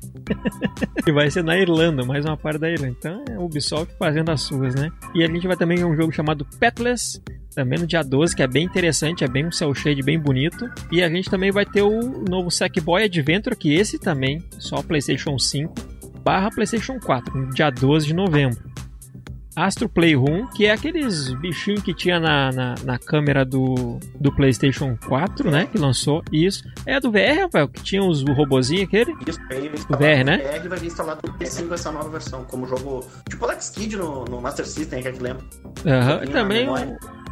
e 1.06 1.12
vai 1.12 1.30
ser 1.30 1.44
na 1.44 1.58
Irlanda, 1.58 2.02
mais 2.06 2.24
uma 2.24 2.38
parte 2.38 2.58
da 2.58 2.70
Irlanda. 2.70 2.96
Então 2.98 3.22
é 3.30 3.38
Ubisoft 3.38 3.94
fazendo 3.98 4.30
as 4.30 4.40
suas, 4.40 4.74
né? 4.74 4.90
E 5.14 5.22
a 5.22 5.26
gente 5.26 5.46
vai 5.46 5.54
também 5.54 5.84
um 5.84 5.94
jogo 5.94 6.10
chamado 6.10 6.46
Petless, 6.58 7.20
também 7.54 7.78
no 7.78 7.86
dia 7.86 8.02
12, 8.02 8.34
que 8.34 8.42
é 8.42 8.46
bem 8.46 8.64
interessante, 8.64 9.24
é 9.24 9.28
bem 9.28 9.44
um 9.44 9.52
cel 9.52 9.74
shade 9.74 10.02
bem 10.02 10.18
bonito. 10.18 10.66
E 10.90 11.02
a 11.02 11.10
gente 11.10 11.28
também 11.28 11.52
vai 11.52 11.66
ter 11.66 11.82
o 11.82 12.00
novo 12.26 12.50
Sackboy 12.50 13.04
Adventure, 13.04 13.54
que 13.54 13.74
esse 13.74 13.98
também, 13.98 14.42
só 14.58 14.82
PlayStation 14.82 15.38
5 15.38 15.74
barra 16.24 16.50
PlayStation 16.50 16.98
4, 16.98 17.38
no 17.38 17.50
dia 17.50 17.68
12 17.68 18.06
de 18.06 18.14
novembro. 18.14 18.58
Astro 19.56 19.88
Playroom, 19.88 20.46
que 20.48 20.66
é 20.66 20.72
aqueles 20.72 21.32
bichinhos 21.34 21.82
que 21.82 21.94
tinha 21.94 22.20
na, 22.20 22.52
na, 22.52 22.74
na, 22.84 22.98
câmera 22.98 23.42
do, 23.42 23.98
do 24.20 24.30
PlayStation 24.30 24.96
4, 25.08 25.50
né? 25.50 25.66
Que 25.66 25.78
lançou. 25.78 26.22
Isso. 26.30 26.62
É 26.84 27.00
do 27.00 27.10
VR, 27.10 27.40
Rafael? 27.44 27.66
Que 27.66 27.82
tinha 27.82 28.04
os, 28.04 28.22
o 28.22 28.32
robozinho 28.34 28.84
aquele? 28.84 29.14
Isso, 29.26 29.40
aí 29.50 29.68
VR, 29.88 30.24
né? 30.24 30.38
O 30.38 30.60
VR 30.60 30.68
vai 30.68 30.78
vir 30.78 30.86
instalado 30.88 31.20
no 31.26 31.38
PS5 31.38 31.72
essa 31.72 31.90
nova 31.90 32.10
versão, 32.10 32.44
como 32.44 32.66
jogo. 32.66 33.04
Tipo 33.28 33.46
Alex 33.46 33.70
Kid 33.70 33.96
no, 33.96 34.26
no 34.26 34.40
Master 34.42 34.66
System, 34.66 35.00
que 35.00 35.08
é 35.08 35.12
que 35.12 35.22
lembra? 35.22 35.42
Aham. 35.86 36.18
Tem 36.18 36.28
E 36.28 36.32
também. 36.32 36.68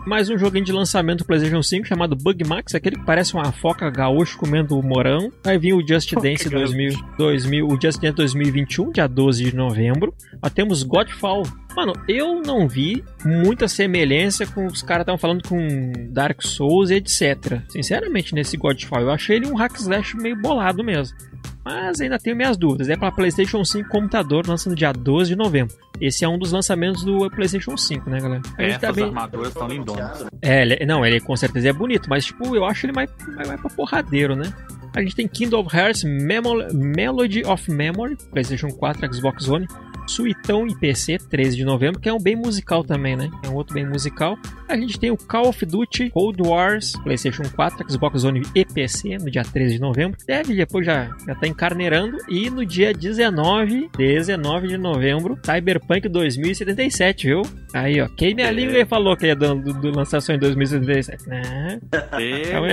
Mais 0.07 0.29
um 0.29 0.37
joguinho 0.37 0.65
de 0.65 0.73
lançamento 0.73 1.21
do 1.21 1.25
PlayStation 1.25 1.63
5 1.63 1.87
chamado 1.87 2.15
Bug 2.15 2.47
Max, 2.47 2.75
aquele 2.75 2.97
que 2.97 3.05
parece 3.05 3.35
uma 3.35 3.51
foca 3.53 3.89
gaúcho 3.91 4.37
comendo 4.39 4.81
morão. 4.83 5.33
Vai 5.43 5.59
vir 5.59 5.73
o 5.73 5.87
Just 5.87 6.13
Dance 6.15 6.49
2000, 6.49 6.93
2000, 7.17 7.67
o 7.67 7.81
Just 7.81 8.01
Dance 8.01 8.15
2021, 8.15 8.93
dia 8.93 9.07
12 9.07 9.45
de 9.45 9.57
novembro. 9.57 10.15
Nós 10.43 10.53
temos 10.53 10.83
Godfall. 10.83 11.43
Mano, 11.75 11.93
eu 12.07 12.41
não 12.43 12.69
vi 12.69 13.03
muita 13.25 13.67
semelhança 13.67 14.47
com 14.47 14.67
os 14.67 14.83
caras 14.83 15.03
estavam 15.03 15.19
falando 15.19 15.49
com 15.49 15.93
Dark 16.11 16.43
Souls 16.43 16.91
e 16.91 16.95
etc. 16.95 17.63
Sinceramente, 17.69 18.35
nesse 18.35 18.57
Godfall, 18.57 19.03
eu 19.03 19.11
achei 19.11 19.37
ele 19.37 19.47
um 19.47 19.57
hack 19.57 19.75
slash 19.77 20.17
meio 20.17 20.37
bolado 20.37 20.85
mesmo. 20.85 21.17
Mas 21.65 22.01
ainda 22.01 22.19
tenho 22.19 22.37
minhas 22.37 22.57
dúvidas. 22.57 22.89
É 22.89 22.97
para 22.97 23.11
PlayStation 23.11 23.65
5 23.65 23.89
computador, 23.89 24.47
lançando 24.47 24.77
dia 24.77 24.93
12 24.93 25.31
de 25.31 25.37
novembro. 25.37 25.75
Esse 26.01 26.25
é 26.25 26.29
um 26.29 26.39
dos 26.39 26.53
lançamentos 26.53 27.03
do 27.05 27.31
PlayStation 27.31 27.77
5, 27.77 28.11
né, 28.11 28.21
galera? 28.21 28.43
Gente 28.45 28.61
Essas 28.69 28.81
tá 28.81 28.93
bem- 28.93 29.05
armaduras 29.05 29.49
estão 29.49 29.69
lindonas. 29.69 30.27
É, 30.43 30.63
ele- 30.63 30.85
não, 30.87 31.05
ele 31.07 31.21
com 31.21 31.35
certeza 31.37 31.69
é 31.69 31.73
bonito, 31.73 32.09
mas 32.11 32.25
tipo, 32.27 32.55
eu 32.55 32.65
acho 32.65 32.85
ele 32.87 32.93
mais, 32.93 33.09
mais, 33.35 33.49
mais 33.49 33.61
pra 33.61 33.71
porradeiro, 33.71 34.37
né? 34.37 34.53
A 34.95 35.01
gente 35.01 35.17
tem 35.17 35.27
Kingdom 35.27 35.61
of 35.61 35.77
Hearts 35.77 36.05
Memo- 36.05 36.67
Melody 36.73 37.43
of 37.47 37.71
Memory, 37.71 38.17
PlayStation 38.31 38.69
4, 38.69 39.13
Xbox 39.15 39.49
One, 39.49 39.67
Suitão 40.07 40.67
e 40.67 40.75
PC, 40.75 41.19
13 41.19 41.57
de 41.57 41.65
novembro, 41.65 42.01
que 42.01 42.09
é 42.09 42.13
um 42.13 42.21
bem 42.21 42.37
musical 42.37 42.85
também, 42.85 43.17
né? 43.17 43.31
É 43.43 43.49
um 43.49 43.55
outro 43.55 43.75
bem 43.75 43.87
musical. 43.87 44.37
A 44.69 44.77
gente 44.77 44.99
tem 44.99 45.11
o 45.11 45.17
Call 45.17 45.49
of 45.49 45.65
Duty 45.67 46.11
Cold 46.11 46.43
Wars, 46.43 46.93
PlayStation 47.03 47.43
4, 47.55 47.91
Xbox 47.91 48.25
One 48.25 48.43
e 48.55 48.65
PC, 48.65 49.19
no 49.19 49.31
dia 49.31 49.43
13 49.43 49.75
de 49.75 49.81
novembro. 49.81 50.19
Deve 50.27 50.55
depois 50.55 50.87
já, 50.87 51.15
já 51.27 51.35
tá 51.35 51.47
encarneirando. 51.47 52.19
E 52.29 52.49
no 52.51 52.65
dia 52.65 52.93
19, 52.93 53.91
19 53.97 54.69
de 54.69 54.79
novembro, 54.79 55.39
Cyberpunk 55.45 56.09
2077, 56.09 57.27
viu? 57.27 57.43
Aí, 57.73 58.01
ó, 58.01 58.09
quem 58.09 58.35
minha 58.35 58.49
É. 58.49 58.53
língua 58.53 58.79
e 58.79 58.85
falou 58.85 59.17
que 59.17 59.27
ia 59.27 59.35
do, 59.37 59.55
do, 59.55 59.73
do 59.75 59.91
lançação 59.97 60.35
em 60.35 60.39
2077, 60.39 61.29
né? 61.29 61.81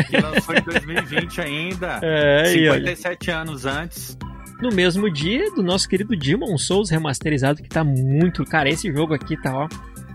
Que 0.03 0.17
lançou 0.17 0.55
em 0.55 0.61
2020 0.61 1.41
ainda. 1.41 1.99
É, 2.03 2.43
aí, 2.45 2.69
olha. 2.69 2.95
57 2.95 3.31
anos 3.31 3.65
antes. 3.65 4.17
No 4.61 4.69
mesmo 4.69 5.09
dia 5.09 5.49
do 5.51 5.63
nosso 5.63 5.89
querido 5.89 6.15
Demon 6.15 6.57
Souls 6.57 6.89
remasterizado, 6.89 7.61
que 7.61 7.69
tá 7.69 7.83
muito. 7.83 8.45
Cara, 8.45 8.69
esse 8.69 8.91
jogo 8.91 9.13
aqui 9.13 9.35
tá, 9.41 9.57
ó. 9.57 9.67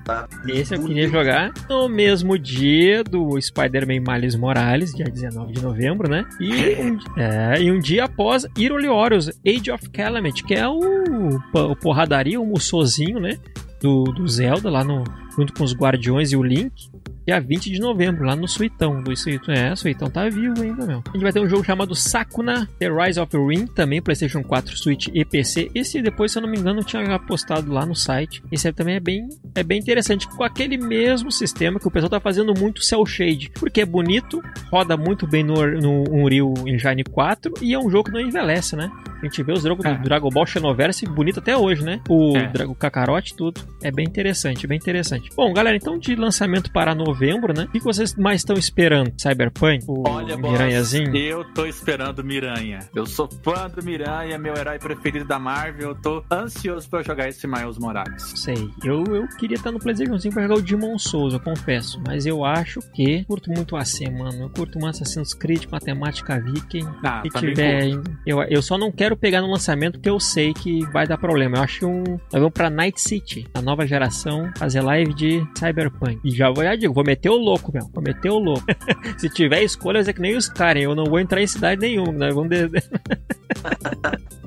Tá? 0.05 0.28
Esse 0.47 0.72
eu 0.72 0.84
queria 0.84 1.09
jogar 1.09 1.53
no 1.68 1.88
mesmo 1.88 2.38
dia 2.38 3.03
do 3.03 3.40
Spider-Man 3.40 4.01
Miles 4.09 4.36
Morales, 4.36 4.94
dia 4.94 5.05
19 5.05 5.53
de 5.53 5.61
novembro, 5.61 6.09
né? 6.09 6.24
E 6.38 6.53
um, 6.80 7.20
é, 7.20 7.62
e 7.62 7.72
um 7.72 7.80
dia 7.80 8.05
após 8.05 8.47
Iroli 8.57 8.86
Warriors 8.86 9.30
Age 9.44 9.72
of 9.72 9.90
Calamity, 9.90 10.44
que 10.44 10.55
é 10.55 10.68
o, 10.68 11.40
o 11.53 11.76
porradaria, 11.76 12.40
o 12.40 12.47
mussozinho, 12.47 13.18
né? 13.18 13.36
Do, 13.80 14.05
do 14.05 14.28
Zelda, 14.28 14.70
lá 14.70 14.84
no, 14.84 15.03
junto 15.36 15.53
com 15.53 15.64
os 15.64 15.74
Guardiões 15.74 16.30
e 16.30 16.36
o 16.36 16.42
Link 16.42 16.88
dia 17.27 17.41
20 17.41 17.71
de 17.71 17.81
novembro, 17.81 18.25
lá 18.25 18.37
no 18.37 18.47
Suitão. 18.47 19.03
Do 19.03 19.17
Suitão, 19.17 19.53
é, 19.53 19.75
Suitão 19.75 20.09
tá 20.09 20.29
vivo 20.29 20.63
ainda, 20.63 20.87
meu. 20.87 21.03
A 21.09 21.13
gente 21.13 21.23
vai 21.23 21.33
ter 21.33 21.41
um 21.41 21.49
jogo 21.49 21.65
chamado 21.65 21.95
Sakuna 21.95 22.69
The 22.79 22.89
Rise 22.89 23.19
of 23.19 23.31
the 23.31 23.39
Ring, 23.39 23.67
também 23.67 24.01
PlayStation 24.01 24.43
4, 24.43 24.77
Switch 24.77 25.09
e 25.13 25.25
PC. 25.25 25.71
Esse 25.75 26.01
depois, 26.01 26.33
se 26.33 26.39
eu 26.39 26.43
não 26.43 26.49
me 26.49 26.59
engano, 26.59 26.81
eu 26.81 26.85
tinha 26.85 27.19
postado 27.19 27.73
lá 27.73 27.85
no 27.85 27.95
site. 27.95 28.43
Esse 28.53 28.73
também 28.73 28.97
é 28.97 29.01
bem, 29.01 29.29
é 29.55 29.63
bem 29.63 29.79
interessante, 29.79 30.29
com 30.29 30.45
aquele 30.45 30.77
mesmo 30.77 31.33
sistema 31.33 31.81
que 31.81 31.89
o 31.89 31.91
pessoal 31.91 32.11
tá 32.11 32.21
fazendo 32.21 32.55
muito 32.59 32.83
cel 32.83 33.05
shade, 33.05 33.51
porque 33.59 33.81
é 33.81 33.87
bonito, 33.87 34.41
roda 34.71 34.97
muito 34.97 35.27
bem 35.27 35.43
no, 35.43 35.55
no 35.55 36.05
Unreal 36.11 36.55
Engine 36.67 37.03
4 37.05 37.55
e 37.63 37.75
é 37.75 37.79
um 37.79 37.91
jogo 37.91 38.05
que 38.05 38.13
não 38.13 38.21
envelhece, 38.21 38.77
né? 38.77 38.91
A 39.21 39.25
gente 39.25 39.43
vê 39.43 39.53
os 39.53 39.63
jogos 39.63 39.85
do 39.85 40.03
Dragon 40.03 40.29
Ball 40.29 40.47
Xenoverse 40.47 41.07
bonito 41.07 41.41
até 41.41 41.57
hoje, 41.57 41.83
né? 41.83 42.01
O, 42.09 42.37
é. 42.37 42.67
o 42.67 42.75
Kakarot, 42.75 43.35
tudo. 43.35 43.61
É 43.83 43.91
bem 43.91 44.05
interessante, 44.05 44.67
bem 44.67 44.77
interessante. 44.77 45.31
Bom, 45.35 45.53
galera, 45.53 45.77
então 45.77 45.99
de 45.99 46.15
lançamento 46.15 46.71
para 46.71 46.95
novembro 46.97 47.53
né? 47.53 47.64
O 47.64 47.68
que 47.68 47.80
vocês 47.80 48.14
mais 48.14 48.40
estão 48.40 48.57
esperando? 48.57 49.12
Cyberpunk? 49.18 49.84
O 49.86 50.09
Olha, 50.09 50.36
Miranhazinho? 50.36 51.12
Boss, 51.12 51.22
eu 51.22 51.44
tô 51.53 51.66
esperando 51.66 52.22
Miranha. 52.24 52.80
Eu 52.94 53.07
sou 53.07 53.28
fã 53.42 53.68
do 53.68 53.82
Miranha, 53.84 54.38
meu 54.38 54.55
herói 54.55 54.78
preferido 54.78 55.24
da 55.24 55.38
Marvel. 55.38 55.90
Eu 55.90 55.94
tô 55.94 56.24
ansioso 56.30 56.88
pra 56.88 57.03
jogar 57.03 57.28
esse 57.28 57.47
Miles 57.47 57.78
Morales. 57.78 58.22
Sei. 58.36 58.70
Eu, 58.84 59.05
eu 59.05 59.26
queria 59.38 59.57
estar 59.57 59.72
no 59.72 59.78
PlayStation 59.78 60.18
5 60.18 60.34
pra 60.34 60.42
jogar 60.42 60.57
o 60.57 60.62
Demon 60.62 60.99
Souls, 60.99 61.34
eu 61.34 61.40
confesso. 61.40 62.01
Mas 62.07 62.26
eu 62.26 62.44
acho 62.44 62.80
que 62.92 63.24
curto 63.24 63.51
muito 63.51 63.76
AC, 63.76 64.09
mano. 64.11 64.44
Eu 64.44 64.51
curto 64.51 64.78
muito 64.78 64.97
Assassin's 64.97 65.34
Creed, 65.34 65.66
matemática 65.70 66.40
viking. 66.40 66.86
Ah, 67.05 67.22
que 67.22 67.30
tiver. 67.30 67.90
Eu, 68.26 68.42
eu 68.44 68.62
só 68.62 68.78
não 68.78 68.92
quero 68.92 69.16
pegar 69.16 69.40
no 69.40 69.51
lançamento 69.51 69.94
porque 69.94 70.11
eu 70.11 70.20
sei 70.20 70.53
que 70.53 70.84
vai 70.86 71.07
dar 71.07 71.18
problema. 71.18 71.59
Eu 71.59 71.62
acho 71.62 71.86
um. 71.86 72.03
Nós 72.05 72.32
vamos 72.32 72.53
pra 72.53 72.70
Night 72.70 73.01
City, 73.01 73.47
a 73.55 73.61
nova 73.61 73.86
geração, 73.86 74.51
fazer 74.57 74.80
live 74.80 75.14
de 75.14 75.47
Cyberpunk. 75.59 76.20
E 76.24 76.30
já 76.30 76.51
vou, 76.51 76.62
já 76.62 76.76
digo, 76.77 76.95
vou 76.95 77.05
meter 77.05 77.31
o 77.31 77.37
louco, 77.37 77.72
meu. 77.72 77.89
Vou 77.93 78.03
meter 78.03 78.31
o 78.31 78.39
louco. 78.39 78.64
Se 79.18 79.29
tiver 79.29 79.62
escolhas, 79.62 80.09
é 80.09 80.12
que 80.12 80.20
nem 80.20 80.37
os 80.37 80.49
Karen. 80.49 80.81
Eu 80.81 80.95
não 80.95 81.05
vou 81.05 81.18
entrar 81.18 81.43
em 81.43 81.47
cidade 81.47 81.81
nenhuma. 81.81 82.12
Nós 82.12 82.35
vamos. 82.35 82.51
De... 82.51 82.68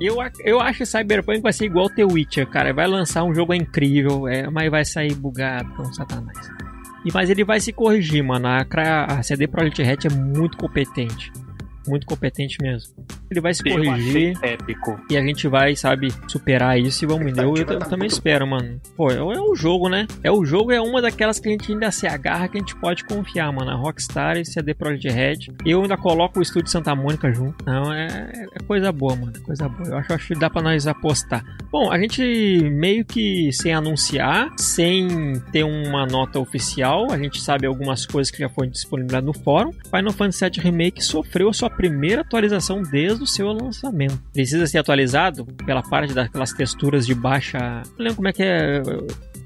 eu, 0.00 0.16
eu 0.44 0.60
acho 0.60 0.78
que 0.78 0.86
Cyberpunk 0.86 1.40
vai 1.40 1.52
ser 1.52 1.66
igual 1.66 1.88
The 1.90 2.04
Witcher, 2.04 2.46
cara. 2.46 2.72
Vai 2.72 2.86
lançar 2.86 3.24
um 3.24 3.34
jogo 3.34 3.54
incrível, 3.54 4.26
é, 4.28 4.48
mas 4.48 4.70
vai 4.70 4.84
sair 4.84 5.14
bugado 5.14 5.70
com 5.74 5.84
satanás. 5.92 6.50
E, 7.04 7.12
mas 7.12 7.30
ele 7.30 7.44
vai 7.44 7.60
se 7.60 7.72
corrigir, 7.72 8.22
mano. 8.22 8.46
A, 8.46 8.64
a 9.06 9.22
CD 9.22 9.46
Projekt 9.46 9.82
Red 9.82 9.98
é 10.04 10.10
muito 10.10 10.56
competente 10.56 11.32
muito 11.90 12.06
competente 12.06 12.56
mesmo. 12.62 12.94
Ele 13.30 13.40
vai 13.40 13.52
se 13.52 13.68
eu 13.68 13.76
corrigir. 13.76 14.38
Épico. 14.42 14.98
E 15.10 15.16
a 15.16 15.22
gente 15.22 15.46
vai, 15.48 15.74
sabe, 15.76 16.12
superar 16.28 16.78
isso 16.78 17.04
e 17.04 17.06
vamos. 17.06 17.36
Eu, 17.36 17.54
eu, 17.56 17.66
eu 17.66 17.78
também 17.80 18.06
espero, 18.06 18.46
mano. 18.46 18.80
Pô, 18.96 19.10
é, 19.10 19.16
é 19.16 19.40
o 19.40 19.54
jogo, 19.54 19.88
né? 19.88 20.06
É 20.22 20.30
o 20.30 20.44
jogo, 20.44 20.72
é 20.72 20.80
uma 20.80 21.02
daquelas 21.02 21.38
que 21.38 21.48
a 21.48 21.52
gente 21.52 21.72
ainda 21.72 21.90
se 21.90 22.06
agarra 22.06 22.48
que 22.48 22.56
a 22.56 22.60
gente 22.60 22.76
pode 22.76 23.04
confiar, 23.04 23.52
mano. 23.52 23.70
A 23.70 23.74
Rockstar 23.74 24.36
e 24.36 24.44
CD 24.44 24.74
Projekt 24.74 25.08
Red. 25.08 25.38
Eu 25.66 25.82
ainda 25.82 25.96
coloco 25.96 26.38
o 26.38 26.42
estúdio 26.42 26.70
Santa 26.70 26.94
Mônica 26.94 27.32
junto. 27.32 27.64
Não, 27.64 27.92
é, 27.92 28.06
é 28.52 28.58
coisa 28.66 28.92
boa, 28.92 29.16
mano. 29.16 29.32
É 29.36 29.40
coisa 29.40 29.68
boa. 29.68 29.88
Eu 29.88 29.98
acho, 29.98 30.12
acho 30.12 30.28
que 30.28 30.34
dá 30.34 30.48
pra 30.48 30.62
nós 30.62 30.86
apostar. 30.86 31.44
Bom, 31.70 31.90
a 31.90 31.98
gente 31.98 32.22
meio 32.70 33.04
que 33.04 33.52
sem 33.52 33.72
anunciar, 33.72 34.52
sem 34.56 35.40
ter 35.52 35.64
uma 35.64 36.04
nota 36.04 36.38
oficial, 36.38 37.06
a 37.10 37.18
gente 37.18 37.40
sabe 37.40 37.66
algumas 37.66 38.04
coisas 38.04 38.30
que 38.30 38.38
já 38.38 38.48
foram 38.48 38.70
disponibilizadas 38.70 39.24
no 39.24 39.32
fórum. 39.32 39.70
Final 39.84 40.12
Fantasy 40.12 40.44
VII 40.50 40.64
Remake 40.64 41.04
sofreu 41.04 41.48
a 41.48 41.52
sua 41.52 41.70
primeira 41.80 42.20
atualização 42.20 42.82
desde 42.82 43.22
o 43.24 43.26
seu 43.26 43.50
lançamento. 43.54 44.20
Precisa 44.34 44.66
ser 44.66 44.76
atualizado 44.76 45.46
pela 45.64 45.82
parte 45.82 46.12
daquelas 46.12 46.52
texturas 46.52 47.06
de 47.06 47.14
baixa. 47.14 47.58
Não 47.96 48.04
lembro 48.04 48.16
como 48.16 48.28
é 48.28 48.32
que 48.34 48.42
é 48.42 48.82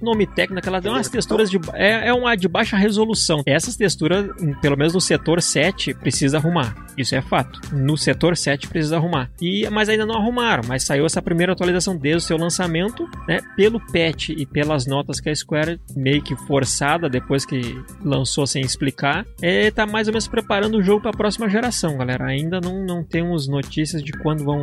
nome 0.04 0.26
técnico, 0.26 0.68
ela 0.68 0.80
tem 0.80 0.90
umas 0.90 1.08
texturas 1.08 1.50
de. 1.50 1.58
É, 1.72 2.08
é 2.08 2.14
uma 2.14 2.34
de 2.36 2.48
baixa 2.48 2.76
resolução. 2.76 3.42
Essas 3.46 3.76
texturas, 3.76 4.26
pelo 4.60 4.76
menos 4.76 4.94
no 4.94 5.00
setor 5.00 5.40
7, 5.40 5.94
precisa 5.94 6.38
arrumar. 6.38 6.74
Isso 6.96 7.14
é 7.14 7.20
fato. 7.20 7.60
No 7.74 7.96
setor 7.96 8.36
7 8.36 8.68
precisa 8.68 8.96
arrumar. 8.96 9.30
E, 9.40 9.68
mas 9.70 9.88
ainda 9.88 10.06
não 10.06 10.16
arrumaram. 10.16 10.62
Mas 10.66 10.84
saiu 10.84 11.06
essa 11.06 11.20
primeira 11.20 11.52
atualização 11.52 11.96
desde 11.96 12.18
o 12.18 12.26
seu 12.26 12.36
lançamento, 12.36 13.08
né? 13.26 13.40
Pelo 13.56 13.80
patch 13.80 14.30
e 14.30 14.46
pelas 14.46 14.86
notas 14.86 15.20
que 15.20 15.28
a 15.28 15.34
Square 15.34 15.80
meio 15.96 16.22
que 16.22 16.36
forçada 16.36 17.08
depois 17.08 17.44
que 17.44 17.60
lançou 18.04 18.46
sem 18.46 18.62
explicar, 18.62 19.26
é, 19.42 19.70
tá 19.70 19.86
mais 19.86 20.06
ou 20.06 20.12
menos 20.12 20.28
preparando 20.28 20.78
o 20.78 20.82
jogo 20.82 21.02
para 21.02 21.10
a 21.10 21.16
próxima 21.16 21.48
geração, 21.48 21.96
galera. 21.96 22.26
Ainda 22.26 22.60
não, 22.60 22.84
não 22.84 23.02
temos 23.02 23.48
notícias 23.48 24.02
de 24.02 24.12
quando 24.12 24.44
vão 24.44 24.60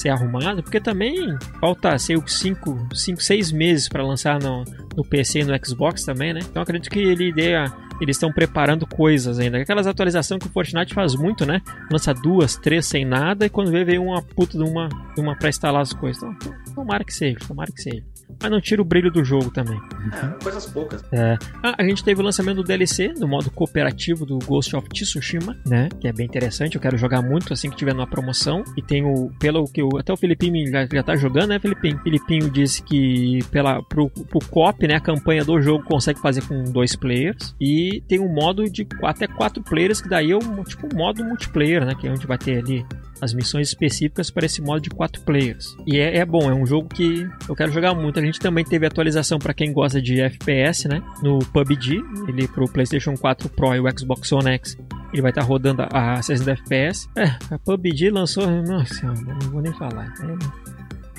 ser 0.00 0.08
arrumado, 0.08 0.62
porque 0.62 0.80
também 0.80 1.36
falta, 1.60 1.98
sei, 1.98 2.16
5, 2.24 2.88
6 2.92 3.52
meses 3.52 3.88
para 3.88 4.02
lançar 4.02 4.40
no, 4.40 4.64
no 4.96 5.04
PC 5.04 5.40
e 5.40 5.44
no 5.44 5.66
Xbox 5.66 6.04
também, 6.04 6.32
né? 6.32 6.40
Então 6.42 6.62
acredito 6.62 6.90
que 6.90 6.98
ele 6.98 7.32
dê 7.32 7.52
eles 8.00 8.16
estão 8.16 8.32
preparando 8.32 8.84
coisas 8.84 9.38
ainda. 9.38 9.58
Aquelas 9.58 9.86
atualizações 9.86 10.40
que 10.40 10.48
o 10.48 10.52
Fortnite 10.52 10.92
faz 10.92 11.14
muito, 11.14 11.46
né? 11.46 11.62
Lança 11.90 12.12
duas, 12.12 12.56
três 12.56 12.86
sem 12.86 13.04
nada 13.04 13.46
e 13.46 13.48
quando 13.48 13.70
vê, 13.70 13.84
vem 13.84 13.98
uma 13.98 14.20
puta 14.20 14.58
de 14.58 14.64
uma, 14.64 14.88
de 14.88 15.20
uma 15.20 15.36
pra 15.36 15.48
instalar 15.48 15.82
as 15.82 15.92
coisas. 15.92 16.20
Então, 16.20 16.52
tomara 16.74 17.04
que 17.04 17.14
seja, 17.14 17.38
tomara 17.46 17.70
que 17.70 17.80
seja 17.80 18.02
mas 18.40 18.50
não 18.50 18.60
tira 18.60 18.80
o 18.82 18.84
brilho 18.84 19.10
do 19.10 19.24
jogo 19.24 19.50
também. 19.50 19.78
É, 20.12 20.42
coisas 20.42 20.66
poucas. 20.66 21.04
É. 21.12 21.36
Ah, 21.62 21.74
a 21.78 21.84
gente 21.84 22.04
teve 22.04 22.20
o 22.20 22.24
lançamento 22.24 22.56
do 22.56 22.64
DLC, 22.64 23.08
do 23.08 23.26
modo 23.28 23.50
cooperativo 23.50 24.24
do 24.24 24.38
Ghost 24.38 24.74
of 24.76 24.88
Tsushima, 24.88 25.56
né? 25.66 25.88
Que 26.00 26.08
é 26.08 26.12
bem 26.12 26.26
interessante, 26.26 26.74
eu 26.74 26.80
quero 26.80 26.96
jogar 26.96 27.22
muito 27.22 27.52
assim 27.52 27.70
que 27.70 27.76
tiver 27.76 27.94
numa 27.94 28.06
promoção. 28.06 28.64
E 28.76 28.82
tem 28.82 29.04
o, 29.04 29.30
pelo 29.38 29.64
que 29.64 29.82
o, 29.82 29.96
até 29.98 30.12
o 30.12 30.16
Filipinho 30.16 30.70
já, 30.70 30.86
já 30.86 31.02
tá 31.02 31.16
jogando, 31.16 31.48
né, 31.48 31.58
Filipinho? 31.58 31.98
Filipinho 31.98 32.50
disse 32.50 32.82
que 32.82 33.40
pela, 33.50 33.82
pro, 33.82 34.08
pro 34.10 34.40
COP, 34.50 34.86
né, 34.86 34.96
a 34.96 35.00
campanha 35.00 35.44
do 35.44 35.60
jogo 35.60 35.84
consegue 35.84 36.20
fazer 36.20 36.42
com 36.42 36.64
dois 36.64 36.96
players. 36.96 37.54
E 37.60 38.02
tem 38.08 38.18
um 38.20 38.32
modo 38.32 38.68
de 38.68 38.86
até 39.02 39.26
quatro 39.26 39.62
players, 39.62 40.00
que 40.00 40.08
daí 40.08 40.30
é 40.30 40.36
um, 40.36 40.62
tipo 40.64 40.88
um 40.92 40.96
modo 40.96 41.24
multiplayer, 41.24 41.84
né? 41.84 41.94
Que 41.94 42.08
é 42.08 42.10
onde 42.10 42.26
vai 42.26 42.38
ter 42.38 42.58
ali 42.58 42.84
as 43.22 43.32
missões 43.32 43.68
específicas 43.68 44.30
para 44.30 44.44
esse 44.44 44.60
modo 44.60 44.80
de 44.80 44.90
4 44.90 45.22
players. 45.22 45.76
E 45.86 45.96
é, 45.96 46.18
é, 46.18 46.26
bom, 46.26 46.50
é 46.50 46.54
um 46.54 46.66
jogo 46.66 46.88
que 46.88 47.24
eu 47.48 47.54
quero 47.54 47.70
jogar 47.70 47.94
muito. 47.94 48.18
A 48.18 48.22
gente 48.22 48.40
também 48.40 48.64
teve 48.64 48.84
atualização 48.84 49.38
para 49.38 49.54
quem 49.54 49.72
gosta 49.72 50.02
de 50.02 50.20
FPS, 50.20 50.88
né? 50.88 51.00
No 51.22 51.38
PUBG, 51.38 52.02
ele 52.26 52.48
pro 52.48 52.68
PlayStation 52.68 53.16
4 53.16 53.48
Pro 53.50 53.76
e 53.76 53.80
o 53.80 53.84
Xbox 53.96 54.32
One 54.32 54.50
X. 54.50 54.76
Ele 55.12 55.22
vai 55.22 55.30
estar 55.30 55.42
tá 55.42 55.46
rodando 55.46 55.86
a 55.92 56.20
60 56.20 56.50
FPS. 56.50 57.08
É, 57.16 57.26
a 57.54 57.58
PUBG 57.60 58.10
lançou. 58.10 58.44
Nossa, 58.62 59.06
não 59.06 59.50
vou 59.50 59.62
nem 59.62 59.72
falar. 59.74 60.12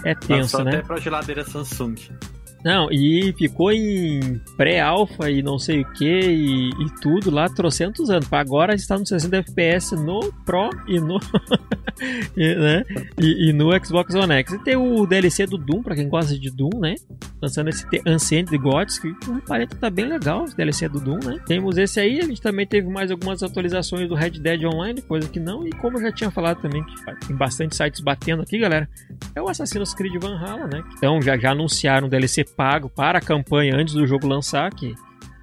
É, 0.03 0.11
é 0.11 0.15
tenso, 0.15 0.57
lançou 0.57 0.63
né? 0.65 0.71
Até 0.71 0.81
pra 0.81 0.97
geladeira 0.97 1.45
Samsung. 1.45 1.95
Não, 2.63 2.89
e 2.89 3.33
ficou 3.33 3.71
em 3.71 4.39
pré-alpha 4.55 5.29
e 5.29 5.43
não 5.43 5.59
sei 5.59 5.81
o 5.81 5.91
que 5.93 6.05
e, 6.05 6.69
tudo 7.01 7.29
lá, 7.29 7.49
trocentos 7.49 8.09
anos. 8.09 8.31
Agora 8.31 8.73
está 8.73 8.97
no 8.97 9.05
60 9.05 9.37
FPS 9.37 9.95
no 9.95 10.31
Pro 10.45 10.69
e 10.87 10.99
no, 10.99 11.19
e, 12.37 12.55
né? 12.55 12.83
E, 13.19 13.49
e, 13.49 13.53
no 13.53 13.69
Xbox 13.83 14.15
One 14.15 14.33
X. 14.35 14.53
E 14.53 14.59
tem 14.59 14.77
o 14.77 15.05
DLC 15.05 15.45
do 15.45 15.57
Doom, 15.57 15.83
para 15.83 15.95
quem 15.95 16.07
gosta 16.07 16.39
de 16.39 16.49
Doom, 16.49 16.79
né? 16.79 16.95
Lançando 17.41 17.69
esse 17.69 17.85
Ancient 18.05 18.49
Gods, 18.51 18.97
que 18.97 19.13
aparenta 19.37 19.75
tá 19.75 19.89
bem 19.89 20.05
legal, 20.05 20.45
esse 20.45 20.55
DLC 20.55 20.87
do 20.87 21.01
Doom, 21.01 21.19
né? 21.25 21.39
Temos 21.45 21.77
esse 21.77 21.99
aí, 21.99 22.19
a 22.19 22.25
gente 22.25 22.41
também 22.41 22.65
teve 22.65 22.87
mais 22.87 23.11
algumas 23.11 23.43
atualizações 23.43 24.07
do 24.07 24.15
Red 24.15 24.31
Dead 24.31 24.63
Online, 24.63 25.01
coisa 25.01 25.27
que 25.27 25.39
não. 25.39 25.67
E 25.67 25.71
como 25.71 25.97
eu 25.97 26.03
já 26.03 26.11
tinha 26.13 26.31
falado 26.31 26.61
também, 26.61 26.81
que 26.83 27.27
tem 27.27 27.35
bastante 27.35 27.75
sites 27.75 27.99
batendo 27.99 28.43
aqui, 28.43 28.57
galera, 28.57 28.87
é 29.35 29.41
o 29.41 29.49
Assassin's 29.49 29.93
Creed 29.93 30.13
Valhalla, 30.21 30.67
né? 30.67 30.83
Então 30.95 31.21
já, 31.21 31.37
já 31.37 31.51
anunciaram 31.51 32.07
o 32.07 32.09
DLC 32.09 32.45
pago 32.55 32.89
para 32.89 33.19
a 33.19 33.21
campanha 33.21 33.75
antes 33.75 33.93
do 33.93 34.05
jogo 34.07 34.27
lançar, 34.27 34.73
que 34.73 34.93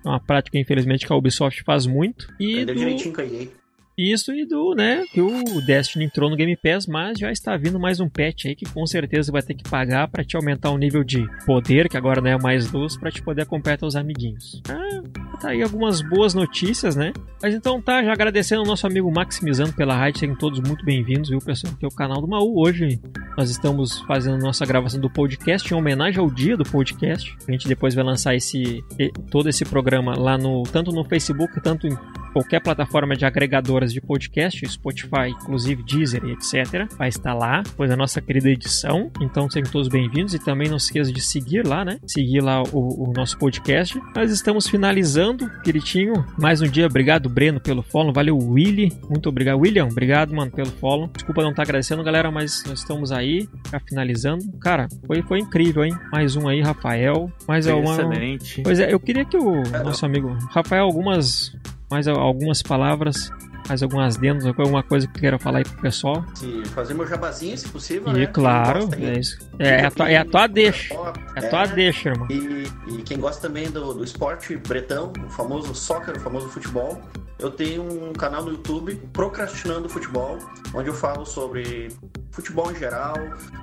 é 0.05 0.09
uma 0.09 0.21
prática, 0.21 0.59
infelizmente, 0.59 1.07
que 1.07 1.13
a 1.13 1.17
Ubisoft 1.17 1.63
faz 1.63 1.87
muito. 1.87 2.33
E 2.39 2.65
do... 2.65 2.75
direitinho 2.75 3.15
com. 3.15 3.61
Isso 3.99 4.33
e 4.33 4.47
do, 4.47 4.75
né, 4.75 5.05
que 5.13 5.21
o 5.21 5.61
Destiny 5.67 6.07
entrou 6.07 6.31
no 6.31 6.37
Game 6.37 6.57
Pass, 6.57 6.87
mas 6.87 7.19
já 7.19 7.31
está 7.31 7.55
vindo 7.59 7.79
mais 7.79 8.01
um 8.01 8.09
patch 8.09 8.47
aí 8.47 8.57
que 8.57 8.65
com 8.65 8.87
certeza 8.87 9.31
vai 9.31 9.43
ter 9.43 9.53
que 9.53 9.69
pagar 9.69 10.09
para 10.09 10.25
te 10.25 10.37
aumentar 10.37 10.71
o 10.71 10.79
nível 10.79 11.05
de 11.05 11.23
poder, 11.45 11.87
que 11.87 11.99
agora 11.99 12.23
não 12.23 12.31
é 12.31 12.39
mais 12.39 12.71
12, 12.71 12.99
para 12.99 13.11
te 13.11 13.23
poder 13.23 13.43
acompanhar 13.43 13.77
teus 13.77 13.97
amiguinhos. 13.97 14.63
Ah, 14.71 15.03
tá 15.41 15.49
aí 15.49 15.63
algumas 15.63 16.03
boas 16.03 16.35
notícias, 16.35 16.95
né? 16.95 17.13
Mas 17.43 17.55
então 17.55 17.81
tá, 17.81 18.05
já 18.05 18.13
agradecendo 18.13 18.61
ao 18.61 18.67
nosso 18.67 18.87
amigo 18.87 19.11
Maximizando 19.11 19.73
pela 19.73 19.97
rádio, 19.97 20.21
sejam 20.21 20.37
todos 20.37 20.61
muito 20.61 20.85
bem-vindos, 20.85 21.31
viu, 21.31 21.39
pessoal? 21.39 21.73
Aqui 21.73 21.85
é 21.85 21.89
o 21.89 21.91
canal 21.91 22.21
do 22.21 22.29
Maú. 22.29 22.61
Hoje 22.61 23.01
nós 23.37 23.51
estamos 23.51 24.01
fazendo 24.01 24.39
nossa 24.39 24.67
gravação 24.67 25.01
do 25.01 25.09
podcast 25.09 25.73
em 25.73 25.77
homenagem 25.77 26.21
ao 26.21 26.31
dia 26.31 26.57
do 26.57 26.65
podcast. 26.65 27.35
A 27.49 27.53
gente 27.53 27.67
depois 27.67 27.95
vai 27.95 28.05
lançar 28.05 28.35
esse 28.35 28.85
todo 29.31 29.49
esse 29.49 29.65
programa 29.65 30.15
lá 30.15 30.37
no 30.37 30.63
tanto 30.65 30.93
no 30.93 31.03
Facebook, 31.05 31.59
tanto 31.63 31.89
qualquer 32.33 32.61
plataforma 32.61 33.17
de 33.17 33.25
agregadoras 33.25 33.93
de 33.93 34.01
podcast, 34.01 34.69
Spotify, 34.69 35.31
inclusive 35.31 35.83
Deezer 35.83 36.23
etc. 36.27 36.87
Vai 36.97 37.09
estar 37.09 37.35
lá, 37.35 37.63
pois 37.77 37.91
a 37.91 37.97
nossa 37.97 38.21
querida 38.21 38.51
edição. 38.51 39.11
Então 39.21 39.49
sejam 39.49 39.71
todos 39.71 39.89
bem-vindos 39.89 40.35
e 40.35 40.39
também 40.39 40.69
não 40.69 40.79
se 40.79 40.87
esqueça 40.87 41.13
de 41.13 41.21
seguir 41.21 41.67
lá, 41.67 41.85
né? 41.85 41.99
Seguir 42.07 42.41
lá 42.41 42.63
o, 42.63 43.09
o 43.09 43.13
nosso 43.15 43.39
podcast. 43.39 44.01
Nós 44.15 44.31
estamos 44.31 44.69
finalizando, 44.69 45.30
queridinho. 45.37 46.25
Mais 46.39 46.61
um 46.61 46.67
dia, 46.69 46.87
obrigado, 46.87 47.29
Breno, 47.29 47.61
pelo 47.61 47.83
follow. 47.83 48.13
Valeu, 48.13 48.37
Willy. 48.37 48.93
Muito 49.09 49.29
obrigado, 49.29 49.59
William. 49.59 49.87
Obrigado, 49.87 50.35
mano, 50.35 50.51
pelo 50.51 50.71
follow. 50.71 51.09
Desculpa 51.13 51.43
não 51.43 51.51
estar 51.51 51.63
agradecendo, 51.63 52.03
galera, 52.03 52.31
mas 52.31 52.63
nós 52.67 52.81
estamos 52.81 53.13
aí, 53.13 53.49
já 53.71 53.81
finalizando. 53.81 54.45
Cara, 54.61 54.89
foi, 55.07 55.23
foi 55.23 55.39
incrível, 55.41 55.85
hein? 55.85 55.97
Mais 56.13 56.37
um 56.37 56.49
aí, 56.49 56.61
Rafael. 56.61 57.31
Mais 57.47 57.67
Foi 57.67 57.75
uma. 57.75 57.93
excelente. 57.93 58.63
Pois 58.63 58.81
é, 58.81 58.93
eu 58.93 59.01
queria 59.01 59.25
que 59.25 59.37
o 59.37 59.63
nosso 59.85 60.05
amigo 60.05 60.37
Rafael, 60.51 60.85
algumas. 60.85 61.53
Mais 61.91 62.07
algumas 62.07 62.63
palavras. 62.63 63.31
Mais 63.69 63.83
algumas 63.83 64.17
adendos, 64.17 64.45
alguma 64.47 64.83
coisa 64.83 65.07
que 65.07 65.21
queira 65.21 65.39
falar 65.39 65.59
aí 65.59 65.65
pro 65.65 65.81
pessoal. 65.83 66.25
Se 66.35 66.63
fazer 66.75 66.95
meu 66.95 67.07
jabazinho, 67.07 67.57
se 67.57 67.69
possível, 67.69 68.09
E 68.17 68.21
né? 68.21 68.27
claro, 68.27 68.81
gosta 68.87 68.97
é 69.05 69.19
isso. 69.19 69.39
É, 69.59 69.69
é, 69.69 69.87
a 69.87 69.91
tua, 69.91 70.11
é 70.11 70.17
a 70.17 70.25
tua 70.25 70.47
deixa. 70.47 70.95
É 71.37 71.47
a 71.47 71.49
tua 71.49 71.63
É. 71.65 71.67
deixa, 71.69 72.09
irmão. 72.11 72.27
E, 72.31 72.67
e 72.89 73.03
quem 73.03 73.19
gosta 73.19 73.47
também 73.47 73.71
do, 73.71 73.95
do 73.95 74.03
esporte 74.05 74.57
bretão, 74.57 75.13
o 75.25 75.31
famoso 75.31 75.75
soccer, 75.75 76.17
o 76.17 76.21
famoso 76.21 76.49
futebol, 76.49 77.01
eu 77.39 77.51
tenho 77.51 77.83
um 77.83 78.13
canal 78.13 78.45
no 78.45 78.51
YouTube, 78.51 78.97
Procrastinando 79.15 79.89
Futebol, 79.89 80.39
onde 80.75 80.89
eu 80.91 80.95
falo 80.95 81.25
sobre 81.25 81.89
futebol 82.33 82.71
em 82.71 82.77
geral, 82.79 83.15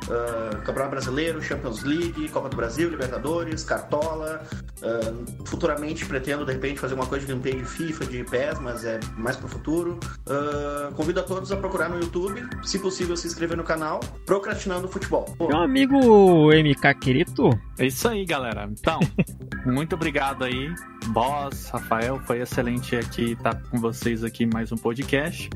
ah, 0.10 0.56
Campeonato 0.64 0.90
Brasileiro, 0.92 1.42
Champions 1.44 1.84
League, 1.84 2.28
Copa 2.30 2.50
do 2.50 2.56
Brasil, 2.58 2.90
Libertadores, 2.90 3.64
Cartola. 3.64 4.42
ah, 4.82 5.14
futuramente 5.46 6.06
pretendo, 6.06 6.44
de 6.46 6.54
repente, 6.54 6.80
fazer 6.80 6.96
uma 6.96 7.06
coisa 7.06 7.26
de 7.26 7.32
gameplay 7.32 7.56
de 7.62 7.66
FIFA, 7.66 8.06
de 8.06 8.24
PES, 8.24 8.60
mas 8.62 8.84
é 8.84 9.00
mais 9.16 9.36
pro 9.38 9.48
futuro. 9.48 9.87
Ah, 10.28 10.92
convido 10.96 11.20
a 11.20 11.24
todos 11.24 11.52
a 11.52 11.58
procurar 11.58 11.90
no 11.90 12.00
YouTube, 12.00 12.46
se 12.64 12.80
possível, 12.80 13.16
se 13.16 13.28
inscrever 13.28 13.58
no 13.58 13.64
canal, 13.64 14.00
Procrastinando 14.26 14.88
Futebol. 14.88 15.26
Pô, 15.38 15.48
Meu 15.48 15.60
amigo 15.60 16.50
MK 16.52 16.94
Quirito, 17.00 17.50
É 17.78 17.86
isso 17.86 18.08
aí, 18.08 18.26
galera. 18.26 18.68
Então, 18.70 19.00
muito 19.66 19.96
obrigado 19.96 20.44
aí, 20.44 20.74
Boss, 21.08 21.70
Rafael. 21.70 22.20
Foi 22.26 22.42
excelente 22.42 22.96
aqui 22.96 23.34
estar 23.34 23.56
com 23.70 23.80
vocês 23.80 24.24
aqui 24.24 24.44
em 24.44 24.50
mais 24.52 24.72
um 24.72 24.78
podcast. 24.78 25.50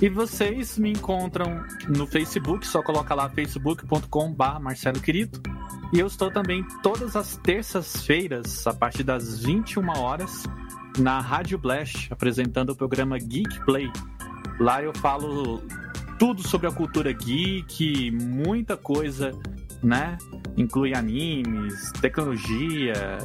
E 0.00 0.08
vocês 0.08 0.78
me 0.78 0.90
encontram 0.90 1.62
no 1.88 2.06
Facebook, 2.06 2.66
só 2.66 2.82
coloca 2.82 3.14
lá 3.14 3.28
facebook.com.br 3.28 4.60
Marcelo 4.60 5.00
Quirito. 5.00 5.42
E 5.92 5.98
eu 5.98 6.06
estou 6.06 6.30
também 6.30 6.64
todas 6.82 7.16
as 7.16 7.36
terças-feiras, 7.38 8.66
a 8.66 8.72
partir 8.72 9.02
das 9.02 9.40
21 9.40 9.88
horas, 9.98 10.44
na 11.00 11.20
Rádio 11.20 11.58
Blast, 11.58 12.12
apresentando 12.12 12.70
o 12.70 12.76
programa 12.76 13.18
Geek 13.18 13.64
Play. 13.64 13.90
Lá 14.58 14.82
eu 14.82 14.92
falo 14.98 15.62
tudo 16.18 16.46
sobre 16.46 16.66
a 16.66 16.70
cultura 16.70 17.10
geek, 17.12 18.10
muita 18.10 18.76
coisa, 18.76 19.32
né? 19.82 20.18
Inclui 20.56 20.94
animes, 20.94 21.90
tecnologia, 22.00 23.18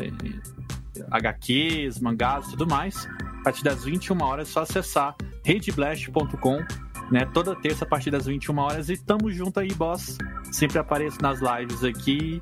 HQs, 1.11 1.99
mangás 1.99 2.47
e 2.47 2.51
tudo 2.51 2.65
mais. 2.65 3.05
A 3.41 3.43
partir 3.43 3.63
das 3.63 3.83
21 3.83 4.21
horas 4.23 4.47
é 4.47 4.51
só 4.51 4.61
acessar 4.61 5.15
redeblast.com, 5.43 6.63
né? 7.11 7.25
Toda 7.33 7.55
terça 7.55 7.85
a 7.85 7.87
partir 7.87 8.11
das 8.11 8.25
21 8.25 8.57
horas. 8.57 8.89
E 8.89 8.97
tamo 8.97 9.31
junto 9.31 9.59
aí, 9.59 9.73
boss. 9.73 10.17
Sempre 10.51 10.79
apareço 10.79 11.17
nas 11.21 11.39
lives 11.41 11.83
aqui 11.83 12.41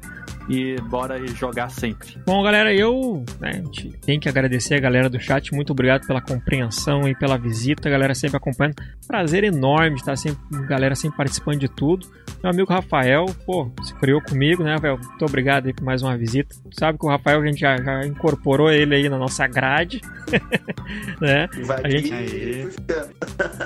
e 0.49 0.75
bora 0.89 1.25
jogar 1.27 1.69
sempre. 1.69 2.17
Bom, 2.25 2.43
galera, 2.43 2.73
eu 2.73 3.23
né, 3.39 3.63
tem 4.05 4.19
que 4.19 4.27
agradecer 4.27 4.75
a 4.75 4.79
galera 4.79 5.09
do 5.09 5.19
chat. 5.19 5.53
Muito 5.53 5.71
obrigado 5.71 6.05
pela 6.05 6.21
compreensão 6.21 7.07
e 7.07 7.15
pela 7.15 7.37
visita. 7.37 7.87
A 7.87 7.91
galera 7.91 8.13
sempre 8.13 8.37
acompanhando. 8.37 8.75
Prazer 9.07 9.43
enorme 9.43 9.95
estar 9.95 10.15
sempre, 10.17 10.39
a 10.53 10.61
galera 10.63 10.95
sempre 10.95 11.17
participando 11.17 11.59
de 11.59 11.67
tudo. 11.69 12.07
Meu 12.43 12.51
amigo 12.51 12.71
Rafael, 12.73 13.25
pô, 13.45 13.71
se 13.83 13.93
criou 13.95 14.21
comigo, 14.21 14.63
né, 14.63 14.73
Rafael? 14.73 14.97
Muito 14.97 15.25
obrigado 15.25 15.67
aí 15.67 15.73
por 15.73 15.83
mais 15.85 16.01
uma 16.03 16.17
visita. 16.17 16.53
Sabe 16.71 16.97
que 16.99 17.05
o 17.05 17.09
Rafael, 17.09 17.41
a 17.41 17.45
gente 17.45 17.59
já, 17.61 17.77
já 17.77 18.05
incorporou 18.05 18.69
ele 18.69 18.95
aí 18.95 19.07
na 19.07 19.17
nossa 19.17 19.47
grade, 19.47 20.01
né? 21.21 21.47
vai 21.65 21.81
a 21.83 21.89
gente- 21.89 22.09
que- 22.09 22.67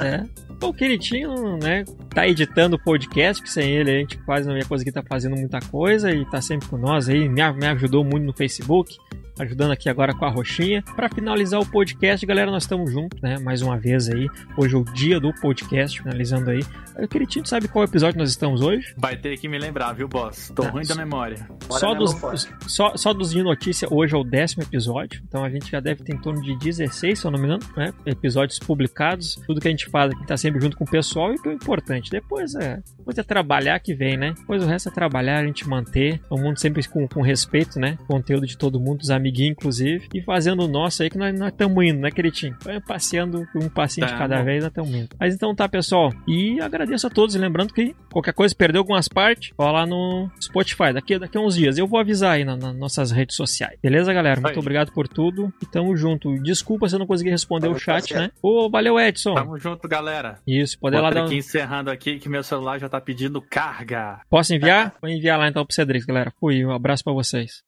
É. 0.03 0.23
O 0.61 0.73
Queritinho, 0.73 1.57
né, 1.57 1.83
tá 2.09 2.27
editando 2.27 2.75
o 2.75 2.79
podcast, 2.79 3.41
que 3.41 3.49
sem 3.49 3.69
ele 3.69 3.91
a 3.91 3.99
gente 3.99 4.17
quase 4.19 4.47
não 4.47 4.57
ia 4.57 4.65
conseguir 4.65 4.89
estar 4.89 5.03
fazendo 5.03 5.35
muita 5.35 5.59
coisa 5.59 6.09
e 6.11 6.25
tá 6.25 6.41
sempre 6.41 6.67
com 6.67 6.77
nós 6.77 7.07
aí, 7.07 7.29
me, 7.29 7.41
me 7.53 7.65
ajudou 7.67 8.03
muito 8.03 8.25
no 8.25 8.33
Facebook, 8.33 8.97
ajudando 9.39 9.71
aqui 9.71 9.89
agora 9.89 10.13
com 10.13 10.25
a 10.25 10.29
roxinha. 10.29 10.83
Pra 10.95 11.09
finalizar 11.09 11.59
o 11.59 11.65
podcast, 11.65 12.25
galera, 12.25 12.49
nós 12.51 12.63
estamos 12.63 12.91
juntos, 12.91 13.19
né, 13.21 13.37
mais 13.39 13.61
uma 13.61 13.77
vez 13.77 14.09
aí. 14.09 14.27
Hoje 14.57 14.75
é 14.75 14.77
o 14.77 14.83
dia 14.83 15.19
do 15.19 15.33
podcast, 15.41 16.01
finalizando 16.01 16.49
aí. 16.49 16.61
O 16.97 17.07
Queritinho 17.07 17.45
sabe 17.45 17.67
qual 17.67 17.85
episódio 17.85 18.17
nós 18.17 18.29
estamos 18.29 18.61
hoje? 18.61 18.93
Vai 18.97 19.15
ter 19.15 19.37
que 19.37 19.47
me 19.47 19.59
lembrar, 19.59 19.93
viu, 19.93 20.07
boss? 20.07 20.51
Tô 20.55 20.63
Tá. 20.63 20.69
ruim 20.69 20.85
da 20.85 20.95
memória. 20.95 21.47
Bora 21.67 21.79
Só 21.79 21.93
dos, 21.93 22.15
só, 22.67 22.97
só 22.97 23.13
dos 23.13 23.29
de 23.31 23.43
notícia, 23.43 23.87
hoje 23.91 24.15
é 24.15 24.17
o 24.17 24.23
décimo 24.23 24.63
episódio, 24.63 25.21
então 25.27 25.43
a 25.43 25.49
gente 25.49 25.69
já 25.71 25.79
deve 25.79 26.03
ter 26.03 26.15
em 26.15 26.17
torno 26.17 26.41
de 26.41 26.57
16, 26.57 27.19
se 27.19 27.25
eu 27.25 27.31
não 27.31 27.39
me 27.39 27.45
engano, 27.45 27.63
né? 27.75 27.93
Episódios 28.05 28.57
publicados. 28.59 29.35
Tudo 29.45 29.61
que 29.61 29.67
a 29.67 29.71
gente 29.71 29.87
faz 29.89 30.11
aqui 30.11 30.25
tá 30.25 30.35
sempre 30.35 30.59
junto 30.61 30.75
com 30.75 30.83
o 30.83 30.89
pessoal 30.89 31.33
e 31.33 31.37
que 31.39 31.47
é 31.47 31.51
o 31.51 31.53
importante. 31.53 32.09
Depois 32.09 32.55
é, 32.55 32.81
depois 33.07 33.17
é 33.19 33.23
trabalhar 33.23 33.79
que 33.79 33.93
vem, 33.93 34.17
né? 34.17 34.33
Depois 34.37 34.61
o 34.61 34.67
resto 34.67 34.89
é 34.89 34.91
trabalhar, 34.91 35.39
a 35.39 35.45
gente 35.45 35.65
manter 35.67 36.19
o 36.29 36.37
mundo 36.37 36.59
sempre 36.59 36.85
com, 36.89 37.07
com 37.07 37.21
respeito, 37.21 37.79
né? 37.79 37.97
Conteúdo 38.05 38.45
de 38.45 38.57
todo 38.57 38.79
mundo, 38.81 38.97
dos 38.99 39.09
amiguinhos, 39.09 39.51
inclusive, 39.51 40.09
e 40.13 40.21
fazendo 40.21 40.63
o 40.63 40.67
nosso 40.67 41.03
aí 41.03 41.09
que 41.09 41.17
nós 41.17 41.33
estamos 41.39 41.85
indo, 41.85 42.01
né, 42.01 42.11
Queritinho? 42.11 42.55
Vai 42.61 42.81
passeando 42.81 43.47
um 43.55 43.69
passinho 43.69 44.05
de 44.07 44.11
Tamo. 44.13 44.21
cada 44.27 44.43
vez, 44.43 44.61
nós 44.61 44.71
estamos 44.71 44.93
indo. 44.93 45.09
Mas 45.17 45.33
então 45.33 45.55
tá, 45.55 45.69
pessoal. 45.69 46.11
E 46.27 46.59
agradeço 46.59 47.07
a 47.07 47.09
todos, 47.09 47.33
lembrando 47.35 47.73
que 47.73 47.95
qualquer 48.11 48.33
coisa, 48.33 48.53
perdeu 48.53 48.81
algumas 48.81 49.07
partes, 49.07 49.53
ó 49.57 49.71
lá 49.71 49.85
no 49.85 50.29
Spotify, 50.41 50.91
daqui, 50.93 51.17
daqui 51.17 51.37
a 51.37 51.41
uns 51.41 51.55
dias. 51.55 51.77
Eu 51.77 51.87
vou 51.87 51.99
avisar 52.01 52.33
aí 52.33 52.43
na- 52.43 52.57
nas 52.57 52.75
nossas 52.75 53.11
redes 53.11 53.37
sociais. 53.37 53.77
Beleza, 53.81 54.11
galera? 54.11 54.41
Muito 54.41 54.53
Aí. 54.55 54.59
obrigado 54.59 54.91
por 54.91 55.07
tudo 55.07 55.53
e 55.61 55.65
tamo 55.65 55.95
junto. 55.95 56.37
Desculpa 56.43 56.89
se 56.89 56.95
eu 56.95 56.99
não 56.99 57.07
consegui 57.07 57.29
responder 57.29 57.67
Tá 57.67 57.73
o 57.73 57.79
chat, 57.79 58.13
né? 58.13 58.31
Ô, 58.41 58.69
valeu, 58.69 58.99
Edson. 58.99 59.33
Tamo 59.33 59.57
junto, 59.57 59.87
galera. 59.87 60.39
Isso, 60.45 60.77
poder 60.77 60.99
lá 60.99 61.09
dar 61.09 61.25
um... 61.25 61.31
encerrando 61.31 61.89
aqui 61.89 62.19
que 62.19 62.27
meu 62.27 62.43
celular 62.43 62.79
já 62.79 62.89
tá 62.89 62.96
pedindo 63.01 63.41
carga. 63.41 64.21
Posso 64.29 64.53
enviar? 64.53 64.95
Vou 65.01 65.09
enviar 65.09 65.37
lá 65.37 65.47
então 65.47 65.65
pro 65.65 65.73
Cedric, 65.73 66.05
galera. 66.05 66.31
Fui, 66.39 66.65
um 66.65 66.71
abraço 66.71 67.03
pra 67.03 67.13
vocês. 67.13 67.63